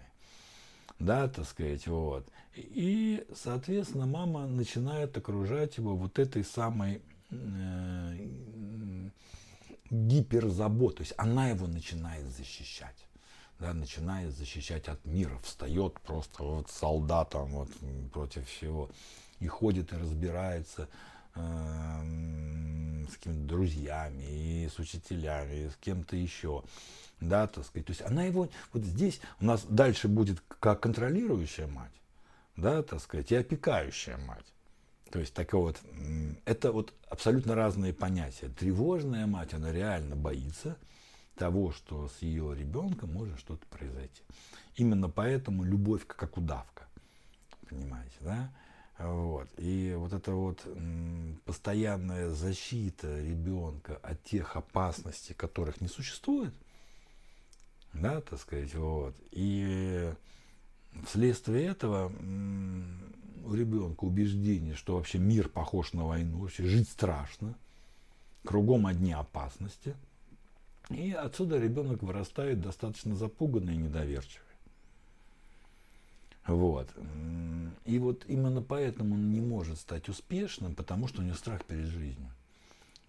Да, 0.99 1.27
так 1.27 1.45
сказать, 1.45 1.87
вот. 1.87 2.27
И, 2.55 3.25
соответственно, 3.35 4.05
мама 4.05 4.47
начинает 4.47 5.17
окружать 5.17 5.77
его 5.77 5.95
вот 5.95 6.19
этой 6.19 6.45
самой 6.45 7.01
э, 7.31 8.29
гиперзаботой. 9.89 10.97
То 10.97 11.03
есть 11.03 11.13
она 11.17 11.49
его 11.49 11.67
начинает 11.67 12.25
защищать 12.25 13.05
да, 13.59 13.73
начинает 13.73 14.35
защищать 14.35 14.87
от 14.89 15.03
мира, 15.05 15.37
встает 15.43 15.99
просто 16.01 16.43
вот 16.43 16.69
солдатом 16.69 17.49
вот, 17.49 17.69
против 18.11 18.47
всего 18.49 18.89
и 19.43 19.47
ходит 19.47 19.91
и 19.91 19.97
разбирается 19.97 20.87
э, 21.35 21.41
с 23.09 23.13
какими-то 23.17 23.47
друзьями 23.47 24.23
и 24.23 24.69
с 24.69 24.79
учителями, 24.79 25.65
и 25.65 25.69
с 25.69 25.75
кем-то 25.75 26.15
еще. 26.15 26.63
Да, 27.19 27.47
так 27.47 27.65
сказать. 27.65 27.87
То 27.87 27.91
есть 27.91 28.01
она 28.01 28.23
его, 28.23 28.49
вот 28.71 28.83
здесь 28.83 29.19
у 29.39 29.45
нас 29.45 29.63
дальше 29.65 30.07
будет 30.07 30.41
как 30.59 30.81
контролирующая 30.81 31.67
мать, 31.67 31.91
да, 32.55 32.83
так 32.83 33.01
сказать, 33.01 33.31
и 33.31 33.35
опекающая 33.35 34.17
мать. 34.17 34.45
То 35.11 35.19
есть 35.19 35.33
такое 35.33 35.61
вот, 35.61 35.81
это 36.45 36.71
вот 36.71 36.93
абсолютно 37.09 37.53
разные 37.53 37.93
понятия. 37.93 38.49
Тревожная 38.49 39.27
мать, 39.27 39.53
она 39.53 39.71
реально 39.71 40.15
боится, 40.15 40.75
того, 41.35 41.71
что 41.71 42.09
с 42.09 42.21
ее 42.21 42.55
ребенком 42.55 43.13
может 43.13 43.39
что-то 43.39 43.65
произойти. 43.67 44.23
Именно 44.75 45.09
поэтому 45.09 45.63
любовь 45.63 46.05
как 46.07 46.37
удавка. 46.37 46.87
Понимаете, 47.69 48.15
да? 48.21 48.51
Вот. 49.03 49.47
И 49.57 49.93
вот 49.97 50.13
эта 50.13 50.31
вот 50.31 50.65
постоянная 51.45 52.29
защита 52.29 53.19
ребенка 53.19 53.97
от 54.01 54.23
тех 54.23 54.55
опасностей, 54.55 55.35
которых 55.35 55.81
не 55.81 55.87
существует, 55.87 56.53
да, 57.93 58.21
так 58.21 58.39
сказать, 58.39 58.73
вот. 58.75 59.15
И 59.31 60.13
вследствие 61.05 61.65
этого 61.65 62.07
у 63.45 63.53
ребенка 63.53 64.05
убеждение, 64.05 64.75
что 64.75 64.95
вообще 64.95 65.17
мир 65.17 65.49
похож 65.49 65.93
на 65.93 66.05
войну, 66.05 66.39
вообще 66.39 66.63
жить 66.65 66.89
страшно, 66.89 67.55
кругом 68.43 68.87
одни 68.87 69.13
опасности– 69.13 69.95
и 70.89 71.11
отсюда 71.11 71.59
ребенок 71.59 72.03
вырастает 72.03 72.61
достаточно 72.61 73.15
запуганный 73.15 73.75
и 73.75 73.77
недоверчивый. 73.77 74.41
Вот. 76.47 76.89
И 77.85 77.99
вот 77.99 78.25
именно 78.27 78.61
поэтому 78.61 79.15
он 79.15 79.31
не 79.31 79.41
может 79.41 79.77
стать 79.79 80.09
успешным, 80.09 80.75
потому 80.75 81.07
что 81.07 81.21
у 81.21 81.25
него 81.25 81.35
страх 81.35 81.63
перед 81.65 81.85
жизнью. 81.85 82.29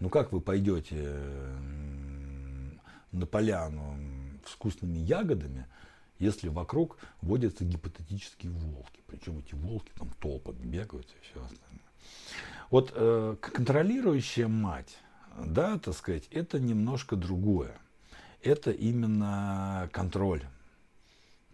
Ну 0.01 0.09
как 0.09 0.32
вы 0.32 0.41
пойдете 0.41 1.16
на 3.12 3.26
поляну 3.26 3.97
с 4.47 4.51
вкусными 4.51 4.99
ягодами, 4.99 5.66
если 6.18 6.49
вокруг 6.49 6.99
водятся 7.22 7.64
гипотетические 7.64 8.53
волки. 8.53 9.01
Причем 9.07 9.39
эти 9.39 9.55
волки 9.55 9.91
там 9.97 10.11
толпами 10.20 10.64
бегают 10.64 11.07
и 11.07 11.24
все 11.24 11.45
остальное. 11.45 11.80
Вот 12.70 12.93
э, 12.95 13.37
контролирующая 13.41 14.49
мать, 14.49 14.99
да, 15.39 15.78
так 15.78 15.95
сказать, 15.95 16.26
это 16.30 16.59
немножко 16.59 17.16
другое. 17.16 17.76
Это 18.43 18.70
именно 18.70 19.89
контроль. 19.93 20.43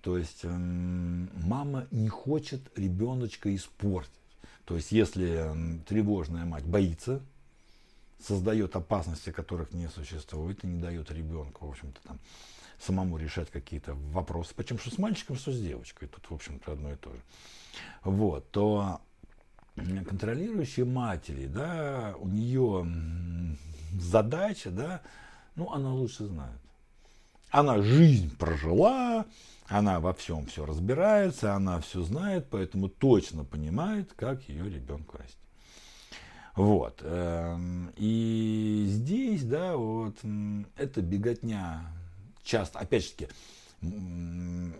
То 0.02 0.16
есть 0.16 0.44
мама 0.44 1.86
не 1.90 2.08
хочет 2.08 2.60
ребеночка 2.76 3.54
испортить. 3.54 4.10
То 4.64 4.76
есть 4.76 4.92
если 4.92 5.52
тревожная 5.88 6.44
мать 6.44 6.64
боится, 6.64 7.20
создает 8.22 8.76
опасности, 8.76 9.30
которых 9.30 9.72
не 9.72 9.88
существует, 9.88 10.62
и 10.64 10.66
не 10.66 10.80
дает 10.80 11.10
ребенку, 11.10 11.66
в 11.66 11.70
общем-то, 11.70 12.00
там, 12.02 12.18
самому 12.78 13.18
решать 13.18 13.50
какие-то 13.50 13.94
вопросы. 14.12 14.52
Причем 14.54 14.78
что 14.78 14.90
с 14.90 14.98
мальчиком, 14.98 15.36
что 15.36 15.52
с 15.52 15.60
девочкой. 15.60 16.08
Тут, 16.08 16.30
в 16.30 16.34
общем-то, 16.34 16.72
одно 16.72 16.92
и 16.92 16.96
то 16.96 17.10
же. 17.10 17.20
Вот, 18.04 18.50
то 18.50 19.00
контролирующие 19.76 20.84
матери, 20.84 21.46
да, 21.46 22.14
у 22.18 22.28
нее 22.28 22.86
задача, 23.98 24.70
да, 24.70 25.02
ну, 25.56 25.70
она 25.72 25.92
лучше 25.92 26.26
знает. 26.26 26.60
Она 27.50 27.82
жизнь 27.82 28.36
прожила, 28.36 29.24
она 29.66 30.00
во 30.00 30.12
всем 30.14 30.46
все 30.46 30.64
разбирается, 30.64 31.54
она 31.54 31.80
все 31.80 32.02
знает, 32.02 32.46
поэтому 32.50 32.88
точно 32.88 33.44
понимает, 33.44 34.12
как 34.14 34.48
ее 34.48 34.70
ребенку 34.70 35.18
расти. 35.18 35.36
Вот. 36.54 37.00
Эм, 37.02 37.92
и 37.96 38.84
здесь, 38.88 39.44
да, 39.44 39.76
вот, 39.76 40.16
эта 40.76 41.00
беготня 41.00 41.86
часто, 42.42 42.78
опять 42.78 43.04
же 43.04 43.10
таки, 43.12 43.28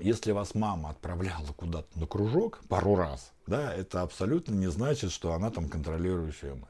если 0.00 0.32
вас 0.32 0.54
мама 0.54 0.90
отправляла 0.90 1.46
куда-то 1.56 1.98
на 1.98 2.06
кружок 2.06 2.60
пару 2.68 2.96
раз, 2.96 3.32
да, 3.46 3.72
это 3.74 4.02
абсолютно 4.02 4.54
не 4.54 4.70
значит, 4.70 5.10
что 5.10 5.32
она 5.32 5.50
там 5.50 5.68
контролирующая 5.68 6.54
мать. 6.54 6.68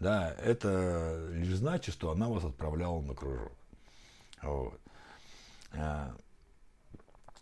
Да, 0.00 0.34
это 0.42 1.28
лишь 1.32 1.54
значит, 1.56 1.94
что 1.94 2.10
она 2.10 2.28
вас 2.28 2.44
отправляла 2.44 3.00
на 3.00 3.14
кружок. 3.14 3.52
Вот. 4.42 4.80
А, 5.74 6.14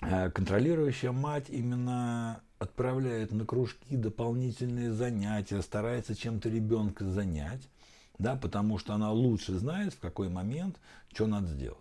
а 0.01 0.31
контролирующая 0.31 1.13
мать 1.13 1.47
именно 1.49 2.43
отправляет 2.59 3.33
на 3.33 3.45
кружки 3.45 3.97
дополнительные 3.97 4.93
занятия, 4.93 5.63
старается 5.63 6.15
чем-то 6.15 6.49
ребенка 6.49 7.05
занять, 7.05 7.69
да, 8.19 8.37
потому 8.37 8.79
что 8.79 8.95
она 8.95 9.11
лучше 9.11 9.55
знает, 9.59 9.95
в 9.95 9.99
какой 9.99 10.29
момент 10.29 10.77
что 11.13 11.27
надо 11.27 11.49
сделать. 11.49 11.79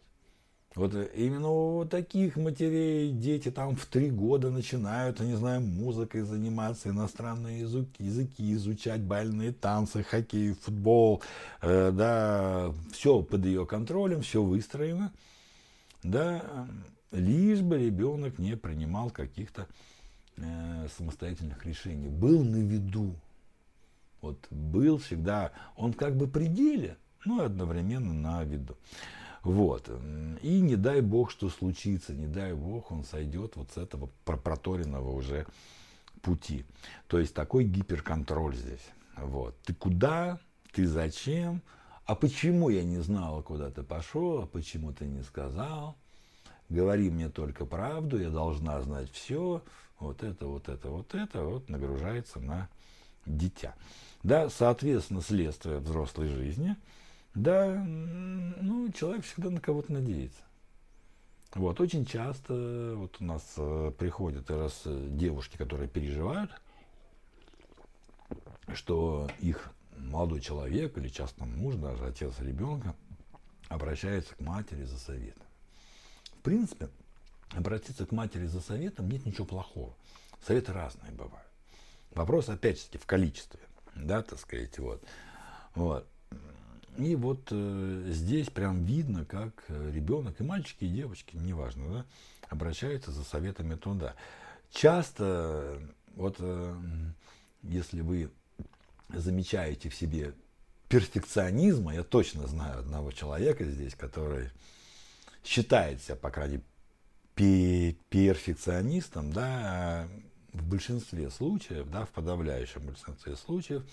Вот 0.76 0.94
именно 1.16 1.50
у 1.50 1.86
таких 1.86 2.38
матерей 2.38 3.12
дети 3.12 3.50
там 3.50 3.76
в 3.76 3.86
три 3.88 4.12
года 4.12 4.52
начинают, 4.52 5.20
не 5.20 5.36
знаю, 5.36 5.62
музыкой 5.62 6.22
заниматься, 6.22 6.90
иностранные 6.90 7.62
языки, 7.62 8.04
языки 8.04 8.54
изучать, 8.54 9.02
бальные 9.02 9.52
танцы, 9.52 10.04
хоккей, 10.04 10.54
футбол, 10.54 11.24
э, 11.62 11.92
да, 11.92 12.72
все 12.94 13.24
под 13.24 13.46
ее 13.46 13.66
контролем, 13.66 14.22
все 14.22 14.44
выстроено, 14.44 15.12
да, 16.04 16.68
лишь 17.12 17.62
бы 17.62 17.78
ребенок 17.78 18.40
не 18.40 18.56
принимал 18.56 19.10
каких-то 19.10 19.68
э, 20.38 20.88
самостоятельных 20.98 21.66
решений, 21.66 22.10
был 22.10 22.44
на 22.44 22.58
виду, 22.58 23.16
вот 24.22 24.48
был 24.50 24.98
всегда, 24.98 25.52
он 25.76 25.94
как 25.94 26.16
бы 26.16 26.28
при 26.28 26.48
деле, 26.48 26.98
но 27.26 27.44
одновременно 27.44 28.14
на 28.14 28.44
виду. 28.44 28.78
Вот. 29.44 29.90
И 30.42 30.60
не 30.60 30.76
дай 30.76 31.02
бог, 31.02 31.32
что 31.32 31.50
случится, 31.50 32.14
не 32.14 32.28
дай 32.28 32.54
бог, 32.54 32.92
он 32.92 33.06
сойдет 33.06 33.56
вот 33.56 33.72
с 33.72 33.78
этого 33.78 34.10
проторенного 34.26 35.12
уже 35.12 35.46
пути. 36.22 36.66
То 37.08 37.20
есть 37.20 37.34
такой 37.34 37.64
гиперконтроль 37.64 38.56
здесь. 38.56 38.86
Вот. 39.16 39.58
Ты 39.64 39.74
куда, 39.74 40.40
ты 40.74 40.86
зачем, 40.86 41.62
а 42.10 42.16
почему 42.16 42.70
я 42.70 42.84
не 42.84 43.00
знала, 43.00 43.42
куда 43.42 43.70
ты 43.70 43.84
пошел, 43.84 44.44
а 44.44 44.46
почему 44.48 44.92
ты 44.94 45.06
не 45.06 45.24
сказал, 45.24 45.96
говори 46.70 47.10
мне 47.10 47.30
только 47.30 47.66
правду, 47.66 48.20
я 48.20 48.30
должна 48.30 48.82
знать 48.82 49.12
все, 49.12 49.62
вот 50.00 50.24
это, 50.24 50.48
вот 50.48 50.70
это, 50.70 50.90
вот 50.90 51.16
это, 51.16 51.44
вот 51.44 51.70
нагружается 51.70 52.40
на 52.40 52.70
дитя. 53.26 53.76
Да, 54.24 54.50
соответственно, 54.50 55.22
следствие 55.22 55.80
взрослой 55.80 56.28
жизни– 56.28 56.76
да, 57.36 57.68
ну, 57.86 58.92
человек 58.92 59.24
всегда 59.24 59.50
на 59.50 59.62
кого-то 59.62 59.94
надеется. 59.94 60.42
Вот, 61.54 61.80
очень 61.80 62.06
часто 62.06 62.94
вот 62.96 63.18
у 63.20 63.24
нас 63.24 63.54
э, 63.58 63.92
приходят 63.98 64.50
раз 64.52 64.84
девушки, 64.86 65.58
которые 65.58 65.88
переживают, 65.88 66.52
что 68.74 69.28
их 69.40 69.72
молодой 70.00 70.42
человек 70.42 70.98
или 70.98 71.08
часто 71.08 71.46
муж, 71.46 71.76
даже 71.76 72.06
отец 72.06 72.34
ребенка, 72.40 72.96
обращается 73.68 74.36
к 74.36 74.40
матери 74.40 74.84
за 74.84 74.98
советом. 74.98 75.46
В 76.38 76.42
принципе, 76.42 76.90
обратиться 77.52 78.06
к 78.06 78.12
матери 78.12 78.46
за 78.46 78.62
советом 78.62 79.10
нет 79.10 79.26
ничего 79.26 79.46
плохого. 79.46 79.94
Советы 80.46 80.74
разные 80.74 81.12
бывают. 81.12 81.48
Вопрос, 82.12 82.50
опять 82.50 82.80
же, 82.80 82.98
в 82.98 83.06
количестве. 83.06 83.60
Да, 83.96 84.22
так 84.24 84.40
сказать, 84.40 84.78
вот. 84.80 85.04
Вот. 85.76 86.08
И 86.98 87.16
вот 87.16 87.48
э, 87.52 88.04
здесь 88.08 88.50
прям 88.50 88.84
видно, 88.84 89.26
как 89.26 89.66
ребенок, 89.70 90.40
и 90.42 90.44
мальчики, 90.44 90.86
и 90.86 90.90
девочки, 90.90 91.36
неважно, 91.36 91.90
да, 91.90 92.06
обращаются 92.50 93.12
за 93.12 93.24
советами 93.24 93.76
туда. 93.76 94.16
Часто, 94.72 95.80
вот 96.16 96.38
э, 96.40 96.76
если 97.64 98.02
вы 98.02 98.32
замечаете 99.10 99.90
в 99.90 99.96
себе 99.96 100.34
перфекционизма, 100.88 101.94
я 101.94 102.04
точно 102.04 102.48
знаю 102.48 102.80
одного 102.80 103.12
человека 103.12 103.64
здесь, 103.66 103.96
который 103.96 104.50
считает 105.44 106.02
себя, 106.02 106.16
по 106.16 106.32
крайней 106.32 106.62
перфекционистом, 107.36 109.32
да, 109.32 110.08
в 110.52 110.68
большинстве 110.68 111.30
случаев, 111.30 111.90
да, 111.90 112.06
в 112.06 112.10
подавляющем 112.10 112.82
большинстве 112.82 113.36
случаев, 113.36 113.84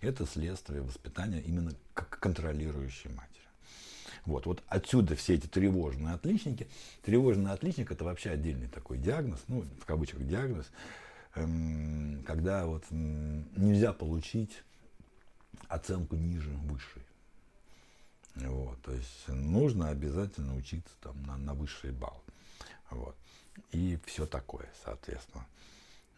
это 0.00 0.26
следствие 0.26 0.80
воспитания 0.82 1.40
именно 1.40 1.72
как 1.92 2.18
контролирующей 2.20 3.10
матери. 3.10 3.30
Вот, 4.24 4.46
вот 4.46 4.62
отсюда 4.68 5.16
все 5.16 5.34
эти 5.34 5.46
тревожные 5.46 6.14
отличники. 6.14 6.66
Тревожный 7.02 7.52
отличник 7.52 7.90
это 7.90 8.04
вообще 8.04 8.30
отдельный 8.30 8.68
такой 8.68 8.96
диагноз, 8.96 9.40
ну, 9.48 9.66
в 9.80 9.84
кавычках 9.84 10.26
диагноз, 10.26 10.66
когда 11.34 12.66
вот 12.66 12.84
нельзя 12.90 13.92
получить 13.92 14.62
оценку 15.68 16.16
ниже 16.16 16.50
высшей. 16.50 17.02
Вот, 18.36 18.80
то 18.82 18.92
есть 18.92 19.28
нужно 19.28 19.90
обязательно 19.90 20.56
учиться 20.56 20.92
там 21.00 21.22
на, 21.22 21.36
на 21.36 21.54
высший 21.54 21.92
балл. 21.92 22.20
Вот. 22.90 23.16
И 23.70 23.98
все 24.06 24.26
такое, 24.26 24.68
соответственно. 24.84 25.46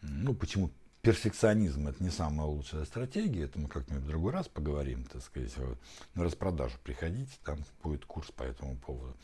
Ну, 0.01 0.33
почему 0.33 0.71
перфекционизм 1.01 1.87
это 1.87 2.03
не 2.03 2.09
самая 2.09 2.47
лучшая 2.47 2.85
стратегия, 2.85 3.43
это 3.43 3.59
мы 3.59 3.69
как-нибудь 3.69 4.03
в 4.03 4.07
другой 4.07 4.33
раз 4.33 4.47
поговорим, 4.47 5.05
так 5.05 5.21
сказать, 5.21 5.55
вот, 5.57 5.77
на 6.15 6.23
распродажу 6.23 6.77
приходите, 6.83 7.31
там 7.43 7.63
будет 7.83 8.05
курс 8.05 8.31
по 8.31 8.43
этому 8.43 8.75
поводу. 8.77 9.15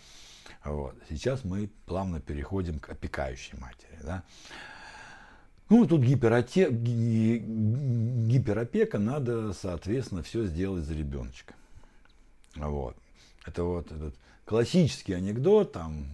Вот. 0.63 0.95
Сейчас 1.09 1.43
мы 1.43 1.69
плавно 1.85 2.21
переходим 2.21 2.79
к 2.79 2.89
опекающей 2.89 3.57
матери. 3.57 3.99
Да? 4.03 4.23
Ну, 5.69 5.85
тут 5.87 6.01
гипероте... 6.01 6.69
гиперопека, 8.27 8.99
надо, 8.99 9.53
соответственно, 9.53 10.21
все 10.23 10.45
сделать 10.45 10.83
за 10.83 10.93
ребеночка. 10.93 11.53
Вот. 12.55 12.95
Это 13.45 13.63
вот 13.63 13.91
этот 13.91 14.15
классический 14.45 15.13
анекдот, 15.13 15.71
там, 15.71 16.05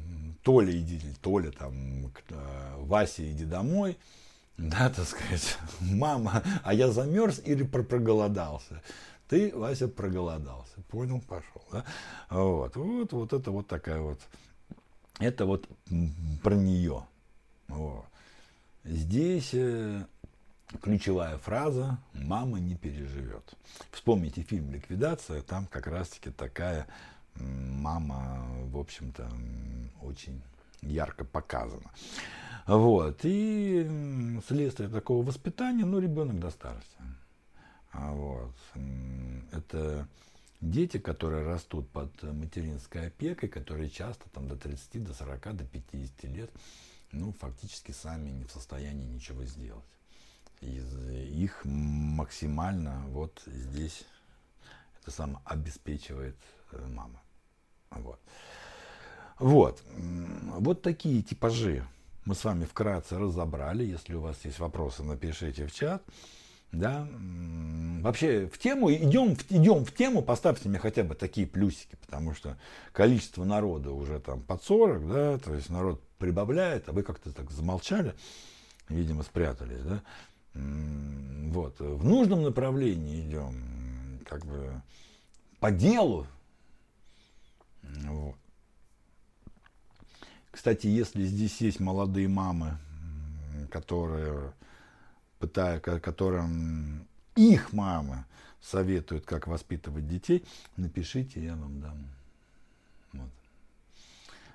Толя, 0.43 0.72
иди, 0.78 1.02
Толя, 1.22 1.52
там, 1.52 2.12
э, 2.30 2.76
Вася, 2.78 3.30
иди 3.30 3.45
домой, 3.45 3.97
да, 4.58 4.89
так 4.89 5.06
сказать, 5.08 5.58
мама, 5.80 6.43
а 6.64 6.74
я 6.74 6.89
замерз 6.91 7.41
или 7.43 7.64
проголодался. 7.64 8.82
Ты, 9.28 9.56
Вася, 9.56 9.88
проголодался. 9.88 10.82
Понял, 10.89 11.22
пошел. 11.22 11.62
Да? 11.72 11.86
Вот, 12.32 12.76
вот, 12.76 13.14
вот 13.14 13.34
это 13.34 13.52
вот 13.52 13.68
такая 13.68 14.02
вот, 14.02 14.20
это 15.20 15.45
вот 15.45 15.68
про 16.41 16.56
нее. 16.56 17.06
Вот. 17.68 18.06
Здесь 18.89 19.51
э, 19.53 20.03
ключевая 20.81 21.37
фраза 21.37 21.99
«мама 22.13 22.59
не 22.59 22.75
переживет». 22.75 23.53
Вспомните 23.91 24.41
фильм 24.41 24.71
«Ликвидация», 24.71 25.43
там 25.43 25.67
как 25.67 25.85
раз-таки 25.85 26.31
такая 26.31 26.87
мама, 27.35 28.43
в 28.65 28.79
общем-то, 28.79 29.29
очень 30.01 30.41
ярко 30.81 31.23
показана. 31.23 31.91
Вот. 32.65 33.19
И 33.25 34.41
следствие 34.47 34.89
такого 34.89 35.23
воспитания, 35.23 35.85
ну, 35.85 35.99
ребенок 35.99 36.39
до 36.39 36.49
старости. 36.49 36.97
А 37.91 38.11
вот. 38.11 38.55
Это 39.51 40.07
дети, 40.61 40.97
которые 40.97 41.45
растут 41.45 41.87
под 41.89 42.23
материнской 42.23 43.07
опекой, 43.07 43.49
которые 43.49 43.91
часто 43.91 44.27
там 44.31 44.47
до 44.47 44.55
30, 44.55 45.03
до 45.03 45.13
40, 45.13 45.55
до 45.57 45.63
50 45.63 46.23
лет, 46.23 46.49
ну, 47.12 47.34
фактически 47.34 47.91
сами 47.91 48.30
не 48.30 48.45
в 48.45 48.51
состоянии 48.51 49.05
ничего 49.05 49.43
сделать. 49.45 49.86
Из 50.62 51.10
их 51.10 51.62
максимально 51.64 53.05
вот 53.07 53.41
здесь 53.45 54.05
это 55.01 55.12
самое 55.12 55.39
обеспечивает 55.45 56.36
э, 56.72 56.86
мама. 56.88 57.22
Вот. 57.91 58.20
Вот. 59.39 59.82
Вот 60.57 60.82
такие 60.82 61.22
типажи 61.22 61.86
мы 62.26 62.36
с 62.36 62.43
вами 62.43 62.66
вкратце 62.66 63.18
разобрали. 63.18 63.84
Если 63.84 64.14
у 64.14 64.22
вас 64.22 64.38
есть 64.43 64.60
вопросы, 64.60 65.01
напишите 65.03 65.66
в 65.66 65.74
чат. 65.74 66.03
Да. 66.72 67.07
Вообще 68.01 68.45
в 68.45 68.60
тему, 68.60 68.93
идем, 68.93 69.36
идем 69.49 69.84
в 69.84 69.91
тему, 69.91 70.22
поставьте 70.22 70.70
мне 70.70 70.78
хотя 70.78 71.03
бы 71.03 71.16
такие 71.16 71.47
плюсики, 71.47 71.97
потому 72.05 72.36
что 72.36 72.57
количество 72.91 73.43
народа 73.43 73.91
уже 73.91 74.20
там 74.20 74.41
под 74.41 74.64
40, 74.64 75.07
да, 75.07 75.38
то 75.39 75.55
есть 75.55 75.70
народ 75.70 75.99
прибавляет, 76.20 76.88
а 76.89 76.91
вы 76.91 77.01
как-то 77.01 77.34
так 77.34 77.49
замолчали, 77.49 78.13
видимо, 78.89 79.24
спрятались, 79.24 79.82
да. 79.82 80.03
Вот, 80.53 81.80
в 81.80 82.03
нужном 82.05 82.43
направлении 82.43 83.28
идем, 83.28 84.20
как 84.26 84.45
бы 84.45 84.82
по 85.59 85.72
делу. 85.72 86.28
Вот. 87.82 88.36
Кстати, 90.51 90.88
если 90.88 91.24
здесь 91.24 91.61
есть 91.61 91.80
молодые 91.80 92.28
мамы, 92.28 92.78
которые 93.72 94.53
пытают, 95.39 95.84
которым 95.84 97.07
их 97.36 97.72
мамы 97.72 98.26
советуют, 98.61 99.26
как 99.26 99.47
воспитывать 99.47 100.07
детей, 100.07 100.43
напишите, 100.76 101.41
я 101.43 101.55
вам 101.55 101.80
дам. 101.80 102.18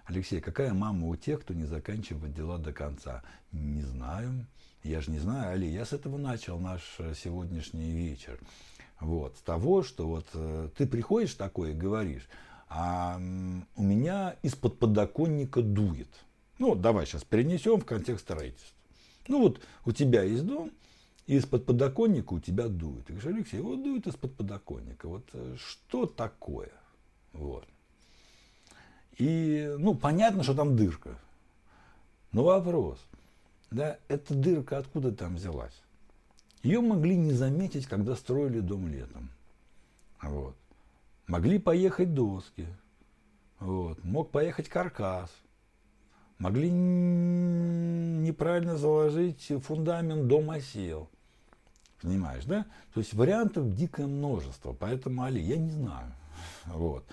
Алексей, 0.04 0.40
какая 0.40 0.74
мама 0.74 1.06
у 1.06 1.16
тех, 1.16 1.40
кто 1.40 1.54
не 1.54 1.64
заканчивает 1.64 2.34
дела 2.34 2.58
до 2.58 2.72
конца? 2.72 3.22
Не 3.52 3.82
знаю. 3.82 4.46
Я 4.82 5.00
же 5.00 5.10
не 5.10 5.18
знаю, 5.18 5.52
Али, 5.54 5.66
я 5.66 5.86
с 5.86 5.94
этого 5.94 6.18
начал 6.18 6.58
наш 6.58 6.82
э, 6.98 7.14
сегодняшний 7.16 7.90
вечер. 7.90 8.38
Вот, 9.00 9.36
с 9.38 9.40
того, 9.40 9.82
что 9.82 10.06
вот 10.06 10.26
э, 10.34 10.68
ты 10.76 10.86
приходишь 10.86 11.34
такой 11.34 11.70
и 11.70 11.74
говоришь, 11.74 12.28
а 12.68 13.16
у 13.76 13.82
меня 13.82 14.36
из-под 14.42 14.78
подоконника 14.78 15.62
дует. 15.62 16.10
Ну, 16.58 16.74
давай 16.74 17.06
сейчас 17.06 17.24
перенесем 17.24 17.80
в 17.80 17.86
контекст 17.86 18.24
строительства. 18.24 18.76
Ну 19.26 19.40
вот 19.40 19.60
у 19.86 19.92
тебя 19.92 20.22
есть 20.22 20.44
дом, 20.44 20.70
и 21.26 21.36
из-под 21.36 21.64
подоконника 21.64 22.34
у 22.34 22.40
тебя 22.40 22.68
дует. 22.68 23.06
Ты 23.06 23.14
говоришь, 23.14 23.34
Алексей, 23.34 23.60
вот 23.60 23.82
дует 23.82 24.06
из-под 24.06 24.36
подоконника. 24.36 25.08
Вот 25.08 25.24
э, 25.32 25.56
что 25.58 26.04
такое? 26.04 26.72
Вот. 27.32 27.66
И, 29.18 29.74
ну, 29.78 29.94
понятно, 29.94 30.42
что 30.42 30.54
там 30.54 30.76
дырка. 30.76 31.18
Но 32.32 32.44
вопрос, 32.44 32.98
да, 33.70 33.98
эта 34.08 34.34
дырка 34.34 34.78
откуда 34.78 35.12
там 35.12 35.36
взялась? 35.36 35.74
Ее 36.62 36.80
могли 36.80 37.16
не 37.16 37.32
заметить, 37.32 37.86
когда 37.86 38.16
строили 38.16 38.60
дом 38.60 38.88
летом. 38.88 39.30
Вот. 40.22 40.56
Могли 41.26 41.58
поехать 41.58 42.14
доски. 42.14 42.66
Вот. 43.60 44.02
Мог 44.02 44.30
поехать 44.30 44.68
каркас. 44.68 45.30
Могли 46.38 46.70
неправильно 46.70 48.76
заложить 48.76 49.52
фундамент, 49.62 50.26
дом 50.26 50.50
осел. 50.50 51.08
Понимаешь, 52.00 52.44
да? 52.44 52.66
То 52.92 53.00
есть 53.00 53.14
вариантов 53.14 53.74
дикое 53.74 54.06
множество. 54.06 54.72
Поэтому, 54.72 55.22
Али, 55.22 55.40
я 55.40 55.56
не 55.56 55.70
знаю. 55.70 56.12
Вот. 56.66 57.04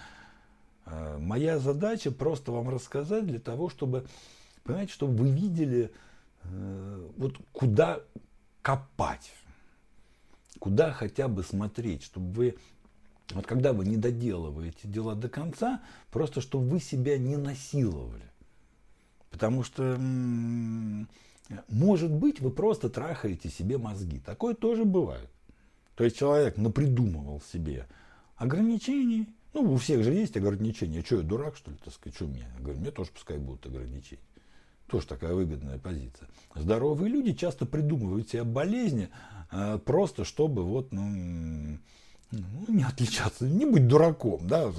Э, 0.86 1.18
моя 1.18 1.60
задача 1.60 2.12
просто 2.12 2.52
вам 2.52 2.70
рассказать 2.70 3.26
для 3.26 3.40
того, 3.40 3.70
чтобы, 3.70 4.06
понимаете, 4.64 4.94
чтобы 4.94 5.16
вы 5.16 5.32
видели, 5.32 5.92
э, 6.44 7.10
вот 7.18 7.38
куда 7.52 8.00
копать, 8.62 9.32
куда 10.60 10.92
хотя 10.92 11.28
бы 11.28 11.44
смотреть, 11.44 12.04
чтобы 12.04 12.32
вы 12.34 12.58
вот 13.34 13.48
когда 13.48 13.74
вы 13.74 13.86
не 13.86 13.98
доделываете 13.98 14.88
дела 14.88 15.16
до 15.16 15.30
конца, 15.30 15.82
просто 16.12 16.42
чтобы 16.42 16.68
вы 16.68 16.80
себя 16.80 17.18
не 17.18 17.38
насиловали. 17.38 18.26
Потому 19.30 19.64
что, 19.64 19.98
может 21.70 22.12
быть, 22.12 22.42
вы 22.42 22.52
просто 22.52 22.90
трахаете 22.90 23.50
себе 23.50 23.78
мозги. 23.78 24.20
Такое 24.20 24.54
тоже 24.54 24.84
бывает. 24.84 25.30
То 25.96 26.04
есть 26.04 26.18
человек 26.18 26.58
напридумывал 26.58 27.42
себе 27.42 27.88
ограничений. 28.36 29.34
Ну, 29.54 29.74
у 29.74 29.78
всех 29.78 30.04
же 30.04 30.14
есть 30.14 30.38
ограничения. 30.38 31.04
Что, 31.04 31.18
я 31.18 31.22
дурак, 31.24 31.58
что 31.58 31.72
ли, 31.72 31.78
так 31.84 31.94
сказать, 31.94 32.16
что 32.16 32.26
мне? 32.26 32.48
Я 32.58 32.64
говорю, 32.64 32.80
мне 32.80 32.92
тоже 32.92 33.12
пускай 33.14 33.38
будут 33.38 33.66
ограничения. 33.66 34.22
Тоже 34.88 35.08
такая 35.08 35.34
выгодная 35.34 35.78
позиция. 35.78 36.28
Здоровые 36.56 37.10
люди 37.10 37.34
часто 37.34 37.66
придумывают 37.66 38.30
себе 38.30 38.44
болезни, 38.44 39.10
э, 39.52 39.80
просто 39.84 40.26
чтобы 40.26 40.64
вот, 40.64 40.92
ну, 40.92 41.80
ну, 42.32 42.66
не 42.68 42.84
отличаться, 42.84 43.46
не 43.46 43.66
быть 43.66 43.88
дураком, 43.88 44.48
да, 44.48 44.72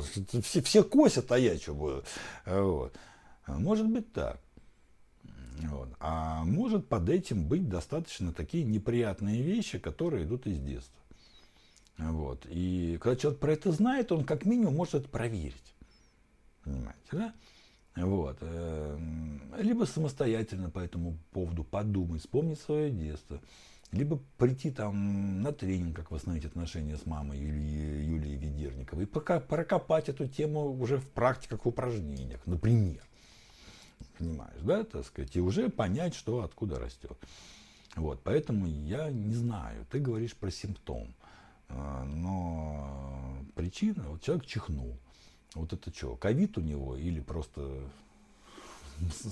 все, 0.43 0.62
все 0.62 0.83
косят, 0.83 1.31
а 1.33 1.39
я 1.39 1.57
что 1.57 1.75
буду. 1.75 2.05
Вот. 2.47 2.95
Может 3.47 3.89
быть 3.89 4.12
так. 4.12 4.41
Вот. 5.64 5.89
А 6.01 6.45
может 6.45 6.89
под 6.89 7.09
этим 7.09 7.47
быть 7.47 7.68
достаточно 7.68 8.33
такие 8.33 8.64
неприятные 8.64 9.43
вещи, 9.43 9.79
которые 9.79 10.25
идут 10.25 10.47
из 10.47 10.59
детства. 10.59 11.02
Вот. 11.99 12.47
И 12.49 12.99
когда 13.01 13.16
человек 13.16 13.40
про 13.40 13.53
это 13.53 13.72
знает, 13.72 14.12
он 14.12 14.24
как 14.24 14.45
минимум 14.45 14.76
может 14.76 14.95
это 14.95 15.09
проверить. 15.09 15.74
Понимаете, 16.64 17.09
да? 17.12 17.34
Вот. 17.97 18.38
Эм, 18.40 19.43
либо 19.59 19.84
самостоятельно 19.84 20.70
по 20.70 20.78
этому 20.78 21.18
поводу 21.32 21.64
подумать, 21.64 22.22
вспомнить 22.22 22.61
свое 22.61 22.90
детство. 22.90 23.40
Либо 23.90 24.18
прийти 24.38 24.70
там 24.70 25.43
на 25.43 25.53
тренинг, 25.53 25.95
как 25.95 26.11
восстановить 26.11 26.47
отношения 26.47 26.97
с 26.97 27.05
мамой 27.05 27.38
Юлией, 27.38 28.07
Юлией 28.07 28.36
Ведерниковой, 28.36 29.05
и 29.05 29.07
пока 29.07 29.38
прокопать 29.38 30.09
эту 30.09 30.26
тему 30.26 30.72
уже 30.80 30.97
в 30.97 31.07
практиках, 31.11 31.66
в 31.66 31.68
упражнениях, 31.68 32.40
например. 32.47 33.03
Понимаешь, 34.16 34.61
да, 34.62 34.84
так 34.84 35.05
сказать, 35.05 35.36
и 35.36 35.40
уже 35.40 35.68
понять, 35.68 36.14
что 36.14 36.43
откуда 36.43 36.78
растет. 36.78 37.18
Вот, 37.95 38.22
поэтому 38.22 38.66
я 38.66 39.11
не 39.11 39.34
знаю, 39.34 39.86
ты 39.90 39.99
говоришь 39.99 40.34
про 40.34 40.51
симптом, 40.51 41.14
но 42.07 43.39
причина, 43.55 44.05
вот 44.09 44.23
человек 44.23 44.47
чихнул, 44.47 44.97
вот 45.55 45.73
это 45.73 45.95
что, 45.95 46.16
ковид 46.16 46.59
у 46.59 46.61
него 46.61 46.97
или 46.97 47.20
просто 47.20 47.81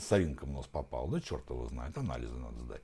соринка 0.08 0.44
в 0.44 0.50
нос 0.50 0.66
попал, 0.66 1.08
да 1.08 1.20
черт 1.20 1.48
его 1.50 1.66
знает, 1.66 1.96
анализы 1.96 2.34
надо 2.34 2.60
сдать. 2.60 2.82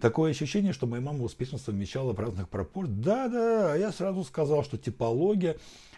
Такое 0.00 0.32
ощущение, 0.32 0.72
что 0.72 0.86
моя 0.86 1.02
мама 1.02 1.24
успешно 1.24 1.58
совмещала 1.58 2.12
в 2.12 2.20
разных 2.20 2.48
пропорциях. 2.50 3.00
Да, 3.00 3.28
да, 3.28 3.72
а 3.72 3.76
я 3.76 3.92
сразу 3.92 4.24
сказал, 4.24 4.62
что 4.62 4.76
типология, 4.76 5.56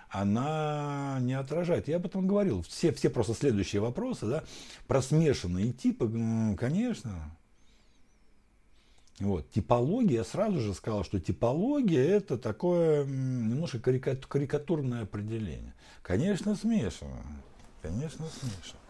она 0.08 1.18
не 1.20 1.34
отражает. 1.34 1.88
Я 1.88 1.96
об 1.96 2.06
этом 2.06 2.26
говорил. 2.26 2.62
Все, 2.62 2.92
все 2.92 3.10
просто 3.10 3.34
следующие 3.34 3.82
вопросы, 3.82 4.26
да, 4.26 4.44
про 4.86 5.02
смешанные 5.02 5.72
типы, 5.72 6.08
конечно. 6.58 7.36
Вот, 9.20 9.50
типология, 9.50 10.18
я 10.18 10.24
сразу 10.24 10.60
же 10.60 10.74
сказал, 10.74 11.04
что 11.04 11.18
типология 11.18 12.04
это 12.04 12.38
такое 12.38 13.04
немножко 13.04 13.80
карикатурное 13.80 15.02
определение. 15.02 15.74
Конечно, 16.02 16.54
смешано. 16.54 17.22
Конечно, 17.82 18.26
смешано. 18.40 18.80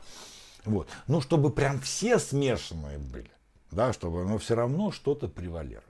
Вот. 0.65 0.89
Но 1.07 1.21
чтобы 1.23 1.51
прям 1.51 1.81
все 1.81 2.19
смешанные 2.19 2.99
были 2.99 3.31
да, 3.71 3.93
чтобы 3.93 4.23
оно 4.23 4.39
все 4.39 4.55
равно 4.55 4.91
что-то 4.91 5.29
превалирует. 5.29 5.85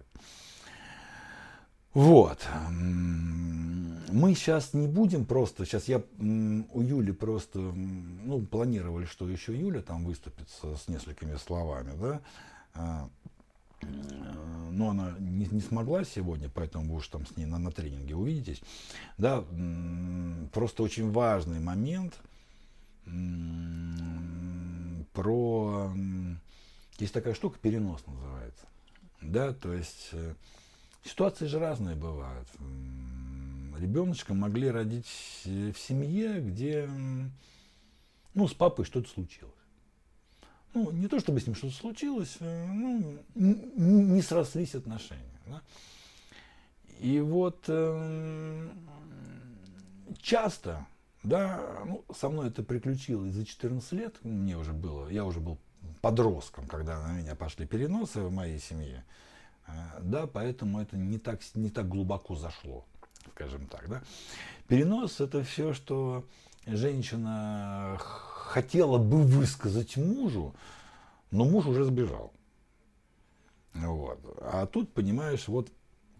Вот. 1.94 2.46
Мы 2.70 4.34
сейчас 4.34 4.72
не 4.72 4.86
будем 4.86 5.26
просто, 5.26 5.64
сейчас 5.64 5.88
я 5.88 6.02
у 6.18 6.80
Юли 6.80 7.12
просто, 7.12 7.58
ну, 7.58 8.44
планировали, 8.46 9.04
что 9.04 9.28
еще 9.28 9.58
Юля 9.58 9.82
там 9.82 10.04
выступит 10.04 10.48
с, 10.48 10.84
с 10.84 10.88
несколькими 10.88 11.36
словами, 11.36 11.92
да, 12.00 12.20
а, 12.74 13.08
но 13.82 14.90
она 14.90 15.14
не, 15.18 15.46
не 15.46 15.60
смогла 15.60 16.04
сегодня, 16.04 16.48
поэтому 16.48 16.92
вы 16.92 16.96
уж 16.96 17.08
там 17.08 17.26
с 17.26 17.36
ней 17.36 17.46
на, 17.46 17.58
на 17.58 17.70
тренинге 17.70 18.14
увидитесь. 18.14 18.60
Да, 19.16 19.44
просто 20.52 20.82
очень 20.82 21.10
важный 21.10 21.60
момент 21.60 22.18
про 25.12 25.92
есть 26.98 27.14
такая 27.14 27.34
штука, 27.34 27.58
перенос 27.60 28.04
называется. 28.06 28.66
Да, 29.20 29.52
то 29.52 29.72
есть 29.72 30.10
э, 30.12 30.34
ситуации 31.04 31.46
же 31.46 31.58
разные 31.58 31.94
бывают. 31.94 32.48
Ребеночка 33.78 34.34
могли 34.34 34.70
родить 34.70 35.06
в 35.44 35.74
семье, 35.74 36.40
где 36.40 36.88
ну, 38.34 38.48
с 38.48 38.54
папой 38.54 38.84
что-то 38.84 39.08
случилось. 39.08 39.54
Ну, 40.74 40.90
не 40.90 41.08
то 41.08 41.18
чтобы 41.18 41.40
с 41.40 41.46
ним 41.46 41.56
что-то 41.56 41.74
случилось, 41.74 42.36
э, 42.40 42.66
ну, 42.66 43.18
не 43.34 44.22
срослись 44.22 44.74
отношения. 44.74 45.40
Да? 45.46 45.62
И 47.00 47.20
вот 47.20 47.64
э, 47.68 48.68
часто, 50.20 50.86
да, 51.22 51.60
ну, 51.86 52.04
со 52.14 52.28
мной 52.28 52.48
это 52.48 52.62
приключилось 52.62 53.32
за 53.32 53.46
14 53.46 53.92
лет, 53.92 54.16
мне 54.24 54.56
уже 54.56 54.72
было, 54.72 55.08
я 55.08 55.24
уже 55.24 55.40
был 55.40 55.58
подростком, 56.00 56.66
когда 56.66 57.00
на 57.00 57.12
меня 57.12 57.34
пошли 57.34 57.66
переносы 57.66 58.20
в 58.20 58.32
моей 58.32 58.58
семье. 58.58 59.04
Э, 59.66 59.72
да, 60.00 60.26
поэтому 60.26 60.80
это 60.80 60.96
не 60.96 61.18
так, 61.18 61.40
не 61.54 61.70
так 61.70 61.88
глубоко 61.88 62.34
зашло, 62.34 62.84
скажем 63.32 63.66
так. 63.66 63.88
Да. 63.88 64.02
Перенос 64.66 65.20
это 65.20 65.42
все, 65.44 65.72
что 65.72 66.24
женщина 66.66 67.96
хотела 67.98 68.98
бы 68.98 69.22
высказать 69.22 69.96
мужу, 69.96 70.54
но 71.30 71.44
муж 71.44 71.66
уже 71.66 71.84
сбежал. 71.84 72.32
Вот. 73.74 74.18
А 74.40 74.66
тут, 74.66 74.92
понимаешь, 74.92 75.48
вот 75.48 75.70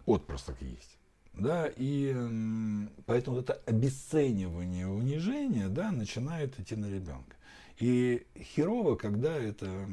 отпрыск 0.05 0.53
есть. 0.61 0.97
Да, 1.33 1.69
и 1.75 2.13
поэтому 3.05 3.37
вот 3.37 3.49
это 3.49 3.61
обесценивание, 3.65 4.87
унижение, 4.87 5.69
да, 5.69 5.91
начинает 5.91 6.59
идти 6.59 6.75
на 6.75 6.89
ребенка. 6.89 7.35
И 7.77 8.25
херово, 8.37 8.95
когда 8.95 9.33
это 9.33 9.87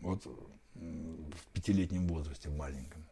вот 0.00 0.26
в 0.74 1.46
пятилетнем 1.52 2.06
возрасте, 2.06 2.50
в 2.50 2.56
маленьком. 2.56 3.03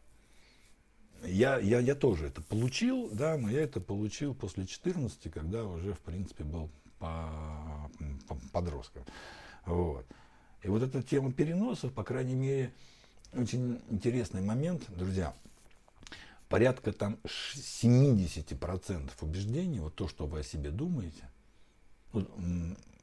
Я, 1.25 1.57
я, 1.59 1.79
я 1.79 1.95
тоже 1.95 2.27
это 2.27 2.41
получил, 2.41 3.09
да, 3.11 3.37
но 3.37 3.49
я 3.49 3.61
это 3.61 3.79
получил 3.79 4.35
после 4.35 4.65
14, 4.65 5.31
когда 5.31 5.63
уже, 5.63 5.93
в 5.93 5.99
принципе, 5.99 6.43
был 6.43 6.69
по, 6.99 7.89
по, 8.27 8.35
подростком. 8.51 9.03
Вот. 9.65 10.05
И 10.63 10.67
вот 10.67 10.83
эта 10.83 11.01
тема 11.01 11.31
переносов, 11.31 11.93
по 11.93 12.03
крайней 12.03 12.35
мере, 12.35 12.73
очень 13.33 13.81
интересный 13.89 14.41
момент, 14.41 14.83
друзья. 14.95 15.33
Порядка 16.49 16.91
там 16.91 17.17
70% 17.23 19.11
убеждений, 19.21 19.79
вот 19.79 19.95
то, 19.95 20.07
что 20.07 20.27
вы 20.27 20.41
о 20.41 20.43
себе 20.43 20.69
думаете, 20.69 21.29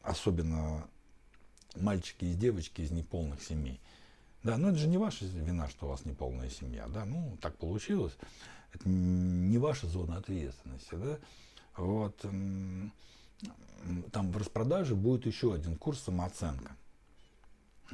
особенно 0.02 0.86
мальчики 1.76 2.26
и 2.26 2.34
девочки 2.34 2.82
из 2.82 2.90
неполных 2.90 3.42
семей. 3.42 3.80
Да, 4.42 4.56
но 4.56 4.70
это 4.70 4.78
же 4.78 4.88
не 4.88 4.98
ваша 4.98 5.26
вина, 5.26 5.68
что 5.68 5.86
у 5.86 5.88
вас 5.90 6.04
неполная 6.04 6.48
семья, 6.48 6.86
да, 6.88 7.04
ну, 7.04 7.36
так 7.40 7.56
получилось. 7.58 8.16
Это 8.72 8.88
не 8.88 9.58
ваша 9.58 9.86
зона 9.86 10.16
ответственности, 10.16 10.94
да. 10.94 11.18
Вот, 11.76 12.18
там 14.12 14.32
в 14.32 14.36
распродаже 14.36 14.94
будет 14.94 15.26
еще 15.26 15.54
один 15.54 15.76
курс 15.76 16.00
самооценка. 16.00 16.76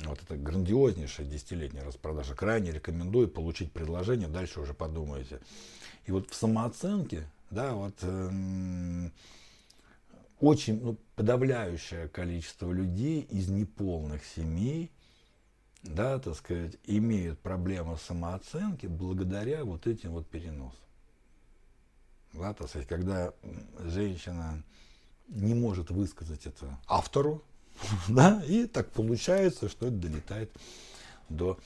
Вот 0.05 0.23
это 0.23 0.37
грандиознейшая 0.37 1.27
десятилетняя 1.27 1.85
распродажа. 1.85 2.35
Крайне 2.35 2.71
рекомендую 2.71 3.29
получить 3.29 3.73
предложение, 3.73 4.29
дальше 4.29 4.61
уже 4.61 4.75
подумаете. 4.75 5.41
И 6.05 6.13
вот 6.13 6.31
в 6.31 6.35
самооценке, 6.35 7.27
да, 7.51 7.73
вот 7.73 7.95
очень 10.39 10.83
ну, 10.83 10.99
подавляющее 11.15 12.09
количество 12.09 12.71
людей 12.71 13.23
из 13.23 13.49
неполных 13.49 14.25
семей, 14.25 14.91
да, 15.83 16.19
так 16.19 16.35
сказать, 16.37 16.77
имеют 16.85 17.39
проблемы 17.39 17.97
самооценки 17.97 18.87
благодаря 18.87 19.65
вот 19.65 19.87
этим 19.87 20.13
вот 20.13 20.27
переносам. 20.27 20.79
Да, 22.33 22.53
так 22.55 22.69
сказать, 22.69 22.89
когда 22.89 23.33
женщина 23.81 24.63
не 25.29 25.55
может 25.55 25.91
высказать 25.91 26.47
это 26.47 26.79
автору, 26.87 27.43
да, 28.09 28.43
и 28.47 28.67
так 28.67 28.91
получается, 28.91 29.69
что 29.69 29.87
это 29.87 29.97
долетает 29.97 30.51
до 31.29 31.59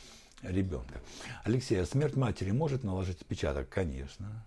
ребенка. 0.43 1.01
Алексей, 1.45 1.81
а 1.81 1.87
смерть 1.87 2.17
матери 2.17 2.51
может 2.51 2.85
наложить 2.85 3.21
отпечаток? 3.21 3.69
Конечно 3.69 4.45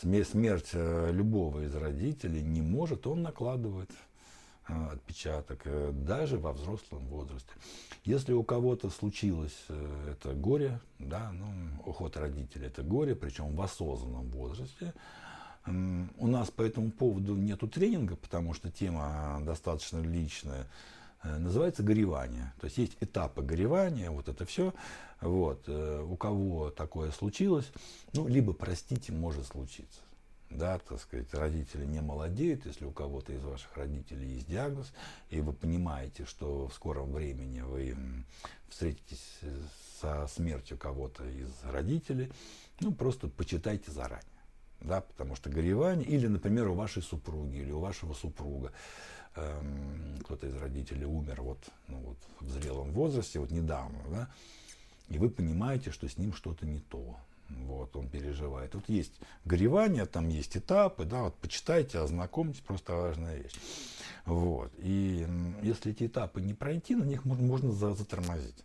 смерть 0.00 0.70
э, 0.72 1.10
любого 1.12 1.64
из 1.64 1.74
родителей 1.74 2.42
не 2.42 2.62
может, 2.62 3.06
он 3.06 3.22
накладывает 3.22 3.90
отпечаток 4.66 5.62
э, 5.64 5.92
даже 5.92 6.38
во 6.38 6.52
взрослом 6.52 7.06
возрасте. 7.06 7.50
Если 8.04 8.32
у 8.32 8.42
кого-то 8.42 8.90
случилось 8.90 9.66
это 10.08 10.34
горе, 10.34 10.80
да, 10.98 11.32
ну, 11.32 11.46
уход 11.84 12.16
родителей 12.16 12.66
это 12.66 12.82
горе, 12.82 13.14
причем 13.14 13.54
в 13.54 13.62
осознанном 13.62 14.28
возрасте, 14.30 14.92
у 15.66 16.26
нас 16.26 16.50
по 16.50 16.62
этому 16.62 16.90
поводу 16.90 17.36
нету 17.36 17.68
тренинга, 17.68 18.16
потому 18.16 18.52
что 18.52 18.70
тема 18.72 19.40
достаточно 19.42 19.98
личная. 20.00 20.66
Называется 21.22 21.84
горевание. 21.84 22.52
То 22.60 22.64
есть 22.64 22.78
есть 22.78 22.96
этапы 22.98 23.42
горевания, 23.42 24.10
вот 24.10 24.28
это 24.28 24.44
все. 24.44 24.74
Вот. 25.22 25.62
Э, 25.68 26.02
у 26.02 26.16
кого 26.16 26.70
такое 26.70 27.12
случилось, 27.12 27.70
ну, 28.12 28.26
либо, 28.26 28.52
простите, 28.52 29.12
может 29.12 29.46
случиться. 29.46 30.00
Да, 30.56 30.78
так 30.78 31.00
сказать, 31.00 31.32
родители 31.32 31.86
не 31.86 32.00
молодеют, 32.00 32.66
если 32.66 32.84
у 32.84 32.92
кого-то 32.92 33.32
из 33.32 33.42
ваших 33.42 33.74
родителей 33.76 34.34
есть 34.34 34.48
диагноз, 34.48 34.92
и 35.30 35.40
вы 35.40 35.52
понимаете, 35.52 36.26
что 36.26 36.68
в 36.68 36.74
скором 36.74 37.12
времени 37.12 37.60
вы 37.60 37.96
встретитесь 38.68 39.40
со 40.00 40.26
смертью 40.26 40.76
кого-то 40.76 41.24
из 41.24 41.48
родителей, 41.64 42.30
ну, 42.80 42.92
просто 42.92 43.28
почитайте 43.28 43.90
заранее. 43.90 44.26
Да, 44.80 45.00
потому 45.00 45.36
что 45.36 45.48
горевание, 45.48 46.06
или, 46.06 46.26
например, 46.26 46.68
у 46.68 46.74
вашей 46.74 47.02
супруги, 47.02 47.58
или 47.58 47.70
у 47.70 47.78
вашего 47.78 48.14
супруга, 48.14 48.72
эм, 49.36 50.18
кто-то 50.24 50.48
из 50.48 50.56
родителей 50.56 51.06
умер 51.06 51.40
вот, 51.40 51.58
ну, 51.86 51.98
вот 51.98 52.18
в 52.40 52.50
зрелом 52.50 52.92
возрасте, 52.92 53.38
вот 53.38 53.52
недавно, 53.52 53.98
да, 54.10 54.30
и 55.08 55.18
вы 55.18 55.30
понимаете, 55.30 55.92
что 55.92 56.08
с 56.08 56.18
ним 56.18 56.32
что-то 56.32 56.66
не 56.66 56.80
то. 56.80 57.16
Вот. 57.66 57.96
он 57.96 58.08
переживает. 58.08 58.72
Тут 58.72 58.88
есть 58.88 59.12
горевание, 59.44 60.06
там 60.06 60.28
есть 60.28 60.56
этапы, 60.56 61.04
да, 61.04 61.24
вот 61.24 61.36
почитайте, 61.36 61.98
ознакомьтесь, 61.98 62.60
просто 62.60 62.94
важная 62.94 63.36
вещь. 63.36 63.54
Вот. 64.24 64.72
И 64.78 65.26
если 65.62 65.92
эти 65.92 66.06
этапы 66.06 66.40
не 66.40 66.54
пройти, 66.54 66.94
на 66.94 67.04
них 67.04 67.24
можно 67.24 67.72
затормозить. 67.72 68.64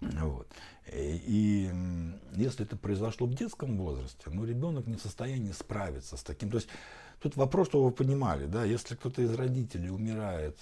Вот. 0.00 0.48
И 0.92 1.70
если 2.34 2.64
это 2.64 2.76
произошло 2.76 3.26
в 3.26 3.34
детском 3.34 3.78
возрасте, 3.78 4.24
ну, 4.26 4.44
ребенок 4.44 4.86
не 4.86 4.96
в 4.96 5.00
состоянии 5.00 5.52
справиться 5.52 6.16
с 6.16 6.22
таким. 6.22 6.50
То 6.50 6.56
есть 6.56 6.68
тут 7.20 7.36
вопрос, 7.36 7.68
что 7.68 7.82
вы 7.82 7.92
понимали, 7.92 8.46
да, 8.46 8.64
если 8.64 8.96
кто-то 8.96 9.22
из 9.22 9.32
родителей 9.34 9.90
умирает 9.90 10.58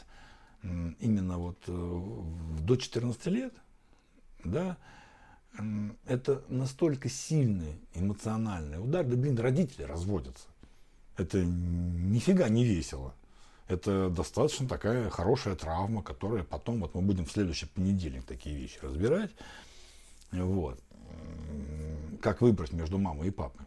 именно 0.62 1.38
вот 1.38 1.56
э, 1.68 2.22
до 2.60 2.76
14 2.76 3.26
лет, 3.26 3.54
да, 4.44 4.76
это 6.06 6.42
настолько 6.48 7.08
сильный 7.08 7.78
эмоциональный 7.94 8.82
удар, 8.82 9.04
да 9.04 9.16
блин, 9.16 9.38
родители 9.38 9.82
разводятся. 9.82 10.46
Это 11.16 11.44
нифига 11.44 12.48
не 12.48 12.64
весело. 12.64 13.14
Это 13.68 14.10
достаточно 14.10 14.66
такая 14.66 15.10
хорошая 15.10 15.54
травма, 15.54 16.02
которая 16.02 16.42
потом, 16.42 16.80
вот 16.80 16.94
мы 16.94 17.02
будем 17.02 17.24
в 17.24 17.30
следующий 17.30 17.66
понедельник 17.66 18.24
такие 18.24 18.56
вещи 18.56 18.78
разбирать. 18.82 19.30
Вот. 20.32 20.80
Как 22.20 22.40
выбрать 22.40 22.72
между 22.72 22.98
мамой 22.98 23.28
и 23.28 23.30
папой. 23.30 23.66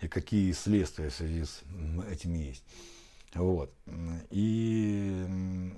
И 0.00 0.08
какие 0.08 0.52
следствия 0.52 1.10
в 1.10 1.14
связи 1.14 1.44
с 1.44 1.62
этим 2.10 2.34
есть. 2.34 2.64
Вот. 3.34 3.72
И 4.30 5.26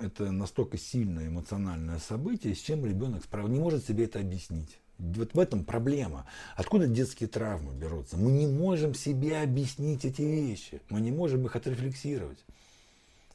это 0.00 0.30
настолько 0.30 0.78
сильное 0.78 1.28
эмоциональное 1.28 1.98
событие, 1.98 2.54
с 2.54 2.60
чем 2.60 2.84
ребенок 2.86 3.24
справ... 3.24 3.48
не 3.48 3.58
может 3.58 3.84
себе 3.84 4.04
это 4.04 4.20
объяснить. 4.20 4.78
Вот 5.00 5.34
в 5.34 5.38
этом 5.38 5.64
проблема. 5.64 6.26
Откуда 6.56 6.86
детские 6.86 7.28
травмы 7.28 7.72
берутся? 7.74 8.16
Мы 8.16 8.30
не 8.30 8.46
можем 8.46 8.94
себе 8.94 9.40
объяснить 9.40 10.04
эти 10.04 10.22
вещи. 10.22 10.82
Мы 10.90 11.00
не 11.00 11.10
можем 11.10 11.44
их 11.46 11.56
отрефлексировать. 11.56 12.38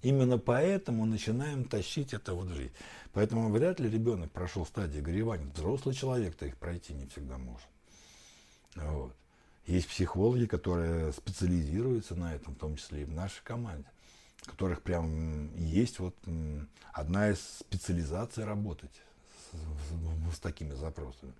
Именно 0.03 0.37
поэтому 0.37 1.05
начинаем 1.05 1.65
тащить 1.65 2.13
это 2.13 2.35
вот 2.35 2.47
в 2.47 2.55
жизнь. 2.55 2.73
Поэтому 3.13 3.49
вряд 3.49 3.79
ли 3.79 3.89
ребенок 3.89 4.31
прошел 4.31 4.65
стадии 4.65 4.99
горевания. 4.99 5.49
Взрослый 5.55 5.95
человек-то 5.95 6.45
их 6.45 6.57
пройти 6.57 6.93
не 6.93 7.07
всегда 7.07 7.37
может. 7.39 7.67
Вот. 8.75 9.15
Есть 9.65 9.87
психологи, 9.87 10.45
которые 10.45 11.11
специализируются 11.13 12.13
на 12.13 12.35
этом, 12.35 12.53
в 12.53 12.59
том 12.59 12.75
числе 12.75 13.01
и 13.01 13.05
в 13.05 13.11
нашей 13.11 13.43
команде 13.43 13.85
которых 14.45 14.81
прям 14.81 15.53
есть 15.55 15.99
вот 15.99 16.15
одна 16.93 17.29
из 17.29 17.39
специализаций 17.39 18.45
работать 18.45 19.01
с, 20.33 20.39
такими 20.39 20.73
запросами. 20.73 21.33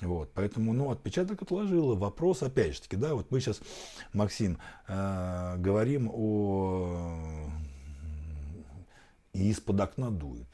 Вот, 0.00 0.30
поэтому, 0.34 0.72
ну, 0.72 0.90
отпечаток 0.90 1.42
отложила. 1.42 1.94
Вопрос, 1.94 2.42
опять 2.42 2.74
же 2.74 2.82
таки, 2.82 2.96
да, 2.96 3.14
вот 3.14 3.30
мы 3.30 3.40
сейчас, 3.40 3.60
Максим, 4.12 4.58
э, 4.88 5.56
говорим 5.58 6.10
о... 6.12 7.50
И 9.32 9.50
из-под 9.50 9.80
окна 9.80 10.10
дует. 10.10 10.46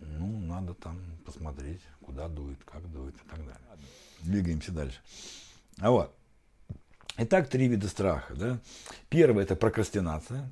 Ну, 0.00 0.40
надо 0.40 0.74
там 0.74 0.98
посмотреть, 1.24 1.80
куда 2.02 2.28
дует, 2.28 2.58
как 2.64 2.90
дует 2.90 3.14
и 3.14 3.28
так 3.28 3.38
далее. 3.38 3.56
Двигаемся 4.22 4.72
дальше. 4.72 5.00
А 5.78 5.90
вот, 5.90 6.14
Итак, 7.22 7.48
три 7.48 7.68
вида 7.68 7.86
страха. 7.86 8.34
Да? 8.34 8.60
Первое– 9.10 9.42
это 9.44 9.54
прокрастинация, 9.54 10.50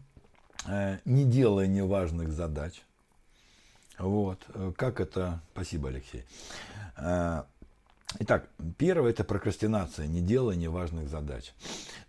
э, 0.66 0.98
не 1.06 1.24
делание 1.24 1.82
важных 1.82 2.30
задач. 2.30 2.82
Вот. 3.98 4.46
Как 4.76 5.00
это? 5.00 5.40
Спасибо, 5.52 5.88
Алексей. 5.88 6.24
Э, 6.96 7.42
итак, 8.18 8.48
первое– 8.76 9.10
это 9.12 9.24
прокрастинация, 9.24 10.06
не 10.06 10.20
делание 10.20 10.70
важных 10.70 11.08
задач. 11.08 11.52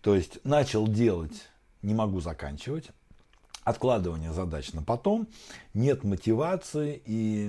То 0.01 0.15
есть 0.15 0.43
начал 0.45 0.87
делать, 0.87 1.49
не 1.81 1.93
могу 1.93 2.21
заканчивать, 2.21 2.89
откладывание 3.63 4.31
задач 4.31 4.73
на 4.73 4.83
потом, 4.83 5.27
нет 5.73 6.03
мотивации 6.03 7.01
и 7.05 7.47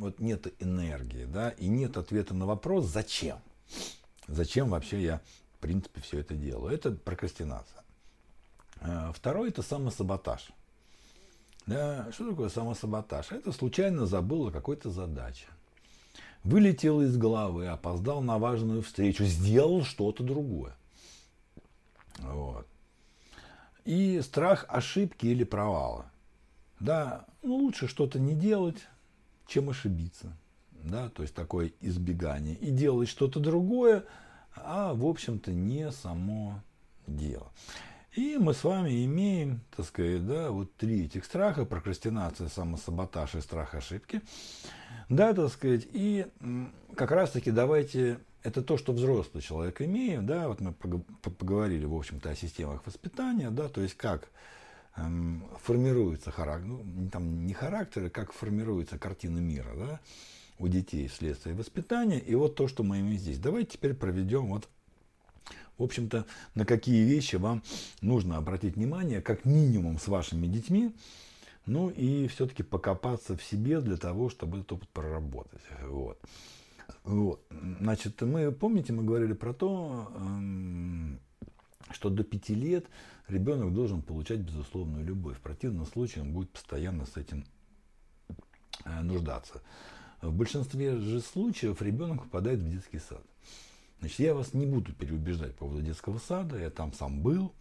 вот 0.00 0.20
нет 0.20 0.52
энергии, 0.60 1.24
да, 1.24 1.50
и 1.50 1.68
нет 1.68 1.96
ответа 1.96 2.34
на 2.34 2.46
вопрос, 2.46 2.86
зачем. 2.86 3.38
Зачем 4.26 4.70
вообще 4.70 5.02
я 5.02 5.20
принципе, 5.62 6.00
все 6.02 6.18
это 6.18 6.34
делаю. 6.34 6.74
Это 6.74 6.90
прокрастинация. 6.90 7.82
Э, 8.80 9.12
второй– 9.14 9.48
это 9.50 9.62
самосаботаж. 9.62 10.50
Да, 11.66 12.10
что 12.12 12.30
такое 12.30 12.48
самосаботаж? 12.48 13.30
Это 13.32 13.52
случайно 13.52 14.06
забыл 14.06 14.48
о 14.48 14.50
какой-то 14.50 14.90
задаче. 14.90 15.46
Вылетел 16.44 17.00
из 17.02 17.16
головы, 17.16 17.68
опоздал 17.68 18.20
на 18.20 18.38
важную 18.38 18.82
встречу, 18.82 19.24
сделал 19.24 19.84
что-то 19.84 20.24
другое. 20.24 20.74
Вот. 22.18 22.66
И 23.84 24.20
страх 24.22 24.66
ошибки 24.68 25.26
или 25.26 25.44
провала. 25.44 26.06
Да, 26.80 27.26
ну 27.42 27.54
лучше 27.54 27.86
что-то 27.86 28.18
не 28.18 28.34
делать, 28.34 28.88
чем 29.46 29.70
ошибиться. 29.70 30.36
Да, 30.82 31.10
то 31.10 31.22
есть 31.22 31.34
такое 31.34 31.72
избегание. 31.80 32.56
И 32.56 32.70
делать 32.70 33.08
что-то 33.08 33.38
другое, 33.38 34.04
а, 34.56 34.94
в 34.94 35.06
общем-то, 35.06 35.52
не 35.52 35.92
само 35.92 36.60
дело. 37.06 37.52
И 38.14 38.36
мы 38.36 38.52
с 38.52 38.62
вами 38.62 39.06
имеем, 39.06 39.62
так 39.74 39.86
сказать, 39.86 40.26
да, 40.26 40.50
вот 40.50 40.74
три 40.76 41.06
этих 41.06 41.24
страха, 41.24 41.64
прокрастинация, 41.64 42.48
самосаботаж 42.48 43.34
и 43.36 43.40
страх 43.40 43.74
ошибки. 43.74 44.20
Да, 45.08 45.32
так 45.32 45.50
сказать, 45.50 45.86
и 45.92 46.26
как 46.94 47.10
раз-таки 47.10 47.50
давайте, 47.50 48.18
это 48.42 48.62
то, 48.62 48.76
что 48.76 48.92
взрослый 48.92 49.42
человек 49.42 49.80
имеет, 49.80 50.26
да, 50.26 50.48
вот 50.48 50.60
мы 50.60 50.74
поговорили, 50.74 51.86
в 51.86 51.94
общем-то, 51.94 52.28
о 52.28 52.36
системах 52.36 52.84
воспитания, 52.84 53.50
да, 53.50 53.68
то 53.68 53.80
есть 53.80 53.96
как 53.96 54.28
эм, 54.96 55.48
формируется 55.62 56.30
характер, 56.30 56.66
ну, 56.66 57.08
там 57.10 57.46
не 57.46 57.54
характер, 57.54 58.06
а 58.06 58.10
как 58.10 58.32
формируется 58.32 58.98
картина 58.98 59.38
мира, 59.38 59.74
да, 59.74 60.00
у 60.58 60.68
детей 60.68 61.08
вследствие 61.08 61.54
воспитания. 61.54 62.18
И 62.18 62.34
вот 62.34 62.56
то, 62.56 62.68
что 62.68 62.82
мы 62.82 63.00
имеем 63.00 63.18
здесь. 63.18 63.38
Давайте 63.38 63.72
теперь 63.72 63.94
проведем 63.94 64.48
вот 64.48 64.68
в 65.78 65.82
общем-то, 65.82 66.26
на 66.54 66.64
какие 66.64 67.04
вещи 67.04 67.36
вам 67.36 67.62
нужно 68.00 68.36
обратить 68.36 68.76
внимание, 68.76 69.20
как 69.20 69.44
минимум 69.44 69.98
с 69.98 70.08
вашими 70.08 70.46
детьми, 70.46 70.94
ну 71.66 71.90
и 71.90 72.26
все-таки 72.28 72.62
покопаться 72.62 73.36
в 73.36 73.42
себе 73.42 73.80
для 73.80 73.96
того, 73.96 74.28
чтобы 74.28 74.58
этот 74.58 74.72
опыт 74.72 74.88
проработать. 74.90 75.62
Вот. 75.82 76.20
Вот. 77.04 77.44
Значит, 77.80 78.20
мы, 78.22 78.52
помните, 78.52 78.92
мы 78.92 79.04
говорили 79.04 79.32
про 79.32 79.52
то, 79.52 80.12
эм, 80.14 81.20
что 81.90 82.10
до 82.10 82.22
пяти 82.22 82.54
лет 82.54 82.86
ребенок 83.28 83.72
должен 83.72 84.02
получать 84.02 84.40
безусловную 84.40 85.04
любовь. 85.04 85.38
В 85.38 85.40
противном 85.40 85.86
случае 85.86 86.22
он 86.22 86.32
будет 86.32 86.50
постоянно 86.50 87.06
с 87.06 87.16
этим 87.16 87.44
э, 88.84 89.00
нуждаться. 89.02 89.62
В 90.20 90.32
большинстве 90.32 90.96
же 90.98 91.20
случаев 91.20 91.82
ребенок 91.82 92.24
попадает 92.24 92.60
в 92.60 92.70
детский 92.70 92.98
сад. 92.98 93.24
Значит, 94.02 94.18
я 94.18 94.34
вас 94.34 94.52
не 94.52 94.66
буду 94.66 94.92
переубеждать 94.92 95.52
по 95.52 95.66
поводу 95.66 95.80
детского 95.80 96.18
сада, 96.18 96.58
я 96.58 96.70
там 96.70 96.92
сам 96.92 97.22
был, 97.22 97.54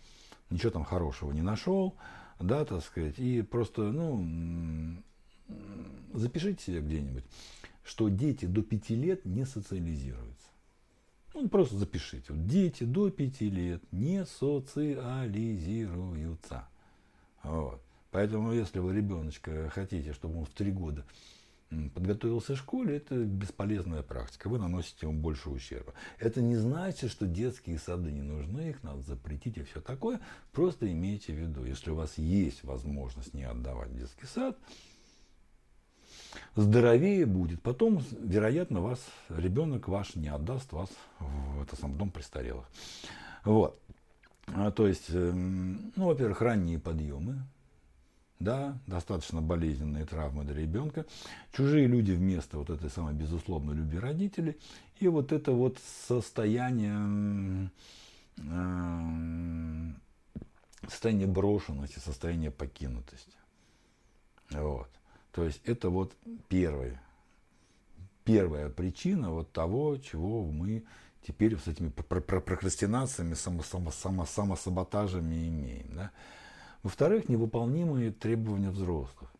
ничего 0.49 0.71
там 0.71 0.83
хорошего 0.83 1.31
не 1.31 1.43
нашел, 1.43 1.95
да, 2.39 2.65
так 2.65 2.83
сказать, 2.83 3.19
и 3.19 3.43
просто, 3.43 3.91
ну, 3.91 4.97
запишите 6.13 6.63
себе 6.63 6.81
где-нибудь, 6.81 7.25
что 7.83 8.09
дети 8.09 8.45
до 8.45 8.63
5 8.63 8.89
лет 8.89 9.23
не 9.23 9.45
социализируются. 9.45 10.47
Ну, 11.35 11.47
просто 11.47 11.77
запишите. 11.77 12.33
Вот, 12.33 12.47
дети 12.47 12.85
до 12.85 13.11
5 13.11 13.41
лет 13.41 13.83
не 13.91 14.25
социализируются. 14.25 16.67
Вот. 17.43 17.83
Поэтому, 18.09 18.51
если 18.51 18.79
вы 18.79 18.95
ребеночка 18.95 19.69
хотите, 19.69 20.13
чтобы 20.13 20.39
он 20.39 20.45
в 20.45 20.49
3 20.49 20.71
года 20.71 21.05
подготовился 21.93 22.55
в 22.55 22.57
школе, 22.57 22.97
это 22.97 23.15
бесполезная 23.15 24.01
практика. 24.01 24.49
Вы 24.49 24.59
наносите 24.59 25.07
ему 25.07 25.19
больше 25.19 25.49
ущерба. 25.49 25.93
Это 26.19 26.41
не 26.41 26.57
значит, 26.57 27.11
что 27.11 27.25
детские 27.25 27.79
сады 27.79 28.11
не 28.11 28.21
нужны, 28.21 28.69
их 28.69 28.83
надо 28.83 29.01
запретить 29.01 29.57
и 29.57 29.63
все 29.63 29.79
такое. 29.81 30.19
Просто 30.51 30.91
имейте 30.91 31.33
в 31.33 31.37
виду, 31.37 31.63
если 31.63 31.91
у 31.91 31.95
вас 31.95 32.17
есть 32.17 32.63
возможность 32.63 33.33
не 33.33 33.43
отдавать 33.43 33.95
детский 33.95 34.25
сад, 34.25 34.57
здоровее 36.55 37.25
будет. 37.25 37.61
Потом, 37.61 38.03
вероятно, 38.19 38.81
вас 38.81 38.99
ребенок 39.29 39.87
ваш 39.87 40.15
не 40.15 40.27
отдаст 40.27 40.71
вас 40.73 40.89
в 41.19 41.61
этот 41.61 41.79
сам 41.79 41.97
дом 41.97 42.11
престарелых. 42.11 42.65
Вот. 43.45 43.79
А, 44.47 44.71
то 44.71 44.87
есть, 44.87 45.09
эм, 45.09 45.93
ну, 45.95 46.07
во-первых, 46.07 46.41
ранние 46.41 46.79
подъемы, 46.79 47.43
да, 48.41 48.77
достаточно 48.87 49.41
болезненные 49.41 50.05
травмы 50.05 50.43
для 50.43 50.55
ребенка, 50.55 51.05
чужие 51.53 51.87
люди 51.87 52.11
вместо 52.11 52.57
вот 52.57 52.69
этой 52.69 52.89
самой 52.89 53.13
безусловной 53.13 53.75
любви 53.75 53.99
родителей, 53.99 54.57
и 54.99 55.07
вот 55.07 55.31
это 55.31 55.51
вот 55.51 55.77
состояние, 56.07 57.69
э, 58.37 59.91
состояние 60.87 61.27
брошенности, 61.27 61.99
состояние 61.99 62.51
покинутости. 62.51 63.33
Вот. 64.51 64.89
То 65.31 65.45
есть 65.45 65.61
это 65.63 65.89
вот 65.89 66.13
первый, 66.49 66.97
первая 68.23 68.69
причина 68.69 69.31
вот 69.31 69.51
того, 69.51 69.97
чего 69.97 70.45
мы 70.45 70.83
теперь 71.25 71.57
с 71.57 71.67
этими 71.67 71.89
прокрастинациями, 71.89 73.35
само, 73.35 73.63
само, 73.63 73.91
само, 73.91 74.25
самосаботажами 74.25 75.47
имеем. 75.47 75.95
Да? 75.95 76.11
Во-вторых, 76.83 77.29
невыполнимые 77.29 78.11
требования 78.11 78.71
взрослых. 78.71 79.31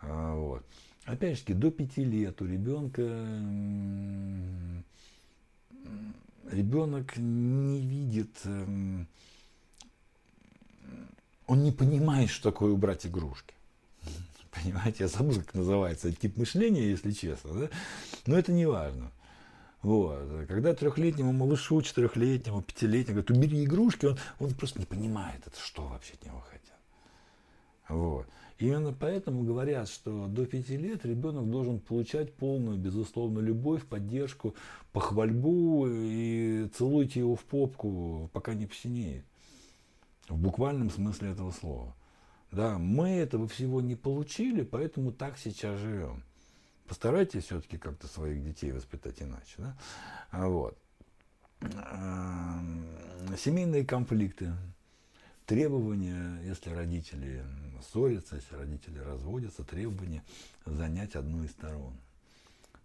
А, 0.00 0.34
вот. 0.34 0.64
Опять 1.04 1.38
же, 1.38 1.54
до 1.54 1.70
пяти 1.70 2.04
лет 2.04 2.40
у 2.42 2.46
ребенка 2.46 3.02
ребенок 6.52 7.16
не 7.16 7.80
видит, 7.80 8.30
эм, 8.44 9.08
он 11.46 11.62
не 11.62 11.72
понимает, 11.72 12.30
что 12.30 12.50
такое 12.50 12.72
убрать 12.72 13.06
игрушки. 13.06 13.54
Понимаете, 14.50 15.04
я 15.04 15.08
забыл, 15.08 15.34
как 15.36 15.54
называется 15.54 16.12
тип 16.12 16.36
мышления, 16.36 16.88
если 16.88 17.12
честно. 17.12 17.52
Да? 17.54 17.68
Но 18.26 18.38
это 18.38 18.52
не 18.52 18.66
важно. 18.66 19.10
Вот. 19.82 20.46
Когда 20.46 20.74
трехлетнему 20.74 21.32
малышу, 21.32 21.82
четырехлетнему, 21.82 22.62
пятилетнему 22.62 23.22
говорят, 23.22 23.30
убери 23.30 23.64
игрушки, 23.64 24.06
он, 24.06 24.18
он 24.38 24.54
просто 24.54 24.78
не 24.78 24.86
понимает, 24.86 25.40
это 25.44 25.58
что 25.58 25.88
вообще 25.88 26.14
от 26.14 26.24
него 26.24 26.40
хотят. 26.40 26.61
Вот. 27.92 28.26
Именно 28.58 28.92
поэтому 28.92 29.42
говорят, 29.42 29.88
что 29.88 30.26
до 30.28 30.46
пяти 30.46 30.76
лет 30.76 31.04
ребенок 31.04 31.50
должен 31.50 31.80
получать 31.80 32.32
полную, 32.32 32.78
безусловную 32.78 33.44
любовь, 33.44 33.84
поддержку, 33.84 34.54
похвальбу 34.92 35.86
и 35.88 36.68
целуйте 36.74 37.20
его 37.20 37.34
в 37.34 37.44
попку, 37.44 38.30
пока 38.32 38.54
не 38.54 38.66
посинеет. 38.66 39.24
В 40.28 40.38
буквальном 40.38 40.90
смысле 40.90 41.30
этого 41.30 41.50
слова. 41.50 41.94
Да, 42.50 42.78
мы 42.78 43.08
этого 43.08 43.48
всего 43.48 43.80
не 43.80 43.96
получили, 43.96 44.62
поэтому 44.62 45.12
так 45.12 45.38
сейчас 45.38 45.78
живем. 45.80 46.22
Постарайтесь 46.86 47.44
все-таки 47.44 47.78
как-то 47.78 48.06
своих 48.06 48.44
детей 48.44 48.72
воспитать 48.72 49.22
иначе. 49.22 49.54
Да? 49.58 49.76
А 50.30 50.48
вот. 50.48 50.78
Семейные 53.38 53.84
конфликты 53.84 54.52
требования, 55.46 56.40
если 56.44 56.70
родители 56.70 57.42
ссорятся, 57.82 58.36
если 58.36 58.54
родители 58.54 58.98
разводятся, 58.98 59.64
требования 59.64 60.22
занять 60.64 61.14
одну 61.14 61.44
из 61.44 61.50
сторон. 61.50 61.94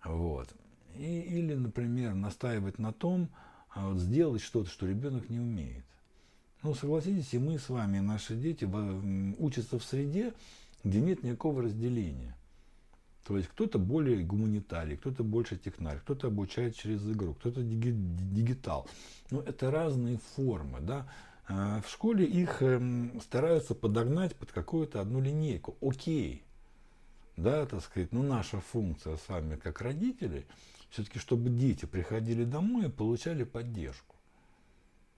Вот. 0.04 0.50
И, 0.96 1.22
или, 1.22 1.54
например, 1.54 2.14
настаивать 2.14 2.80
на 2.80 2.92
том, 2.92 3.30
а 3.70 3.90
вот 3.90 4.00
сделать 4.00 4.42
что-то, 4.42 4.70
что 4.70 4.88
ребенок 4.88 5.30
не 5.30 5.40
умеет. 5.40 5.86
Ну, 6.64 6.74
согласитесь, 6.74 7.34
и 7.34 7.38
мы 7.38 7.60
с 7.60 7.70
вами, 7.70 8.00
наши 8.00 8.36
дети 8.36 8.66
учатся 9.40 9.78
в 9.78 9.84
среде, 9.84 10.34
где 10.84 11.00
нет 11.00 11.24
никакого 11.24 11.62
разделения. 11.62 12.36
То 13.26 13.38
есть 13.38 13.50
кто-то 13.50 13.78
более 13.78 14.24
гуманитарий, 14.24 14.96
кто-то 14.96 15.24
больше 15.24 15.58
технарь, 15.58 16.00
кто-то 16.00 16.28
обучает 16.28 16.76
через 16.76 17.06
игру, 17.08 17.34
кто-то 17.34 17.62
дигитал. 17.62 18.88
Но 19.30 19.42
это 19.42 19.70
разные 19.70 20.18
формы, 20.36 20.80
да. 20.80 21.06
А, 21.48 21.82
в 21.82 21.90
школе 21.90 22.26
их 22.26 22.62
эм, 22.62 23.20
стараются 23.22 23.74
подогнать 23.74 24.36
под 24.36 24.52
какую-то 24.52 25.00
одну 25.00 25.22
линейку. 25.22 25.78
Окей. 25.82 26.44
Да, 27.38 27.66
так 27.66 27.82
сказать, 27.84 28.12
но 28.12 28.24
наша 28.24 28.60
функция 28.60 29.16
с 29.16 29.30
вами 29.30 29.56
как 29.56 29.82
родители, 29.82 30.46
все-таки, 30.90 31.20
чтобы 31.20 31.50
дети 31.50 31.86
приходили 31.86 32.44
домой 32.44 32.88
и 32.88 32.92
получали 32.92 33.44
поддержку. 33.44 34.16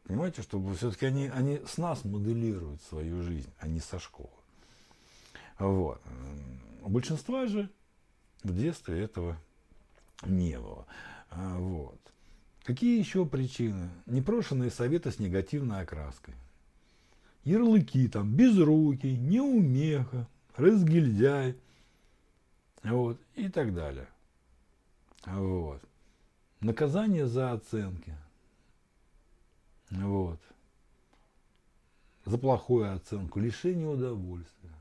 Понимаете, 0.04 0.42
чтобы 0.42 0.76
все-таки 0.76 1.06
они, 1.06 1.28
они 1.28 1.62
с 1.66 1.78
нас 1.78 2.04
моделируют 2.04 2.82
свою 2.84 3.22
жизнь, 3.22 3.52
а 3.60 3.68
не 3.68 3.80
со 3.80 4.00
школы. 4.00 4.30
Вот. 5.58 6.02
У 6.82 6.90
большинства 6.90 7.48
же 7.48 7.70
в 8.44 8.56
детстве 8.56 9.02
этого 9.02 9.38
не 10.26 10.60
было. 10.60 10.86
А, 11.30 11.58
вот. 11.58 12.00
Какие 12.70 13.00
еще 13.00 13.26
причины? 13.26 13.90
Непрошенные 14.06 14.70
советы 14.70 15.10
с 15.10 15.18
негативной 15.18 15.82
окраской. 15.82 16.36
Ярлыки 17.44 18.08
там, 18.08 18.32
безрукий, 18.36 19.18
неумеха, 19.18 20.28
разгильдяй, 20.56 21.58
вот, 22.84 23.20
и 23.34 23.50
так 23.50 23.74
далее. 23.74 24.08
Вот. 25.26 25.82
Наказание 26.60 27.26
за 27.26 27.54
оценки. 27.54 28.16
Вот. 29.90 30.40
За 32.26 32.38
плохую 32.38 32.94
оценку, 32.94 33.40
лишение 33.40 33.88
удовольствия. 33.88 34.76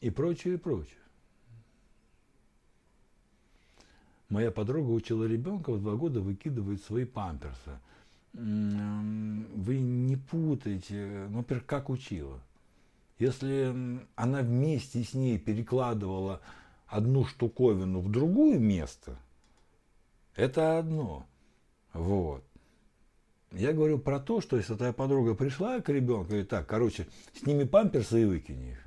И 0.00 0.10
прочее, 0.10 0.56
и 0.56 0.58
прочее. 0.58 1.00
Моя 4.28 4.50
подруга 4.50 4.90
учила 4.90 5.24
ребенка 5.24 5.72
в 5.72 5.80
два 5.80 5.94
года 5.94 6.20
выкидывать 6.20 6.82
свои 6.82 7.06
памперсы. 7.06 7.78
Вы 8.34 9.80
не 9.80 10.16
путайте, 10.16 11.26
ну, 11.30 11.38
во-первых, 11.38 11.66
как 11.66 11.88
учила. 11.88 12.40
Если 13.18 13.74
она 14.16 14.42
вместе 14.42 15.02
с 15.02 15.14
ней 15.14 15.38
перекладывала 15.38 16.40
одну 16.86 17.24
штуковину 17.24 18.00
в 18.00 18.10
другое 18.10 18.58
место, 18.58 19.16
это 20.36 20.78
одно. 20.78 21.26
Вот. 21.94 22.44
Я 23.50 23.72
говорю 23.72 23.98
про 23.98 24.20
то, 24.20 24.42
что 24.42 24.58
если 24.58 24.74
твоя 24.74 24.92
подруга 24.92 25.34
пришла 25.34 25.80
к 25.80 25.88
ребенку 25.88 26.34
и 26.34 26.44
так, 26.44 26.66
короче, 26.66 27.06
сними 27.32 27.64
памперсы 27.64 28.22
и 28.22 28.24
выкини 28.26 28.72
их. 28.72 28.84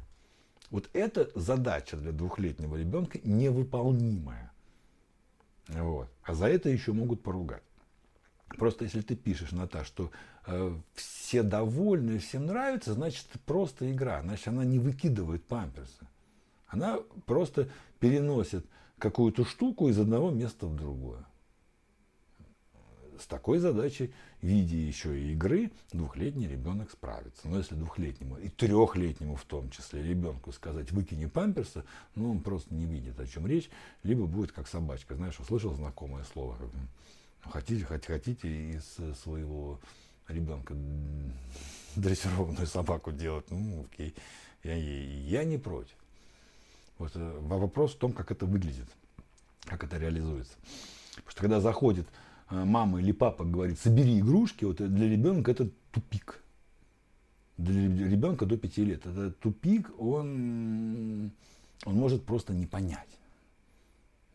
Вот 0.70 0.88
эта 0.94 1.32
задача 1.34 1.98
для 1.98 2.12
двухлетнего 2.12 2.76
ребенка 2.78 3.20
невыполнимая. 3.24 4.51
Вот. 5.72 6.09
А 6.24 6.34
за 6.34 6.47
это 6.47 6.69
еще 6.69 6.93
могут 6.93 7.24
поругать. 7.24 7.63
Просто 8.57 8.84
если 8.84 9.01
ты 9.01 9.15
пишешь 9.15 9.51
на 9.51 9.67
то, 9.67 9.84
что 9.86 10.11
э, 10.45 10.76
все 10.93 11.41
довольны, 11.43 12.19
всем 12.19 12.45
нравится, 12.45 12.93
значит 12.93 13.26
это 13.30 13.39
просто 13.39 13.91
игра. 13.91 14.22
Значит, 14.22 14.49
она 14.49 14.65
не 14.65 14.80
выкидывает 14.80 15.45
памперсы. 15.45 16.07
Она 16.67 16.99
просто 17.26 17.69
переносит 17.99 18.65
какую-то 18.97 19.45
штуку 19.45 19.88
из 19.89 19.97
одного 19.99 20.32
места 20.32 20.67
в 20.67 20.76
другое 20.76 21.26
с 23.22 23.28
такой 23.28 23.59
задачей 23.59 24.11
в 24.41 24.45
виде 24.45 24.78
еще 24.78 25.17
и 25.17 25.34
игры 25.34 25.72
двухлетний 25.91 26.47
ребенок 26.47 26.91
справится. 26.91 27.47
Но 27.47 27.57
если 27.57 27.76
двухлетнему 27.76 28.38
и 28.38 28.49
трехлетнему 28.49 29.36
в 29.36 29.43
том 29.43 29.69
числе 29.69 30.03
ребенку 30.03 30.51
сказать 30.51 30.91
выкини 30.91 31.28
памперсы, 31.28 31.84
ну 32.15 32.32
он 32.32 32.41
просто 32.41 32.74
не 32.74 32.86
видит, 32.86 33.19
о 33.19 33.28
чем 33.28 33.47
речь, 33.47 33.69
либо 34.03 34.26
будет 34.26 34.51
как 34.51 34.67
собачка. 34.67 35.15
Знаешь, 35.15 35.39
услышал 35.39 35.74
знакомое 35.74 36.24
слово, 36.24 36.57
«Ну, 37.43 37.51
хотите, 37.51 37.86
хотите, 37.86 38.47
из 38.47 38.97
своего 39.19 39.80
ребенка 40.28 40.76
дрессированную 41.95 42.67
собаку 42.67 43.11
делать, 43.11 43.49
ну 43.49 43.86
окей, 43.91 44.15
я, 44.63 44.76
я 44.76 45.43
не 45.43 45.57
против. 45.57 45.95
Вот 46.97 47.11
э, 47.15 47.39
вопрос 47.41 47.95
в 47.95 47.97
том, 47.97 48.13
как 48.13 48.32
это 48.32 48.45
выглядит, 48.45 48.88
как 49.65 49.84
это 49.84 49.97
реализуется. 49.97 50.53
Потому 51.15 51.32
что 51.32 51.41
когда 51.41 51.59
заходит 51.59 52.07
Э, 52.07 52.31
мама 52.52 53.02
или 53.02 53.12
папа 53.12 53.45
говорит, 53.45 53.80
собери 53.80 54.20
игрушки, 54.20 54.66
вот 54.66 54.78
для 54.78 55.10
ребенка 55.10 55.52
это 55.52 55.70
тупик. 55.91 56.43
Для 57.58 57.88
ребенка 58.08 58.45
до 58.45 58.58
5 58.58 58.78
лет. 58.78 59.06
Это 59.06 59.32
тупик, 59.32 59.91
он, 59.99 61.32
он 61.86 61.95
может 61.95 62.24
просто 62.26 62.54
не 62.54 62.66
понять. 62.66 63.08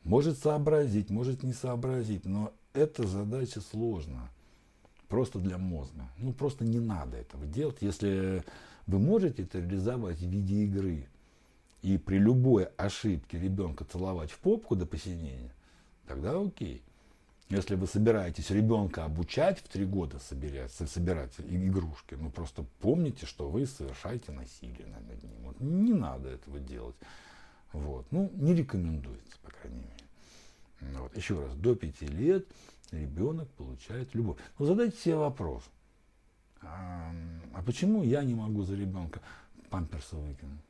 Может 0.05 0.39
сообразить, 0.39 1.11
может 1.11 1.43
не 1.43 1.53
сообразить, 1.53 2.25
но 2.25 2.53
эта 2.73 3.07
задача 3.07 3.61
сложная. 3.61 4.31
Просто 5.09 5.39
для 5.39 5.59
мозга. 5.59 6.09
Ну, 6.19 6.33
просто 6.33 6.65
не 6.65 6.81
надо 6.81 7.17
этого 7.17 7.47
делать. 7.47 7.79
Если 7.81 8.45
вы 8.87 8.99
можете 8.99 9.43
это 9.43 9.59
реализовать 9.59 10.19
в 10.19 10.29
виде 10.29 10.65
игры, 10.65 11.07
и 11.83 11.99
при 11.99 12.19
любой 12.19 12.65
ошибке 12.77 13.39
ребенка 13.39 13.85
целовать 13.85 14.31
в 14.31 14.39
попку 14.39 14.75
до 14.75 14.87
посинения, 14.87 15.53
тогда 16.07 16.41
окей. 16.41 16.83
Если 17.49 17.77
вы 17.77 17.87
собираетесь 17.87 18.51
ребенка 18.51 19.05
обучать 19.05 19.61
в 19.61 19.69
три 19.69 19.85
года 19.85 20.19
собирать, 20.19 20.73
собирать 20.73 21.33
игрушки, 21.39 22.15
ну 22.15 22.29
просто 22.29 22.65
помните, 22.81 23.25
что 23.25 23.49
вы 23.49 23.67
совершаете 23.67 24.33
насилие 24.33 24.87
над 24.89 25.23
ним. 25.23 25.33
Вот, 25.45 25.61
не 25.61 25.93
надо 25.93 26.29
этого 26.29 26.59
делать. 26.59 26.97
Вот. 27.73 28.07
Ну, 28.11 28.33
не 28.35 28.53
рекомендуется, 28.55 29.39
по 29.45 29.51
крайней 29.51 29.83
мере. 29.83 30.99
Вот. 30.99 31.17
Еще 31.17 31.41
раз, 31.41 31.55
до 31.55 31.77
пяти 31.77 32.07
лет 32.07 32.47
ребенок 32.91 33.49
получает 33.51 34.15
любовь. 34.15 34.39
Но 34.59 34.67
задайте 34.67 34.97
себе 34.97 35.17
вопрос. 35.17 35.63
А, 36.63 37.13
а 37.55 37.63
почему 37.63 38.03
я 38.03 38.25
не 38.25 38.35
могу 38.35 38.65
за 38.65 38.75
ребенка 38.75 39.21
памперсы 39.71 40.17
выкинуть? 40.17 40.61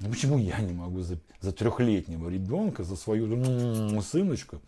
Ну 0.00 0.08
почему 0.08 0.38
я 0.38 0.58
не 0.60 0.72
могу 0.72 1.02
за, 1.02 1.18
за 1.40 1.52
трехлетнего 1.52 2.28
ребенка, 2.28 2.82
за 2.82 2.96
свою 2.96 4.00
сыночку 4.00 4.60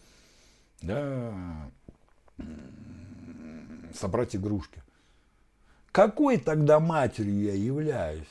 да, 0.82 1.70
собрать 3.94 4.36
игрушки. 4.36 4.82
Какой 5.90 6.38
тогда 6.38 6.80
матерью 6.80 7.42
я 7.42 7.54
являюсь? 7.54 8.28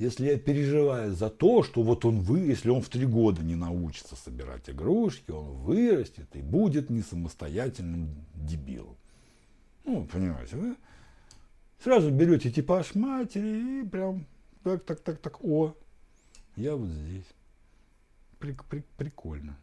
если 0.00 0.28
я 0.28 0.38
переживаю 0.38 1.12
за 1.12 1.28
то, 1.28 1.62
что 1.62 1.82
вот 1.82 2.06
он 2.06 2.20
вы, 2.20 2.38
если 2.40 2.70
он 2.70 2.80
в 2.80 2.88
три 2.88 3.04
года 3.04 3.42
не 3.42 3.54
научится 3.54 4.16
собирать 4.16 4.70
игрушки, 4.70 5.30
он 5.30 5.58
вырастет 5.58 6.34
и 6.34 6.40
будет 6.40 6.88
не 6.88 7.02
самостоятельным 7.02 8.08
дебилом. 8.34 8.96
Ну, 9.84 10.06
понимаете, 10.06 10.56
да? 10.56 10.76
Сразу 11.84 12.10
берете 12.10 12.50
типаж 12.50 12.94
матери 12.94 13.82
и 13.82 13.86
прям 13.86 14.24
так, 14.64 14.84
так, 14.84 15.00
так, 15.00 15.18
так, 15.18 15.44
о, 15.44 15.74
я 16.56 16.76
вот 16.76 16.88
здесь. 16.88 17.26
Прик, 18.38 18.64
прик, 18.64 18.86
прикольно. 18.96 19.58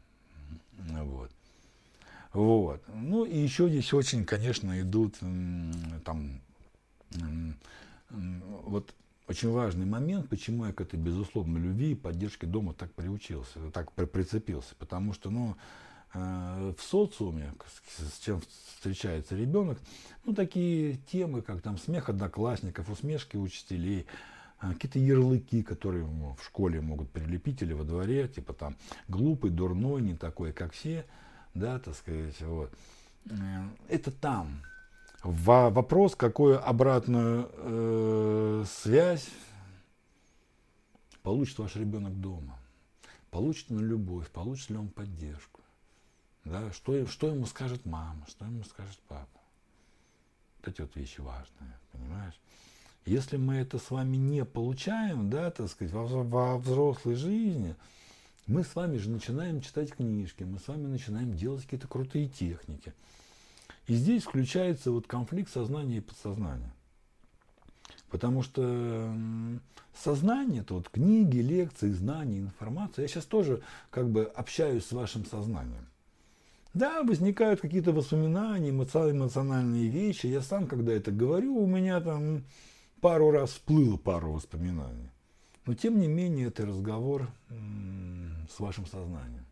Вот. 0.78 1.32
Вот. 2.38 2.84
Ну 2.94 3.26
и 3.26 3.36
еще 3.36 3.68
здесь 3.68 3.92
очень, 3.94 4.24
конечно, 4.24 4.80
идут 4.80 5.16
там 6.06 6.40
вот 8.12 8.94
очень 9.28 9.50
важный 9.50 9.88
момент, 9.88 10.30
почему 10.30 10.68
я 10.68 10.72
к 10.72 10.80
этой 10.80 11.00
безусловной 11.00 11.60
любви 11.60 11.94
и 11.94 11.96
поддержке 11.96 12.46
дома 12.46 12.76
так 12.76 12.94
приучился, 12.94 13.72
так 13.74 13.92
прицепился. 13.92 14.76
Потому 14.78 15.14
что, 15.14 15.32
ну, 15.32 15.56
э, 16.14 16.74
в 16.78 16.84
социуме, 16.84 17.54
с 17.98 18.20
чем 18.20 18.40
встречается 18.76 19.36
ребенок, 19.36 19.80
ну, 20.24 20.36
такие 20.36 20.98
темы, 21.12 21.42
как 21.42 21.64
там 21.64 21.80
смех 21.80 22.08
одноклассников, 22.08 22.88
усмешки 22.92 23.36
учителей, 23.36 24.06
э, 24.62 24.74
какие-то 24.74 25.00
ярлыки, 25.00 25.64
которые 25.64 26.06
в 26.06 26.44
школе 26.46 26.82
могут 26.82 27.10
прилепить 27.10 27.64
или 27.64 27.74
во 27.74 27.84
дворе, 27.84 28.28
типа 28.28 28.54
там 28.54 28.76
глупый, 29.08 29.50
дурной, 29.50 30.04
не 30.04 30.16
такой, 30.16 30.54
как 30.54 30.74
все, 30.74 31.04
да, 31.60 31.80
так 31.80 31.96
сказать, 31.96 32.40
вот. 32.42 32.72
Это 33.90 34.12
там, 34.12 34.62
Вопрос, 35.24 36.16
какую 36.16 36.66
обратную 36.66 37.50
э, 37.52 38.66
связь 38.66 39.28
получит 41.22 41.58
ваш 41.60 41.76
ребенок 41.76 42.20
дома. 42.20 42.58
Получит 43.32 43.70
ли 43.70 43.78
он 43.78 43.86
любовь, 43.86 44.30
получит 44.30 44.70
ли 44.70 44.78
он 44.78 44.88
поддержку. 44.90 45.62
Да? 46.46 46.72
Что, 46.72 47.06
что 47.08 47.28
ему 47.28 47.46
скажет 47.46 47.86
мама, 47.86 48.26
что 48.30 48.46
ему 48.46 48.64
скажет 48.64 49.00
папа. 49.08 49.28
Вот 50.60 50.70
эти 50.70 50.82
вот 50.82 50.96
вещи 50.96 51.20
важные, 51.20 51.78
понимаешь? 51.92 52.40
Если 53.06 53.38
мы 53.38 53.56
это 53.56 53.80
с 53.80 53.90
вами 53.90 54.18
не 54.18 54.46
получаем, 54.46 55.30
да, 55.30 55.50
так 55.52 55.70
сказать, 55.70 55.94
во, 55.94 56.06
во 56.06 56.58
взрослой 56.58 57.16
жизни, 57.16 57.76
мы 58.48 58.64
с 58.64 58.76
вами 58.76 58.98
же 58.98 59.10
начинаем 59.10 59.62
читать 59.62 59.92
книжки, 59.92 60.44
мы 60.44 60.60
с 60.60 60.68
вами 60.68 60.88
начинаем 60.88 61.36
делать 61.36 61.64
какие-то 61.64 61.88
крутые 61.88 62.28
техники– 62.28 62.94
и 63.88 63.94
здесь 63.94 64.24
включается 64.24 64.92
вот 64.92 65.08
конфликт 65.08 65.52
сознания 65.52 65.98
и 65.98 66.02
подсознания. 66.02 66.74
Потому 68.10 68.44
что 68.44 69.14
сознание, 69.98 70.62
это 70.62 70.76
вот 70.76 70.90
книги, 70.90 71.38
лекции, 71.38 71.92
знания, 71.92 72.40
информация. 72.40 73.04
Я 73.04 73.08
сейчас 73.08 73.26
тоже 73.26 73.62
как 73.90 74.10
бы 74.10 74.24
общаюсь 74.24 74.86
с 74.86 74.92
вашим 74.92 75.26
сознанием. 75.26 75.88
Да, 76.74 77.02
возникают 77.02 77.62
какие-то 77.62 77.92
воспоминания, 77.92 78.70
эмоциональные 78.70 79.88
вещи. 79.88 80.28
Я 80.28 80.42
сам, 80.42 80.68
когда 80.68 80.92
это 80.92 81.12
говорю, 81.12 81.58
у 81.58 81.66
меня 81.66 82.02
там 82.02 82.44
пару 83.00 83.32
раз 83.32 83.52
всплыло 83.52 83.98
пару 83.98 84.34
воспоминаний. 84.34 85.10
Но 85.68 85.76
тем 85.76 86.00
не 86.00 86.08
менее, 86.08 86.48
это 86.48 86.66
разговор 86.66 87.30
с 88.50 88.60
вашим 88.60 88.88
сознанием. 88.88 89.46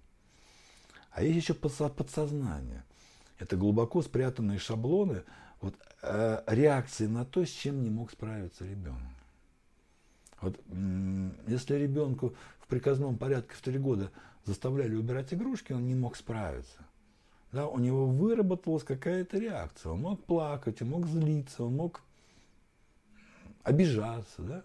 А 1.11 1.23
есть 1.23 1.37
еще 1.37 1.53
подсознание– 1.53 2.83
это 3.39 3.57
глубоко 3.57 4.01
спрятанные 4.01 4.59
шаблоны 4.59 5.23
вот, 5.61 5.75
э, 6.01 6.43
реакции 6.47 7.07
на 7.07 7.25
то, 7.25 7.45
с 7.45 7.49
чем 7.49 7.83
не 7.83 7.89
мог 7.89 8.11
справиться 8.11 8.65
ребенок. 8.65 9.01
Вот, 10.41 10.59
если 11.47 11.75
ребенку 11.75 12.35
в 12.59 12.67
приказном 12.67 13.17
порядке 13.17 13.55
в 13.55 13.61
три 13.61 13.79
года 13.79 14.11
заставляли 14.43 14.95
убирать 14.95 15.33
игрушки, 15.33 15.73
он 15.73 15.87
не 15.87 15.95
мог 15.95 16.15
справиться. 16.15 16.85
Да, 17.51 17.67
у 17.67 17.79
него 17.79 18.05
выработалась 18.05 18.83
какая-то 18.83 19.39
реакция. 19.39 19.93
Он 19.93 20.01
мог 20.01 20.23
плакать, 20.23 20.81
он 20.81 20.89
мог 20.89 21.07
злиться, 21.07 21.63
он 21.63 21.75
мог 21.75 22.01
обижаться. 23.63 24.41
Да? 24.41 24.63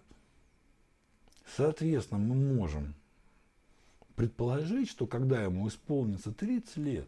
Соответственно, 1.55 2.19
мы 2.19 2.35
можем 2.35 2.93
предположить, 4.15 4.89
что 4.89 5.05
когда 5.05 5.43
ему 5.43 5.67
исполнится 5.67 6.31
30 6.31 6.77
лет, 6.77 7.07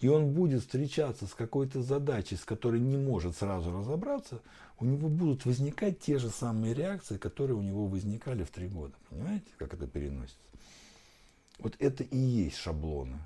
и 0.00 0.08
он 0.08 0.32
будет 0.34 0.62
встречаться 0.62 1.26
с 1.26 1.34
какой-то 1.34 1.82
задачей, 1.82 2.36
с 2.36 2.44
которой 2.44 2.80
не 2.80 2.96
может 2.96 3.36
сразу 3.36 3.72
разобраться, 3.72 4.40
у 4.78 4.84
него 4.84 5.08
будут 5.08 5.46
возникать 5.46 6.00
те 6.00 6.18
же 6.18 6.28
самые 6.28 6.74
реакции, 6.74 7.16
которые 7.16 7.56
у 7.56 7.62
него 7.62 7.86
возникали 7.86 8.44
в 8.44 8.50
три 8.50 8.68
года. 8.68 8.94
Понимаете, 9.08 9.46
как 9.56 9.72
это 9.72 9.86
переносится? 9.86 10.38
Вот 11.58 11.76
это 11.78 12.04
и 12.04 12.18
есть 12.18 12.56
шаблоны. 12.56 13.18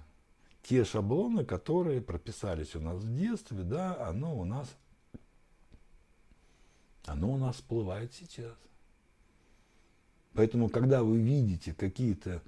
Те 0.63 0.85
шаблоны, 0.85 1.45
которые 1.45 2.01
прописались 2.01 2.77
у 2.77 2.81
нас 2.81 2.99
в 2.99 3.17
детстве, 3.17 3.63
да, 3.63 4.07
оно 4.09 4.39
у 4.39 4.45
нас, 4.45 4.69
оно 7.07 7.33
у 7.33 7.37
нас 7.37 7.57
всплывает 7.57 8.13
сейчас. 8.15 8.55
Поэтому, 10.35 10.69
когда 10.69 11.03
вы 11.03 11.19
видите 11.19 11.75
какие-то 11.75 12.43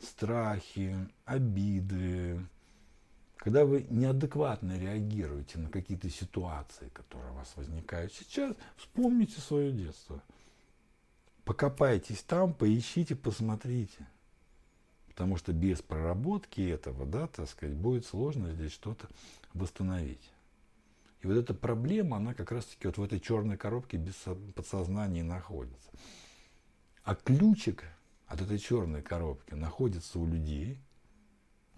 страхи, 0.00 0.96
обиды, 1.24 2.40
когда 3.36 3.64
вы 3.64 3.86
неадекватно 3.90 4.78
реагируете 4.78 5.58
на 5.58 5.68
какие-то 5.68 6.08
ситуации, 6.08 6.88
которые 6.90 7.32
у 7.32 7.34
вас 7.36 7.52
возникают 7.56 8.12
сейчас, 8.12 8.54
вспомните 8.76 9.40
свое 9.40 9.72
детство. 9.72 10.22
Покопайтесь 11.44 12.22
там, 12.22 12.54
поищите, 12.54 13.14
посмотрите. 13.14 14.06
Потому 15.08 15.36
что 15.36 15.52
без 15.52 15.82
проработки 15.82 16.60
этого, 16.62 17.04
да, 17.06 17.26
так 17.28 17.48
сказать, 17.48 17.76
будет 17.76 18.06
сложно 18.06 18.52
здесь 18.52 18.72
что-то 18.72 19.08
восстановить. 19.52 20.32
И 21.24 21.26
вот 21.26 21.38
эта 21.38 21.54
проблема, 21.54 22.18
она 22.18 22.34
как 22.34 22.52
раз-таки 22.52 22.86
вот 22.86 22.98
в 22.98 23.02
этой 23.02 23.18
черной 23.18 23.56
коробке 23.56 23.96
без 23.96 24.14
подсознания 24.54 25.22
находится. 25.22 25.88
А 27.02 27.14
ключик 27.14 27.82
от 28.26 28.42
этой 28.42 28.58
черной 28.58 29.00
коробки 29.00 29.54
находится 29.54 30.18
у 30.18 30.26
людей, 30.26 30.78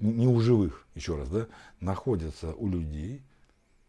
не 0.01 0.27
у 0.27 0.41
живых, 0.41 0.85
еще 0.97 1.17
раз, 1.17 1.29
да, 1.29 1.47
находится 1.79 2.55
у 2.55 2.69
людей, 2.69 3.23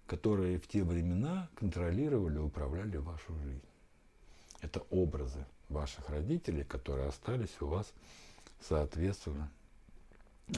которые 0.05 0.59
в 0.59 0.67
те 0.67 0.83
времена 0.83 1.49
контролировали, 1.55 2.37
управляли 2.37 2.97
вашу 2.97 3.33
жизнь. 3.39 3.65
Это 4.61 4.81
образы 4.91 5.43
ваших 5.69 6.07
родителей, 6.09 6.65
которые 6.65 7.07
остались 7.07 7.59
у 7.61 7.67
вас, 7.67 7.91
соответственно, 8.61 9.51
э, 10.49 10.53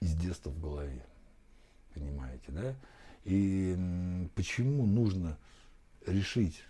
из 0.00 0.14
детства 0.16 0.50
в 0.50 0.60
голове. 0.60 1.06
Понимаете, 1.94 2.52
да? 2.52 2.74
И 3.24 4.28
почему 4.34 4.86
нужно 4.86 5.36
решить 6.06 6.62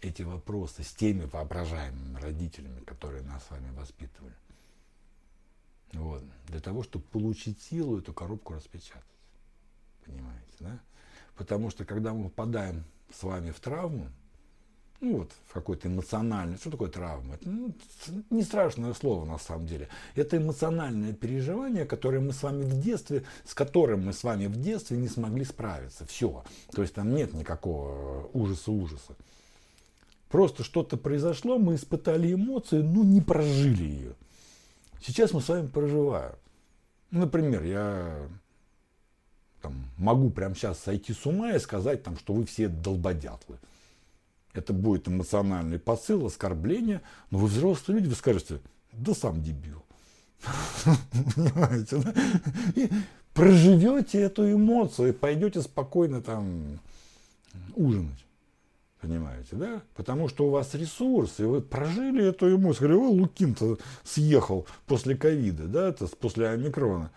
эти 0.00 0.22
вопросы 0.22 0.82
с 0.82 0.92
теми 0.92 1.24
воображаемыми 1.24 2.18
родителями, 2.20 2.80
которые 2.80 3.22
нас 3.22 3.44
с 3.46 3.50
вами 3.50 3.70
воспитывали. 3.74 4.34
Вот. 5.92 6.22
Для 6.46 6.60
того, 6.60 6.82
чтобы 6.82 7.04
получить 7.06 7.60
силу, 7.62 7.98
эту 7.98 8.12
коробку 8.12 8.54
распечатать. 8.54 9.02
Понимаете, 10.04 10.52
да? 10.60 10.80
Потому 11.36 11.70
что 11.70 11.84
когда 11.84 12.12
мы 12.12 12.24
попадаем 12.28 12.84
с 13.12 13.22
вами 13.22 13.50
в 13.50 13.60
травму, 13.60 14.10
ну 15.04 15.18
вот, 15.18 15.32
в 15.48 15.52
какой-то 15.52 15.88
эмоциональный, 15.88 16.56
что 16.56 16.70
такое 16.70 16.88
травма? 16.88 17.34
Это 17.34 17.48
ну, 17.50 17.74
не 18.30 18.42
страшное 18.42 18.94
слово 18.94 19.26
на 19.26 19.38
самом 19.38 19.66
деле. 19.66 19.88
Это 20.14 20.38
эмоциональное 20.38 21.12
переживание, 21.12 21.84
которое 21.84 22.20
мы 22.20 22.32
с 22.32 22.42
вами 22.42 22.62
в 22.64 22.80
детстве, 22.80 23.24
с 23.44 23.52
которым 23.52 24.06
мы 24.06 24.14
с 24.14 24.24
вами 24.24 24.46
в 24.46 24.60
детстве 24.60 24.96
не 24.96 25.08
смогли 25.08 25.44
справиться. 25.44 26.06
Все. 26.06 26.42
То 26.72 26.80
есть 26.80 26.94
там 26.94 27.14
нет 27.14 27.34
никакого 27.34 28.30
ужаса-ужаса. 28.32 29.14
Просто 30.30 30.64
что-то 30.64 30.96
произошло, 30.96 31.58
мы 31.58 31.74
испытали 31.74 32.32
эмоции, 32.32 32.80
но 32.80 33.04
не 33.04 33.20
прожили 33.20 33.84
ее. 33.84 34.14
Сейчас 35.02 35.32
мы 35.32 35.42
с 35.42 35.48
вами 35.48 35.66
проживаем. 35.66 36.34
Ну, 37.10 37.20
например, 37.20 37.62
я 37.62 38.26
там, 39.60 39.74
могу 39.98 40.30
прямо 40.30 40.54
сейчас 40.54 40.78
сойти 40.78 41.12
с 41.12 41.26
ума 41.26 41.52
и 41.52 41.58
сказать, 41.58 42.02
там, 42.02 42.16
что 42.16 42.32
вы 42.32 42.46
все 42.46 42.68
долбодятлы. 42.68 43.58
Это 44.54 44.72
будет 44.72 45.08
эмоциональный 45.08 45.78
посыл, 45.78 46.26
оскорбление. 46.26 47.02
Но 47.30 47.38
вы 47.38 47.48
взрослые 47.48 47.98
люди, 47.98 48.08
вы 48.08 48.14
скажете, 48.14 48.60
да 48.92 49.12
сам 49.12 49.42
дебил. 49.42 49.84
Понимаете? 51.34 52.02
И 52.76 52.90
проживете 53.32 54.20
эту 54.20 54.50
эмоцию 54.50 55.08
и 55.08 55.12
пойдете 55.12 55.60
спокойно 55.60 56.22
там 56.22 56.78
ужинать. 57.74 58.24
Понимаете, 59.00 59.56
да? 59.56 59.82
Потому 59.94 60.28
что 60.28 60.46
у 60.46 60.50
вас 60.50 60.72
ресурсы, 60.74 61.46
вы 61.46 61.60
прожили 61.60 62.24
эту 62.24 62.54
эмоцию. 62.54 62.88
Говорю, 62.88 63.10
Лукин-то 63.10 63.76
съехал 64.02 64.66
после 64.86 65.14
ковида, 65.14 65.64
да, 65.64 65.88
это 65.88 66.06
после 66.06 66.48
омикрона. 66.48 67.10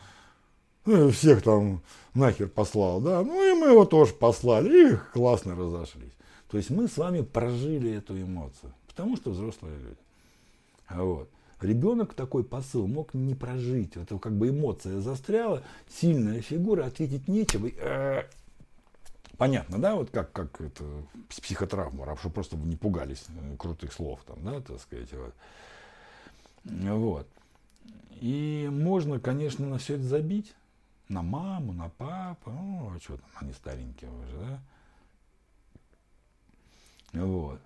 Ну, 0.86 1.10
всех 1.12 1.44
там 1.44 1.82
нахер 2.14 2.50
послал, 2.50 3.00
да. 3.00 3.22
Ну 3.22 3.42
и 3.42 3.58
мы 3.58 3.68
его 3.68 3.86
тоже 3.86 4.14
послали, 4.14 4.94
и 4.94 4.98
классно 5.14 5.56
разошлись. 5.56 6.17
То 6.50 6.58
есть 6.58 6.70
мы 6.70 6.88
с 6.88 6.98
вами 6.98 7.22
прожили 7.22 7.92
эту 7.92 8.20
эмоцию, 8.20 8.74
потому 8.88 9.18
что 9.18 9.32
взрослые 9.32 9.78
люди. 9.78 9.98
Вот. 10.90 11.30
Ребенок 11.62 12.14
такой 12.14 12.44
посыл 12.44 12.88
мог 12.88 13.14
не 13.14 13.34
прожить. 13.34 13.98
Это 13.98 14.20
как 14.20 14.34
бы 14.34 14.50
эмоция 14.50 15.00
застряла, 15.02 15.64
сильная 15.90 16.42
фигура, 16.42 16.86
ответить 16.86 17.28
нечего. 17.28 17.68
Э, 17.68 18.30
понятно, 19.38 19.80
да, 19.80 19.96
вот 19.96 20.12
как, 20.12 20.32
как 20.32 20.62
это 20.62 20.84
психотравма, 21.30 22.16
чтобы 22.18 22.34
просто 22.36 22.58
не 22.58 22.76
пугались 22.76 23.26
э, 23.30 23.56
крутых 23.58 23.92
слов, 23.92 24.22
там, 24.26 24.38
да, 24.44 24.62
так 24.62 24.80
сказать. 24.80 25.10
Вот. 25.14 25.34
вот. 26.64 27.28
И 28.22 28.70
можно, 28.72 29.20
конечно, 29.20 29.68
на 29.68 29.80
все 29.80 29.96
это 29.96 30.04
забить. 30.04 30.54
На 31.10 31.22
маму, 31.22 31.72
на 31.72 31.90
папу, 31.90 32.52
ну, 32.52 32.92
а 32.94 33.00
что 33.00 33.16
там, 33.16 33.30
они 33.36 33.54
старенькие 33.54 34.12
уже, 34.12 34.38
да. 34.38 34.60
Вот. 37.14 37.62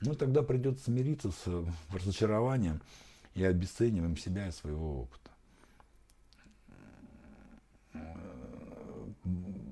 Ну, 0.00 0.14
тогда 0.14 0.42
придется 0.42 0.84
смириться 0.84 1.30
с 1.30 1.42
э, 1.46 1.64
разочарованием 1.92 2.80
и 3.34 3.44
обесцениваем 3.44 4.16
себя 4.16 4.48
и 4.48 4.52
своего 4.52 5.02
опыта. 5.02 5.30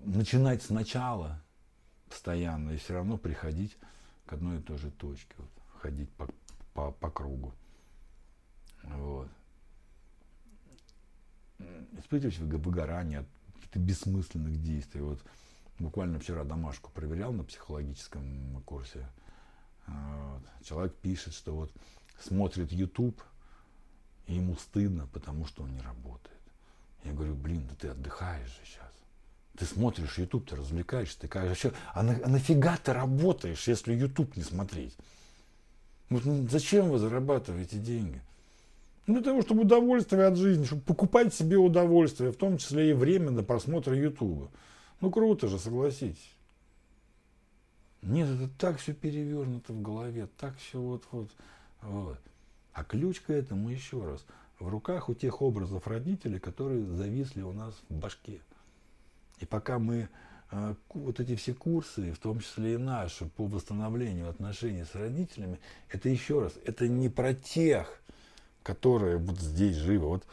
Начинать 0.05 0.62
сначала 0.62 1.43
постоянно 2.09 2.70
и 2.70 2.77
все 2.77 2.95
равно 2.95 3.19
приходить 3.19 3.77
к 4.27 4.33
одной 4.33 4.59
и 4.59 4.62
той 4.62 4.79
же 4.79 4.91
точке, 4.91 5.35
вот, 5.37 5.51
ходить 5.81 6.11
по, 6.11 6.29
по, 6.75 6.93
по 6.93 7.11
кругу. 7.11 7.55
Вот. 8.83 9.29
Испытывать 11.99 12.39
выгорание 12.39 13.20
от 13.20 13.27
каких-то 13.55 13.79
бессмысленных 13.79 14.62
действий. 14.62 15.01
Вот 15.01 15.20
буквально 15.78 16.18
вчера 16.18 16.44
домашку 16.44 16.90
проверял 16.90 17.32
на 17.32 17.44
психологическом 17.44 18.62
курсе 18.64 19.06
вот. 19.88 20.42
Человек 20.64 20.94
пишет, 20.96 21.34
что 21.34 21.55
вот 21.55 21.72
смотрит 22.20 22.72
YouTube, 22.72 23.20
и 24.26 24.34
ему 24.34 24.56
стыдно, 24.56 25.09
потому 25.12 25.46
что 25.46 25.62
он 25.62 25.74
не 25.74 25.80
работает. 25.80 26.38
Я 27.05 27.12
говорю, 27.12 27.34
блин, 27.34 27.66
да 27.68 27.74
ты 27.76 27.88
отдыхаешь 27.88 28.48
же 28.48 28.60
сейчас. 28.64 28.90
Ты 29.56 29.64
смотришь 29.64 30.18
YouTube, 30.18 30.48
ты 30.48 30.56
развлекаешься, 30.56 31.18
ты 31.18 31.28
кажешь, 31.28 31.72
а, 31.94 32.02
на, 32.02 32.20
а 32.22 32.28
нафига 32.28 32.76
ты 32.76 32.92
работаешь, 32.92 33.66
если 33.66 33.94
YouTube 33.94 34.36
не 34.36 34.42
смотреть? 34.42 34.96
Вот, 36.10 36.24
ну, 36.24 36.46
зачем 36.48 36.90
вы 36.90 36.98
зарабатываете 36.98 37.78
деньги? 37.78 38.20
Ну, 39.06 39.14
для 39.14 39.22
того, 39.22 39.42
чтобы 39.42 39.62
удовольствие 39.62 40.26
от 40.26 40.36
жизни, 40.36 40.64
чтобы 40.64 40.82
покупать 40.82 41.34
себе 41.34 41.56
удовольствие, 41.56 42.30
в 42.30 42.36
том 42.36 42.59
числе 42.59 42.90
и 42.90 42.92
время 42.92 43.30
на 43.30 43.42
просмотр 43.42 43.94
YouTube. 43.94 44.50
Ну, 45.01 45.11
круто 45.11 45.49
же, 45.49 45.59
согласитесь. 45.59 46.35
Нет, 48.03 48.29
это 48.29 48.49
так 48.59 48.79
все 48.79 48.93
перевернуто 48.93 49.73
в 49.73 49.83
голове, 49.83 50.29
так 50.39 50.57
все 50.59 50.81
вот, 50.81 51.05
вот, 51.11 51.31
вот. 51.83 52.19
А 52.73 52.85
ключ 52.85 53.20
к 53.20 53.31
этому 53.31 53.70
еще 53.70 54.05
раз 54.05 54.25
в 54.59 54.69
руках 54.69 55.09
у 55.09 55.15
тех 55.15 55.43
образов 55.43 55.87
родителей, 55.87 56.39
которые 56.39 56.85
зависли 56.85 57.43
у 57.43 57.53
нас 57.53 57.75
в 57.89 57.95
башке. 57.95 58.41
И 59.41 59.47
пока 59.47 59.79
мы 59.79 60.09
э, 60.51 60.75
вот 60.95 61.20
эти 61.20 61.37
все 61.37 61.55
курсы, 61.55 62.12
в 62.12 62.19
том 62.19 62.41
числе 62.41 62.75
и 62.75 62.77
наши, 62.77 63.27
по 63.27 63.47
восстановлению 63.47 64.29
отношений 64.29 64.85
с 64.85 64.95
родителями, 64.95 65.61
это 65.91 66.09
еще 66.09 66.41
раз, 66.41 66.55
это 66.65 66.89
не 66.89 67.09
про 67.09 67.35
тех, 67.35 68.01
которые 68.62 69.19
вот 69.19 69.39
здесь 69.39 69.77
живы. 69.77 70.07
Вот 70.07 70.27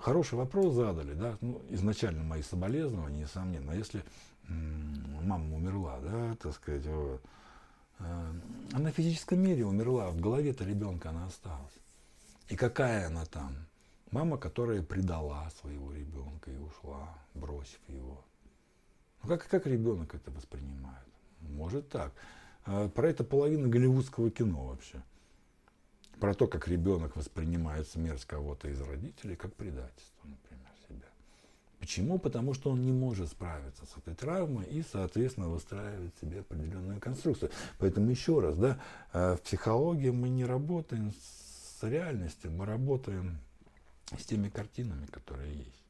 хороший 0.00 0.34
вопрос 0.34 0.74
задали, 0.74 1.14
да, 1.14 1.36
ну, 1.40 1.62
изначально 1.70 2.22
мои 2.22 2.42
соболезнования, 2.42 3.22
несомненно. 3.24 3.72
Если 3.72 4.04
мама 4.48 5.56
умерла, 5.56 5.98
да, 6.00 6.36
так 6.36 6.54
сказать, 6.54 6.86
вот. 6.86 7.20
Э, 7.98 8.32
она 8.72 8.90
в 8.90 8.94
физическом 8.94 9.40
мире 9.40 9.64
умерла, 9.64 10.10
в 10.10 10.20
голове-то 10.20 10.64
ребенка 10.64 11.10
она 11.10 11.26
осталась. 11.26 11.72
И 12.48 12.56
какая 12.56 13.08
она 13.08 13.24
там? 13.24 13.52
Мама, 14.10 14.38
которая 14.38 14.82
предала 14.82 15.50
своего 15.60 15.92
ребенка 15.92 16.50
и 16.50 16.56
ушла, 16.56 17.08
бросив 17.34 17.80
его. 17.88 18.24
Ну 19.22 19.28
как, 19.28 19.48
как 19.48 19.66
ребенок 19.66 20.14
это 20.14 20.30
воспринимает? 20.30 21.06
Может 21.40 21.88
так. 21.88 22.12
Э, 22.66 22.88
про 22.88 23.08
это 23.08 23.24
половина 23.24 23.68
голливудского 23.68 24.30
кино 24.30 24.66
вообще. 24.66 25.02
Про 26.20 26.34
то, 26.34 26.46
как 26.46 26.66
ребенок 26.68 27.16
воспринимает 27.16 27.88
смерть 27.88 28.24
кого-то 28.24 28.68
из 28.68 28.80
родителей, 28.80 29.36
как 29.36 29.54
предательство, 29.54 30.24
например. 30.24 30.66
Почему? 31.78 32.18
Потому 32.18 32.54
что 32.54 32.70
он 32.70 32.84
не 32.84 32.92
может 32.92 33.28
справиться 33.28 33.84
с 33.86 33.96
этой 33.98 34.14
травмой 34.14 34.64
и, 34.64 34.82
соответственно, 34.82 35.48
выстраивает 35.48 36.12
себе 36.20 36.40
определенную 36.40 37.00
конструкцию. 37.00 37.50
Поэтому 37.78 38.10
еще 38.10 38.40
раз, 38.40 38.56
да, 38.56 38.80
э, 39.12 39.36
в 39.36 39.42
психологии 39.42 40.10
мы 40.10 40.28
не 40.28 40.44
работаем 40.44 41.12
с 41.12 41.82
реальностью, 41.82 42.50
мы 42.50 42.64
работаем 42.64 43.38
с 44.18 44.24
теми 44.24 44.48
картинами, 44.48 45.06
которые 45.06 45.54
есть. 45.54 45.84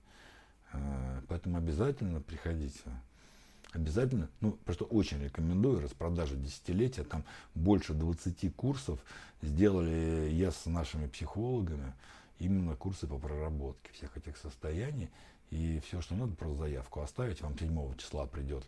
Э, 0.73 1.23
поэтому 1.29 1.57
обязательно 1.57 2.21
приходите. 2.21 2.83
Обязательно, 3.73 4.29
ну, 4.41 4.53
просто 4.53 4.85
очень 4.85 5.23
рекомендую, 5.23 5.81
распродажа 5.81 6.35
десятилетия, 6.35 7.05
там 7.05 7.25
больше 7.55 7.93
20 7.93 8.55
курсов 8.55 8.99
сделали 9.43 10.31
я 10.33 10.51
с 10.51 10.67
нашими 10.67 11.07
психологами, 11.09 11.93
именно 12.39 12.75
курсы 12.77 13.07
по 13.07 13.19
проработке 13.19 13.93
всех 13.93 14.17
этих 14.17 14.37
состояний. 14.37 15.11
И 15.51 15.81
все, 15.87 16.01
что 16.01 16.15
надо, 16.15 16.35
просто 16.35 16.59
заявку 16.59 17.01
оставить. 17.01 17.41
Вам 17.41 17.57
7 17.57 17.97
числа 17.97 18.27
придет 18.27 18.65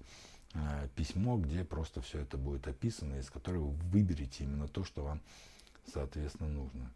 э, 0.54 0.88
письмо, 0.94 1.36
где 1.36 1.64
просто 1.64 2.00
все 2.00 2.20
это 2.20 2.36
будет 2.36 2.68
описано, 2.68 3.18
из 3.18 3.30
которого 3.30 3.70
вы 3.70 3.90
выберете 3.90 4.44
именно 4.44 4.68
то, 4.68 4.84
что 4.84 5.02
вам, 5.02 5.20
соответственно, 5.92 6.50
нужно. 6.50 6.90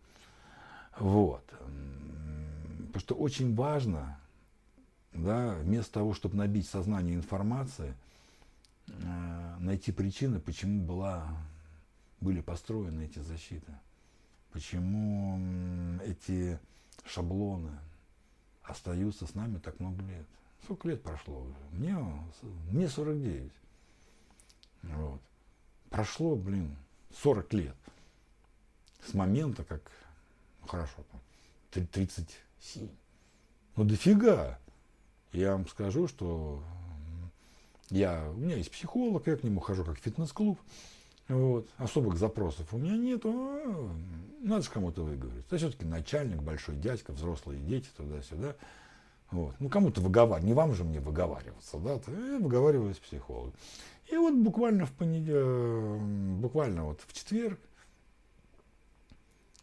Вот. 0.99 1.45
Потому 1.49 3.01
что 3.01 3.15
очень 3.15 3.55
важно, 3.55 4.19
да, 5.13 5.55
вместо 5.57 5.93
того, 5.93 6.15
чтобы 6.15 6.37
набить 6.37 6.69
сознание 6.69 7.15
информации, 7.17 7.95
э, 8.89 9.57
найти 9.59 9.93
причины, 9.93 10.41
почему 10.41 10.83
была, 10.83 11.27
были 12.21 12.41
построены 12.41 13.05
эти 13.05 13.19
защиты, 13.19 13.73
почему 14.53 15.99
эти 16.05 16.59
шаблоны, 17.05 17.73
остаются 18.63 19.27
с 19.27 19.35
нами 19.35 19.59
так 19.59 19.79
много 19.81 20.03
лет. 20.05 20.27
Сколько 20.65 20.89
лет 20.89 21.03
прошло 21.03 21.41
уже? 21.41 21.57
Мне, 21.73 21.97
мне 22.71 22.89
49. 22.89 23.53
Вот. 24.83 25.21
Прошло, 25.91 26.37
блин, 26.37 26.77
40 27.23 27.53
лет. 27.55 27.77
С 29.05 29.15
момента, 29.15 29.65
как, 29.65 29.83
ну 30.61 30.69
хорошо, 30.69 31.05
там, 31.11 31.87
37. 31.87 32.89
Ну 33.77 33.85
дофига. 33.85 34.59
Я 35.33 35.53
вам 35.53 35.67
скажу, 35.67 36.09
что 36.09 36.63
я, 37.91 38.31
у 38.31 38.39
меня 38.39 38.57
есть 38.57 38.71
психолог, 38.71 39.27
я 39.27 39.37
к 39.37 39.43
нему 39.43 39.61
хожу 39.61 39.85
как 39.85 39.99
в 39.99 40.03
фитнес-клуб. 40.03 40.59
Вот. 41.29 41.67
Особых 41.79 42.19
запросов 42.19 42.67
у 42.73 42.79
меня 42.79 42.97
нет. 42.97 43.23
А, 43.25 43.91
надо 44.41 44.63
же 44.63 44.71
кому-то 44.71 45.03
выговорить. 45.03 45.45
Это 45.47 45.57
все-таки 45.57 45.85
начальник, 45.85 46.43
большой 46.43 46.77
дядька, 46.77 47.13
взрослые 47.13 47.61
дети, 47.61 47.89
туда-сюда. 47.97 48.57
Вот. 49.31 49.55
Ну, 49.59 49.71
кому-то 49.71 50.01
выговаривать. 50.01 50.45
Не 50.45 50.53
вам 50.53 50.75
же 50.75 50.85
мне 50.85 51.01
выговариваться, 51.01 51.79
да? 51.79 51.99
Я 52.09 52.39
выговариваюсь 52.39 52.99
психологу. 52.99 53.55
И 54.11 54.17
вот 54.17 54.35
буквально 54.35 54.85
в 54.85 54.93
понедельник, 54.93 56.41
буквально 56.41 56.85
вот 56.85 57.01
в 57.07 57.13
четверг 57.15 57.59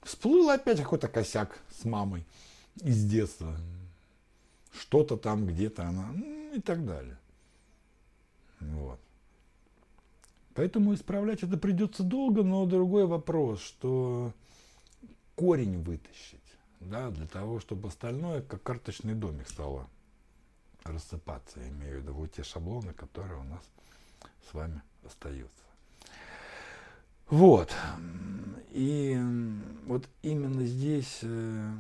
всплыл 0.02 0.50
опять 0.50 0.80
какой-то 0.80 1.08
косяк 1.08 1.60
с 1.70 1.86
мамой 1.86 2.26
из 2.82 3.06
детства. 3.06 3.56
Что-то 4.80 5.18
там 5.18 5.46
где-то 5.46 5.88
она, 5.88 6.10
ну, 6.14 6.54
и 6.54 6.62
так 6.62 6.86
далее. 6.86 7.18
Вот. 8.60 9.00
Поэтому 10.54 10.94
исправлять 10.94 11.44
это 11.44 11.58
придется 11.58 12.04
долго, 12.04 12.44
но 12.44 12.66
другой 12.66 13.06
вопрос, 13.06 13.62
что 13.62 14.34
корень 15.36 15.82
вытащить, 15.82 16.58
да, 16.80 17.10
для 17.10 17.28
того, 17.28 17.60
чтобы 17.60 17.90
остальное, 17.90 18.42
как 18.42 18.64
карточный 18.64 19.16
домик, 19.16 19.48
стало 19.48 19.88
рассыпаться, 20.84 21.60
я 21.60 21.70
имею 21.70 22.00
в 22.00 22.02
виду 22.04 22.14
вот 22.14 22.32
те 22.34 22.44
шаблоны, 22.44 22.94
которые 22.94 23.40
у 23.40 23.44
нас 23.44 23.64
с 24.50 24.54
вами 24.54 24.82
остаются. 25.06 25.64
Вот. 27.30 27.74
И 28.72 29.18
вот 29.86 30.08
именно 30.24 30.66
здесь 30.66 31.20
э, 31.22 31.72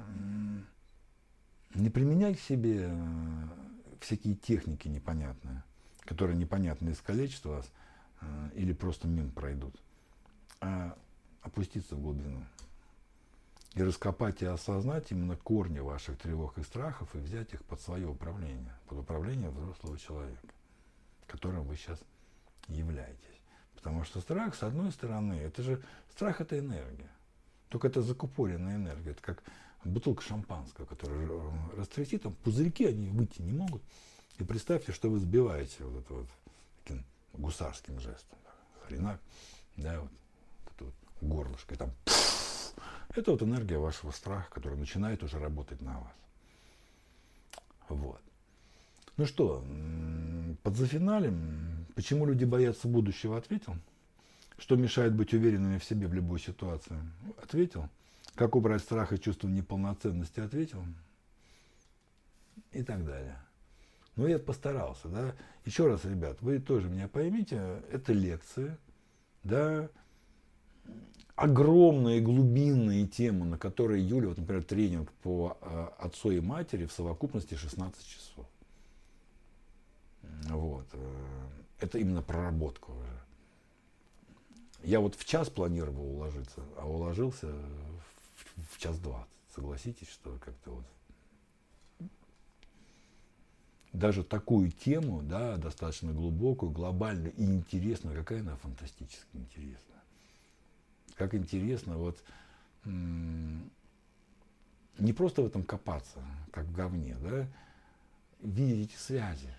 не 1.76 1.90
применяй 1.90 2.36
к 2.36 2.40
себе 2.40 2.90
э, 2.90 3.48
всякие 4.00 4.36
техники 4.36 4.88
непонятные, 4.88 5.64
которые 6.02 6.38
непонятно 6.38 6.92
искалечат 6.92 7.46
вас, 7.46 7.72
Э, 8.22 8.50
или 8.54 8.74
просто 8.74 9.08
мимо 9.08 9.32
пройдут, 9.32 9.76
а 10.62 10.98
опуститься 11.42 11.96
в 11.96 12.02
глубину 12.02 12.44
и 13.76 13.84
раскопать 13.84 14.42
и 14.42 14.46
осознать 14.46 15.12
именно 15.12 15.38
корни 15.38 15.80
ваших 15.80 16.18
тревог 16.18 16.58
и 16.58 16.64
страхов 16.64 17.16
и 17.16 17.20
взять 17.20 17.54
их 17.54 17.64
под 17.64 17.80
свое 17.80 18.08
управление, 18.08 18.74
под 18.88 19.00
управление 19.00 19.50
взрослого 19.50 19.98
человека, 19.98 20.48
которым 21.28 21.64
вы 21.64 21.78
сейчас 21.78 22.00
являетесь. 22.68 23.20
Потому 23.76 24.04
что 24.04 24.20
страх, 24.20 24.56
с 24.56 24.64
одной 24.64 24.92
стороны, 24.92 25.34
это 25.34 25.64
же 25.64 25.82
страх 26.12 26.42
это 26.42 26.60
энергия. 26.60 27.10
Только 27.70 27.88
это 27.88 28.02
закупоренная 28.02 28.76
энергия. 28.76 29.12
Это 29.12 29.22
как 29.22 29.44
бутылка 29.84 30.22
шампанского, 30.22 30.86
которая 30.86 31.30
растрясти, 31.76 32.18
там 32.18 32.34
пузырьки, 32.44 32.86
они 32.86 33.10
выйти 33.10 33.42
не 33.42 33.52
могут. 33.52 33.82
И 34.38 34.44
представьте, 34.44 34.92
что 34.92 35.10
вы 35.10 35.20
сбиваете 35.20 35.84
вот 35.84 36.04
это 36.04 36.14
вот 36.14 36.28
таким 36.84 37.04
гусарским 37.34 38.00
жестом. 38.00 38.38
Хренак, 38.86 39.20
да, 39.78 40.00
вот, 40.00 40.12
это 40.76 40.86
вот 40.86 40.94
горлышко, 41.22 41.74
и 41.76 41.78
там 41.78 41.92
это 43.16 43.32
вот 43.32 43.42
энергия 43.42 43.78
вашего 43.78 44.12
страха, 44.12 44.50
которая 44.52 44.80
начинает 44.80 45.24
уже 45.24 45.40
работать 45.40 45.82
на 45.82 46.00
вас. 46.00 46.14
Вот. 47.90 48.22
Ну 49.18 49.26
что, 49.26 49.66
подзафиналим. 50.64 51.86
Почему 51.96 52.26
люди 52.26 52.46
боятся 52.46 52.88
будущего, 52.88 53.38
ответил. 53.38 53.76
Что 54.58 54.76
мешает 54.76 55.14
быть 55.14 55.34
уверенными 55.34 55.80
в 55.80 55.84
себе 55.84 56.08
в 56.08 56.14
любой 56.14 56.40
ситуации, 56.40 56.96
ответил. 57.42 57.90
Как 58.40 58.56
убрать 58.56 58.82
страх 58.82 59.12
и 59.12 59.20
чувство 59.20 59.50
неполноценности, 59.50 60.40
ответил. 60.40 60.82
И 62.72 62.84
так 62.84 63.04
далее. 63.04 63.38
Ну, 64.16 64.28
я 64.28 64.40
постарался, 64.40 65.10
да. 65.10 65.36
Еще 65.66 65.88
раз, 65.88 66.06
ребят, 66.06 66.38
вы 66.40 66.60
тоже 66.60 66.88
меня 66.88 67.10
поймите, 67.10 67.84
это 67.92 68.14
лекции, 68.14 68.78
да, 69.44 69.90
огромные 71.36 72.22
глубинные 72.22 73.06
темы, 73.08 73.46
на 73.46 73.58
которые 73.58 74.08
Юля, 74.08 74.30
вот, 74.30 74.38
например, 74.38 74.64
тренинг 74.64 75.12
по 75.22 75.58
э, 75.60 75.88
отцу 76.00 76.32
и 76.32 76.40
матери 76.40 76.86
в 76.86 76.94
совокупности 76.94 77.56
16 77.56 78.08
часов. 78.08 78.48
Вот. 80.48 80.88
Э, 80.94 81.48
это 81.82 81.98
именно 81.98 82.22
проработка 82.22 82.90
уже. 82.92 83.20
Я 84.82 85.02
вот 85.02 85.16
в 85.16 85.26
час 85.26 85.50
планировал 85.50 86.16
уложиться, 86.16 86.64
а 86.78 86.88
уложился 86.88 87.54
в, 88.72 88.80
час 88.80 89.00
двадцать. 89.00 89.34
Согласитесь, 89.54 90.10
что 90.10 90.38
как-то 90.44 90.72
вот 90.72 90.86
даже 93.92 94.24
такую 94.24 94.72
тему, 94.72 95.24
да, 95.24 95.58
достаточно 95.58 96.14
глубокую, 96.14 96.72
глобальную 96.72 97.34
и 97.36 97.44
интересную, 97.44 98.18
какая 98.18 98.42
она 98.42 98.56
фантастически 98.58 99.36
интересна. 99.36 99.96
Как 101.16 101.34
интересно 101.34 101.98
вот 101.98 102.24
не 102.86 103.72
просто 105.14 105.42
в 105.42 105.48
этом 105.48 105.64
копаться, 105.64 106.24
как 106.52 106.66
в 106.66 106.72
говне, 106.72 107.18
да, 107.22 107.48
видеть 108.42 108.92
эти 108.92 108.98
связи. 108.98 109.50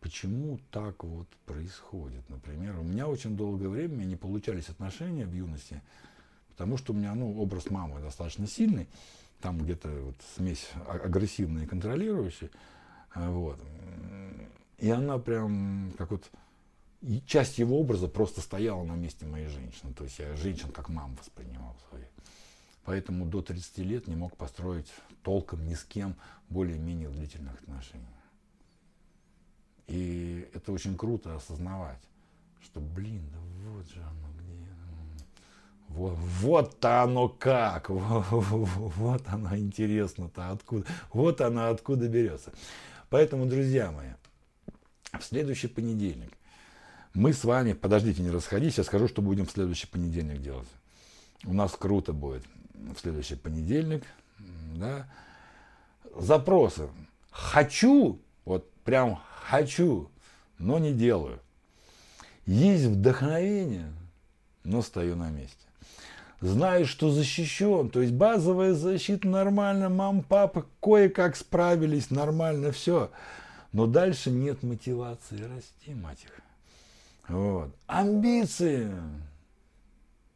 Почему 0.00 0.60
так 0.70 1.02
вот 1.02 1.26
происходит? 1.44 2.28
Например, 2.28 2.78
у 2.78 2.82
меня 2.82 3.08
очень 3.08 3.36
долгое 3.36 3.68
время 3.68 4.04
не 4.04 4.14
получались 4.14 4.68
отношения 4.68 5.26
в 5.26 5.32
юности, 5.32 5.82
потому 6.58 6.76
что 6.76 6.92
у 6.92 6.96
меня 6.96 7.14
ну, 7.14 7.40
образ 7.40 7.70
мамы 7.70 8.00
достаточно 8.00 8.48
сильный, 8.48 8.88
там 9.40 9.58
где-то 9.58 9.88
вот 9.88 10.16
смесь 10.34 10.68
а, 10.88 10.94
агрессивная 10.94 11.62
и 11.62 11.66
контролирующая. 11.66 12.50
А, 13.14 13.30
вот. 13.30 13.60
И 14.78 14.90
она 14.90 15.18
прям 15.18 15.92
как 15.96 16.10
вот 16.10 16.28
и 17.00 17.22
часть 17.26 17.58
его 17.58 17.78
образа 17.78 18.08
просто 18.08 18.40
стояла 18.40 18.82
на 18.82 18.94
месте 18.94 19.24
моей 19.24 19.46
женщины. 19.46 19.94
То 19.94 20.02
есть 20.02 20.18
я 20.18 20.34
женщин 20.34 20.72
как 20.72 20.88
мам 20.88 21.14
воспринимал 21.14 21.76
своих. 21.88 22.08
Поэтому 22.82 23.24
до 23.24 23.40
30 23.40 23.78
лет 23.78 24.08
не 24.08 24.16
мог 24.16 24.36
построить 24.36 24.92
толком 25.22 25.64
ни 25.64 25.74
с 25.74 25.84
кем 25.84 26.16
более-менее 26.48 27.08
длительных 27.08 27.54
отношений. 27.60 28.04
И 29.86 30.50
это 30.54 30.72
очень 30.72 30.96
круто 30.96 31.36
осознавать, 31.36 32.02
что, 32.62 32.80
блин, 32.80 33.30
да 33.30 33.38
вот 33.70 33.88
же 33.88 34.02
оно. 34.02 34.37
Вот, 35.88 36.16
вот-то 36.40 37.02
оно 37.02 37.28
как, 37.28 37.88
вот, 37.90 39.22
оно 39.26 39.56
интересно-то 39.56 40.50
откуда, 40.50 40.86
вот 41.12 41.40
оно 41.40 41.70
откуда 41.70 42.08
берется. 42.08 42.52
Поэтому, 43.08 43.46
друзья 43.46 43.90
мои, 43.90 44.10
в 45.18 45.24
следующий 45.24 45.68
понедельник 45.68 46.32
мы 47.14 47.32
с 47.32 47.44
вами, 47.44 47.72
подождите, 47.72 48.22
не 48.22 48.30
расходись, 48.30 48.78
я 48.78 48.84
скажу, 48.84 49.08
что 49.08 49.22
будем 49.22 49.46
в 49.46 49.50
следующий 49.50 49.86
понедельник 49.86 50.40
делать. 50.40 50.68
У 51.44 51.52
нас 51.52 51.72
круто 51.72 52.12
будет 52.12 52.44
в 52.74 52.98
следующий 52.98 53.36
понедельник. 53.36 54.04
Да? 54.76 55.08
Запросы. 56.16 56.88
Хочу, 57.30 58.20
вот 58.44 58.70
прям 58.84 59.20
хочу, 59.44 60.10
но 60.58 60.78
не 60.78 60.92
делаю. 60.92 61.40
Есть 62.46 62.84
вдохновение, 62.84 63.92
но 64.64 64.82
стою 64.82 65.16
на 65.16 65.30
месте. 65.30 65.67
Знаю, 66.40 66.86
что 66.86 67.10
защищен, 67.10 67.90
то 67.90 68.00
есть 68.00 68.12
базовая 68.12 68.72
защита 68.72 69.26
нормально, 69.26 69.88
мам, 69.88 70.22
папа 70.22 70.66
кое-как 70.80 71.34
справились, 71.34 72.10
нормально 72.10 72.70
все. 72.70 73.10
Но 73.72 73.86
дальше 73.86 74.30
нет 74.30 74.62
мотивации 74.62 75.42
расти, 75.42 75.94
мать 75.94 76.24
их. 76.24 76.40
Вот. 77.28 77.74
Амбиции. 77.86 78.92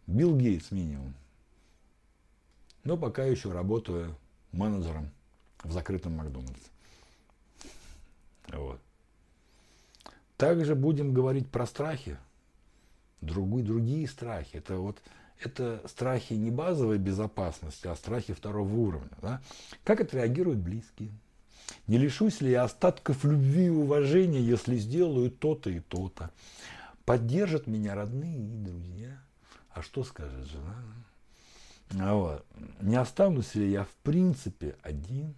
Билл 0.07 0.37
Гейтс 0.37 0.73
минимум. 0.73 1.15
Но 2.85 2.97
пока 2.97 3.24
еще 3.24 3.53
работаю 3.53 4.16
менеджером 4.51 5.11
в 5.62 5.70
закрытом 5.70 6.16
Макдональдсе. 6.16 6.70
Вот. 8.49 8.81
Также 10.37 10.74
будем 10.74 11.15
говорить 11.15 11.49
про 11.49 11.65
страхи. 11.66 12.19
Другие, 13.20 13.65
другие 13.65 14.09
страхи. 14.09 14.57
Это 14.57 14.77
вот 14.77 14.99
это 15.47 15.82
страхи 15.86 16.35
не 16.35 16.51
базовой 16.51 16.98
безопасности, 16.98 17.86
а 17.86 17.97
страхи 17.97 18.35
второго 18.35 18.74
уровня. 18.74 19.10
Да? 19.20 19.40
Как 19.85 20.01
отреагируют 20.01 20.59
близкие? 20.59 21.10
Не 21.86 21.98
лишусь 21.98 22.40
ли 22.40 22.51
я 22.51 22.64
остатков 22.64 23.24
любви 23.24 23.66
и 23.66 23.70
уважения, 23.70 24.40
если 24.40 24.77
сделаю 24.77 25.31
то-то 25.31 25.70
и 25.70 25.81
то-то? 25.81 26.31
Поддержат 27.05 27.66
меня 27.66 27.94
родные 27.94 28.39
и 28.39 28.56
друзья. 28.56 29.19
А 29.70 29.82
что 29.82 30.05
скажет 30.05 30.47
жена? 30.47 30.77
А 31.98 32.14
вот. 32.14 32.47
Не 32.81 32.97
останусь 32.97 33.55
ли 33.55 33.70
я 33.70 33.85
в 33.85 33.94
принципе 34.02 34.77
один? 34.82 35.35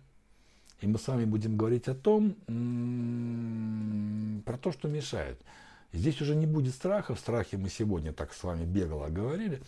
И 0.80 0.86
мы 0.86 0.98
с 0.98 1.08
вами 1.08 1.24
будем 1.24 1.56
говорить 1.56 1.88
о 1.88 1.94
том, 1.94 2.34
про 4.44 4.58
то, 4.58 4.72
что 4.72 4.88
мешает. 4.88 5.40
Здесь 5.94 6.20
уже 6.20 6.34
не 6.34 6.46
будет 6.46 6.74
страха. 6.74 7.14
В 7.14 7.20
страхе 7.20 7.56
мы 7.56 7.68
сегодня 7.68 8.12
так 8.12 8.34
с 8.34 8.42
вами 8.42 8.64
бегло 8.64 9.06
говорили. 9.08 9.62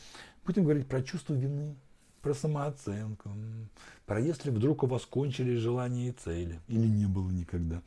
Будем 0.44 0.64
говорить 0.64 0.88
про 0.88 1.00
чувство 1.00 1.34
вины, 1.34 1.76
про 2.20 2.34
самооценку, 2.34 3.30
про 4.06 4.20
если 4.20 4.50
вдруг 4.50 4.82
у 4.82 4.86
вас 4.86 5.06
кончились 5.06 5.60
желания 5.60 6.08
и 6.08 6.12
цели, 6.12 6.60
или 6.66 6.86
не 6.86 7.06
было 7.06 7.30
никогда. 7.30 7.80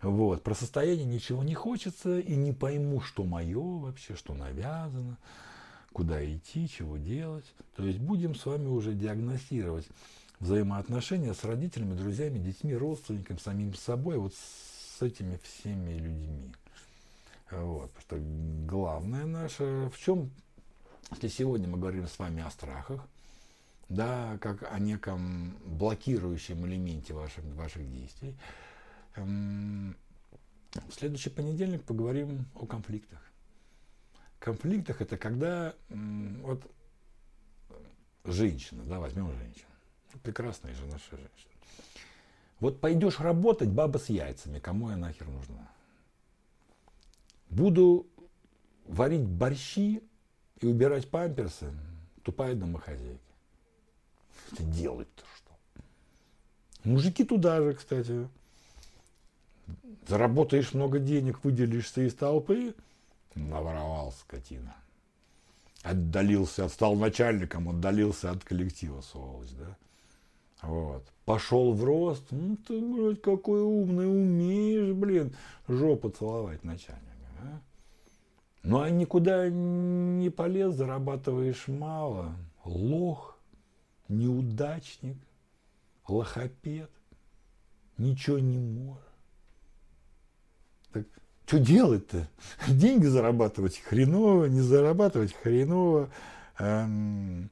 Вот. 0.00 0.44
Про 0.44 0.54
состояние 0.54 1.04
ничего 1.04 1.42
не 1.42 1.54
хочется 1.54 2.20
и 2.20 2.36
не 2.36 2.52
пойму, 2.52 3.00
что 3.00 3.24
мое 3.24 3.60
вообще, 3.60 4.14
что 4.14 4.34
навязано, 4.34 5.18
куда 5.92 6.24
идти, 6.24 6.68
чего 6.68 6.96
делать. 6.96 7.52
То 7.74 7.84
есть 7.84 7.98
будем 7.98 8.36
с 8.36 8.46
вами 8.46 8.68
уже 8.68 8.94
диагностировать 8.94 9.88
взаимоотношения 10.38 11.34
с 11.34 11.42
родителями, 11.42 11.96
друзьями, 11.96 12.38
детьми, 12.38 12.76
родственниками, 12.76 13.38
самим 13.38 13.74
собой, 13.74 14.18
вот 14.18 14.34
с 14.36 15.02
этими 15.02 15.40
всеми 15.42 15.94
людьми. 15.98 16.52
Вот. 17.50 17.90
Потому 17.92 18.00
что 18.00 18.16
главное 18.66 19.26
наше, 19.26 19.90
в 19.92 19.98
чем, 19.98 20.30
если 21.12 21.28
сегодня 21.28 21.68
мы 21.68 21.78
говорим 21.78 22.06
с 22.06 22.18
вами 22.18 22.42
о 22.42 22.50
страхах, 22.50 23.00
да, 23.88 24.38
как 24.40 24.70
о 24.70 24.78
неком 24.78 25.56
блокирующем 25.64 26.66
элементе 26.66 27.14
ваших, 27.14 27.44
ваших 27.54 27.90
действий, 27.90 28.36
Эм, 29.18 29.96
в 30.88 30.92
следующий 30.92 31.30
понедельник 31.30 31.82
поговорим 31.84 32.46
о 32.54 32.66
конфликтах. 32.66 33.20
Конфликтах 34.38 35.00
это 35.00 35.16
когда 35.16 35.74
вот 35.88 36.62
женщина, 38.24 38.84
да, 38.84 39.00
возьмем 39.00 39.32
женщину, 39.32 39.70
прекрасная 40.22 40.74
же 40.74 40.84
наша 40.86 41.10
женщина. 41.10 41.52
Вот 42.60 42.80
пойдешь 42.80 43.18
работать, 43.18 43.68
баба 43.68 43.98
с 43.98 44.08
яйцами, 44.08 44.58
кому 44.58 44.90
я 44.90 44.96
нахер 44.96 45.26
нужна? 45.28 45.68
Буду 47.50 48.06
варить 48.86 49.26
борщи 49.26 50.02
и 50.60 50.66
убирать 50.66 51.10
памперсы, 51.10 51.72
тупая 52.22 52.54
домохозяйка. 52.54 53.20
Это 54.52 54.62
делать-то 54.64 55.24
что? 55.36 55.80
Мужики 56.84 57.24
туда 57.24 57.60
же, 57.62 57.74
кстати 57.74 58.28
заработаешь 60.06 60.74
много 60.74 60.98
денег, 60.98 61.44
выделишься 61.44 62.02
из 62.02 62.14
толпы, 62.14 62.74
наворовал 63.34 64.12
скотина. 64.12 64.74
Отдалился, 65.82 66.68
стал 66.68 66.96
начальником, 66.96 67.68
отдалился 67.68 68.30
от 68.30 68.42
коллектива, 68.42 69.00
сволочь, 69.00 69.50
да. 69.50 69.76
Вот. 70.62 71.04
Пошел 71.24 71.72
в 71.72 71.84
рост, 71.84 72.24
ну 72.30 72.56
ты, 72.56 72.80
блядь, 72.80 73.22
какой 73.22 73.60
умный, 73.60 74.08
умеешь, 74.08 74.92
блин, 74.92 75.34
жопу 75.68 76.10
целовать 76.10 76.64
начальника. 76.64 77.07
Ну 78.62 78.80
а 78.80 78.90
никуда 78.90 79.48
не 79.48 80.30
полез, 80.30 80.74
зарабатываешь 80.74 81.68
мало. 81.68 82.34
Лох, 82.64 83.38
неудачник, 84.08 85.16
лохопед, 86.06 86.90
ничего 87.96 88.38
не 88.38 88.58
может. 88.58 89.02
Так 90.92 91.06
что 91.46 91.58
делать-то? 91.58 92.28
Деньги 92.68 93.06
зарабатывать 93.06 93.78
хреново, 93.78 94.46
не 94.46 94.60
зарабатывать 94.60 95.34
хреново. 95.34 96.10
Эм, 96.58 97.50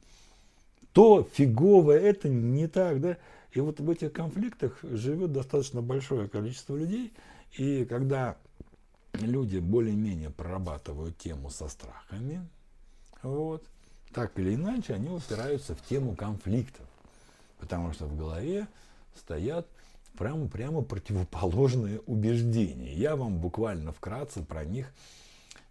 то 0.93 1.29
фигово, 1.33 1.93
это 1.93 2.29
не 2.29 2.67
так, 2.67 3.01
да? 3.01 3.17
И 3.53 3.61
вот 3.61 3.81
в 3.81 3.89
этих 3.89 4.13
конфликтах 4.13 4.79
живет 4.83 5.33
достаточно 5.33 5.81
большое 5.81 6.29
количество 6.29 6.77
людей. 6.77 7.15
И 7.57 7.87
когда 7.87 8.37
люди 9.21 9.59
более-менее 9.59 10.31
прорабатывают 10.31 11.17
тему 11.19 11.51
со 11.51 11.69
страхами, 11.69 12.47
вот, 13.23 13.65
так 14.13 14.39
или 14.39 14.55
иначе 14.55 14.95
они 14.95 15.09
упираются 15.09 15.75
в 15.75 15.83
тему 15.83 16.15
конфликтов. 16.15 16.87
Потому 17.59 17.93
что 17.93 18.07
в 18.07 18.17
голове 18.17 18.69
стоят 19.15 19.67
прямо, 20.17 20.49
прямо 20.49 20.83
противоположные 20.83 22.01
убеждения. 22.01 22.95
Я 22.95 23.17
вам 23.17 23.39
буквально 23.39 23.93
вкратце 23.93 24.43
про 24.43 24.65
них 24.65 24.93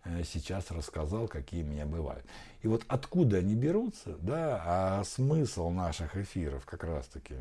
э, 0.03 0.23
сейчас 0.23 0.71
рассказал, 0.71 1.27
какие 1.27 1.63
у 1.63 1.67
меня 1.67 1.85
бывают. 1.85 2.25
И 2.61 2.67
вот 2.67 2.83
откуда 2.87 3.37
они 3.37 3.55
берутся, 3.55 4.17
да, 4.19 4.61
а 4.65 5.03
смысл 5.03 5.69
наших 5.69 6.17
эфиров 6.17 6.65
как 6.65 6.83
раз-таки 6.83 7.35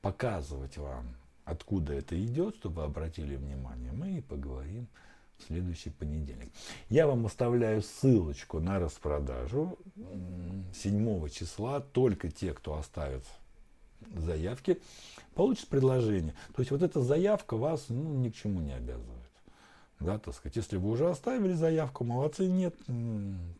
показывать 0.00 0.76
вам, 0.76 1.14
откуда 1.44 1.94
это 1.94 2.20
идет, 2.22 2.56
чтобы 2.56 2.84
обратили 2.84 3.36
внимание, 3.36 3.92
мы 3.92 4.18
и 4.18 4.20
поговорим 4.20 4.88
в 5.38 5.46
следующий 5.46 5.90
понедельник. 5.90 6.52
Я 6.88 7.06
вам 7.06 7.26
оставляю 7.26 7.82
ссылочку 7.82 8.60
на 8.60 8.78
распродажу 8.78 9.78
7 10.74 11.28
числа. 11.30 11.80
Только 11.80 12.30
те, 12.30 12.52
кто 12.52 12.76
оставит 12.76 13.24
заявки, 14.14 14.80
получат 15.34 15.68
предложение. 15.68 16.34
То 16.54 16.60
есть 16.60 16.70
вот 16.70 16.82
эта 16.82 17.02
заявка 17.02 17.56
вас 17.56 17.86
ну, 17.88 18.14
ни 18.14 18.28
к 18.28 18.34
чему 18.34 18.60
не 18.60 18.72
обязывает. 18.72 19.20
Да, 19.98 20.18
так 20.18 20.34
сказать, 20.34 20.56
если 20.56 20.78
вы 20.78 20.90
уже 20.90 21.10
оставили 21.10 21.52
заявку, 21.52 22.04
молодцы, 22.04 22.46
нет, 22.46 22.74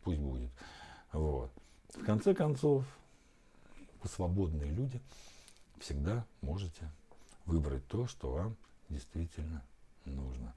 пусть 0.03 0.21
будет. 0.21 0.51
Вот. 1.13 1.51
В 1.95 2.05
конце 2.05 2.35
концов, 2.35 2.85
вы 4.03 4.09
свободные 4.09 4.71
люди, 4.71 5.01
всегда 5.79 6.25
можете 6.41 6.91
выбрать 7.47 7.87
то, 7.89 8.07
что 8.07 8.33
вам 8.33 8.57
действительно 8.89 9.63
нужно. 10.05 10.55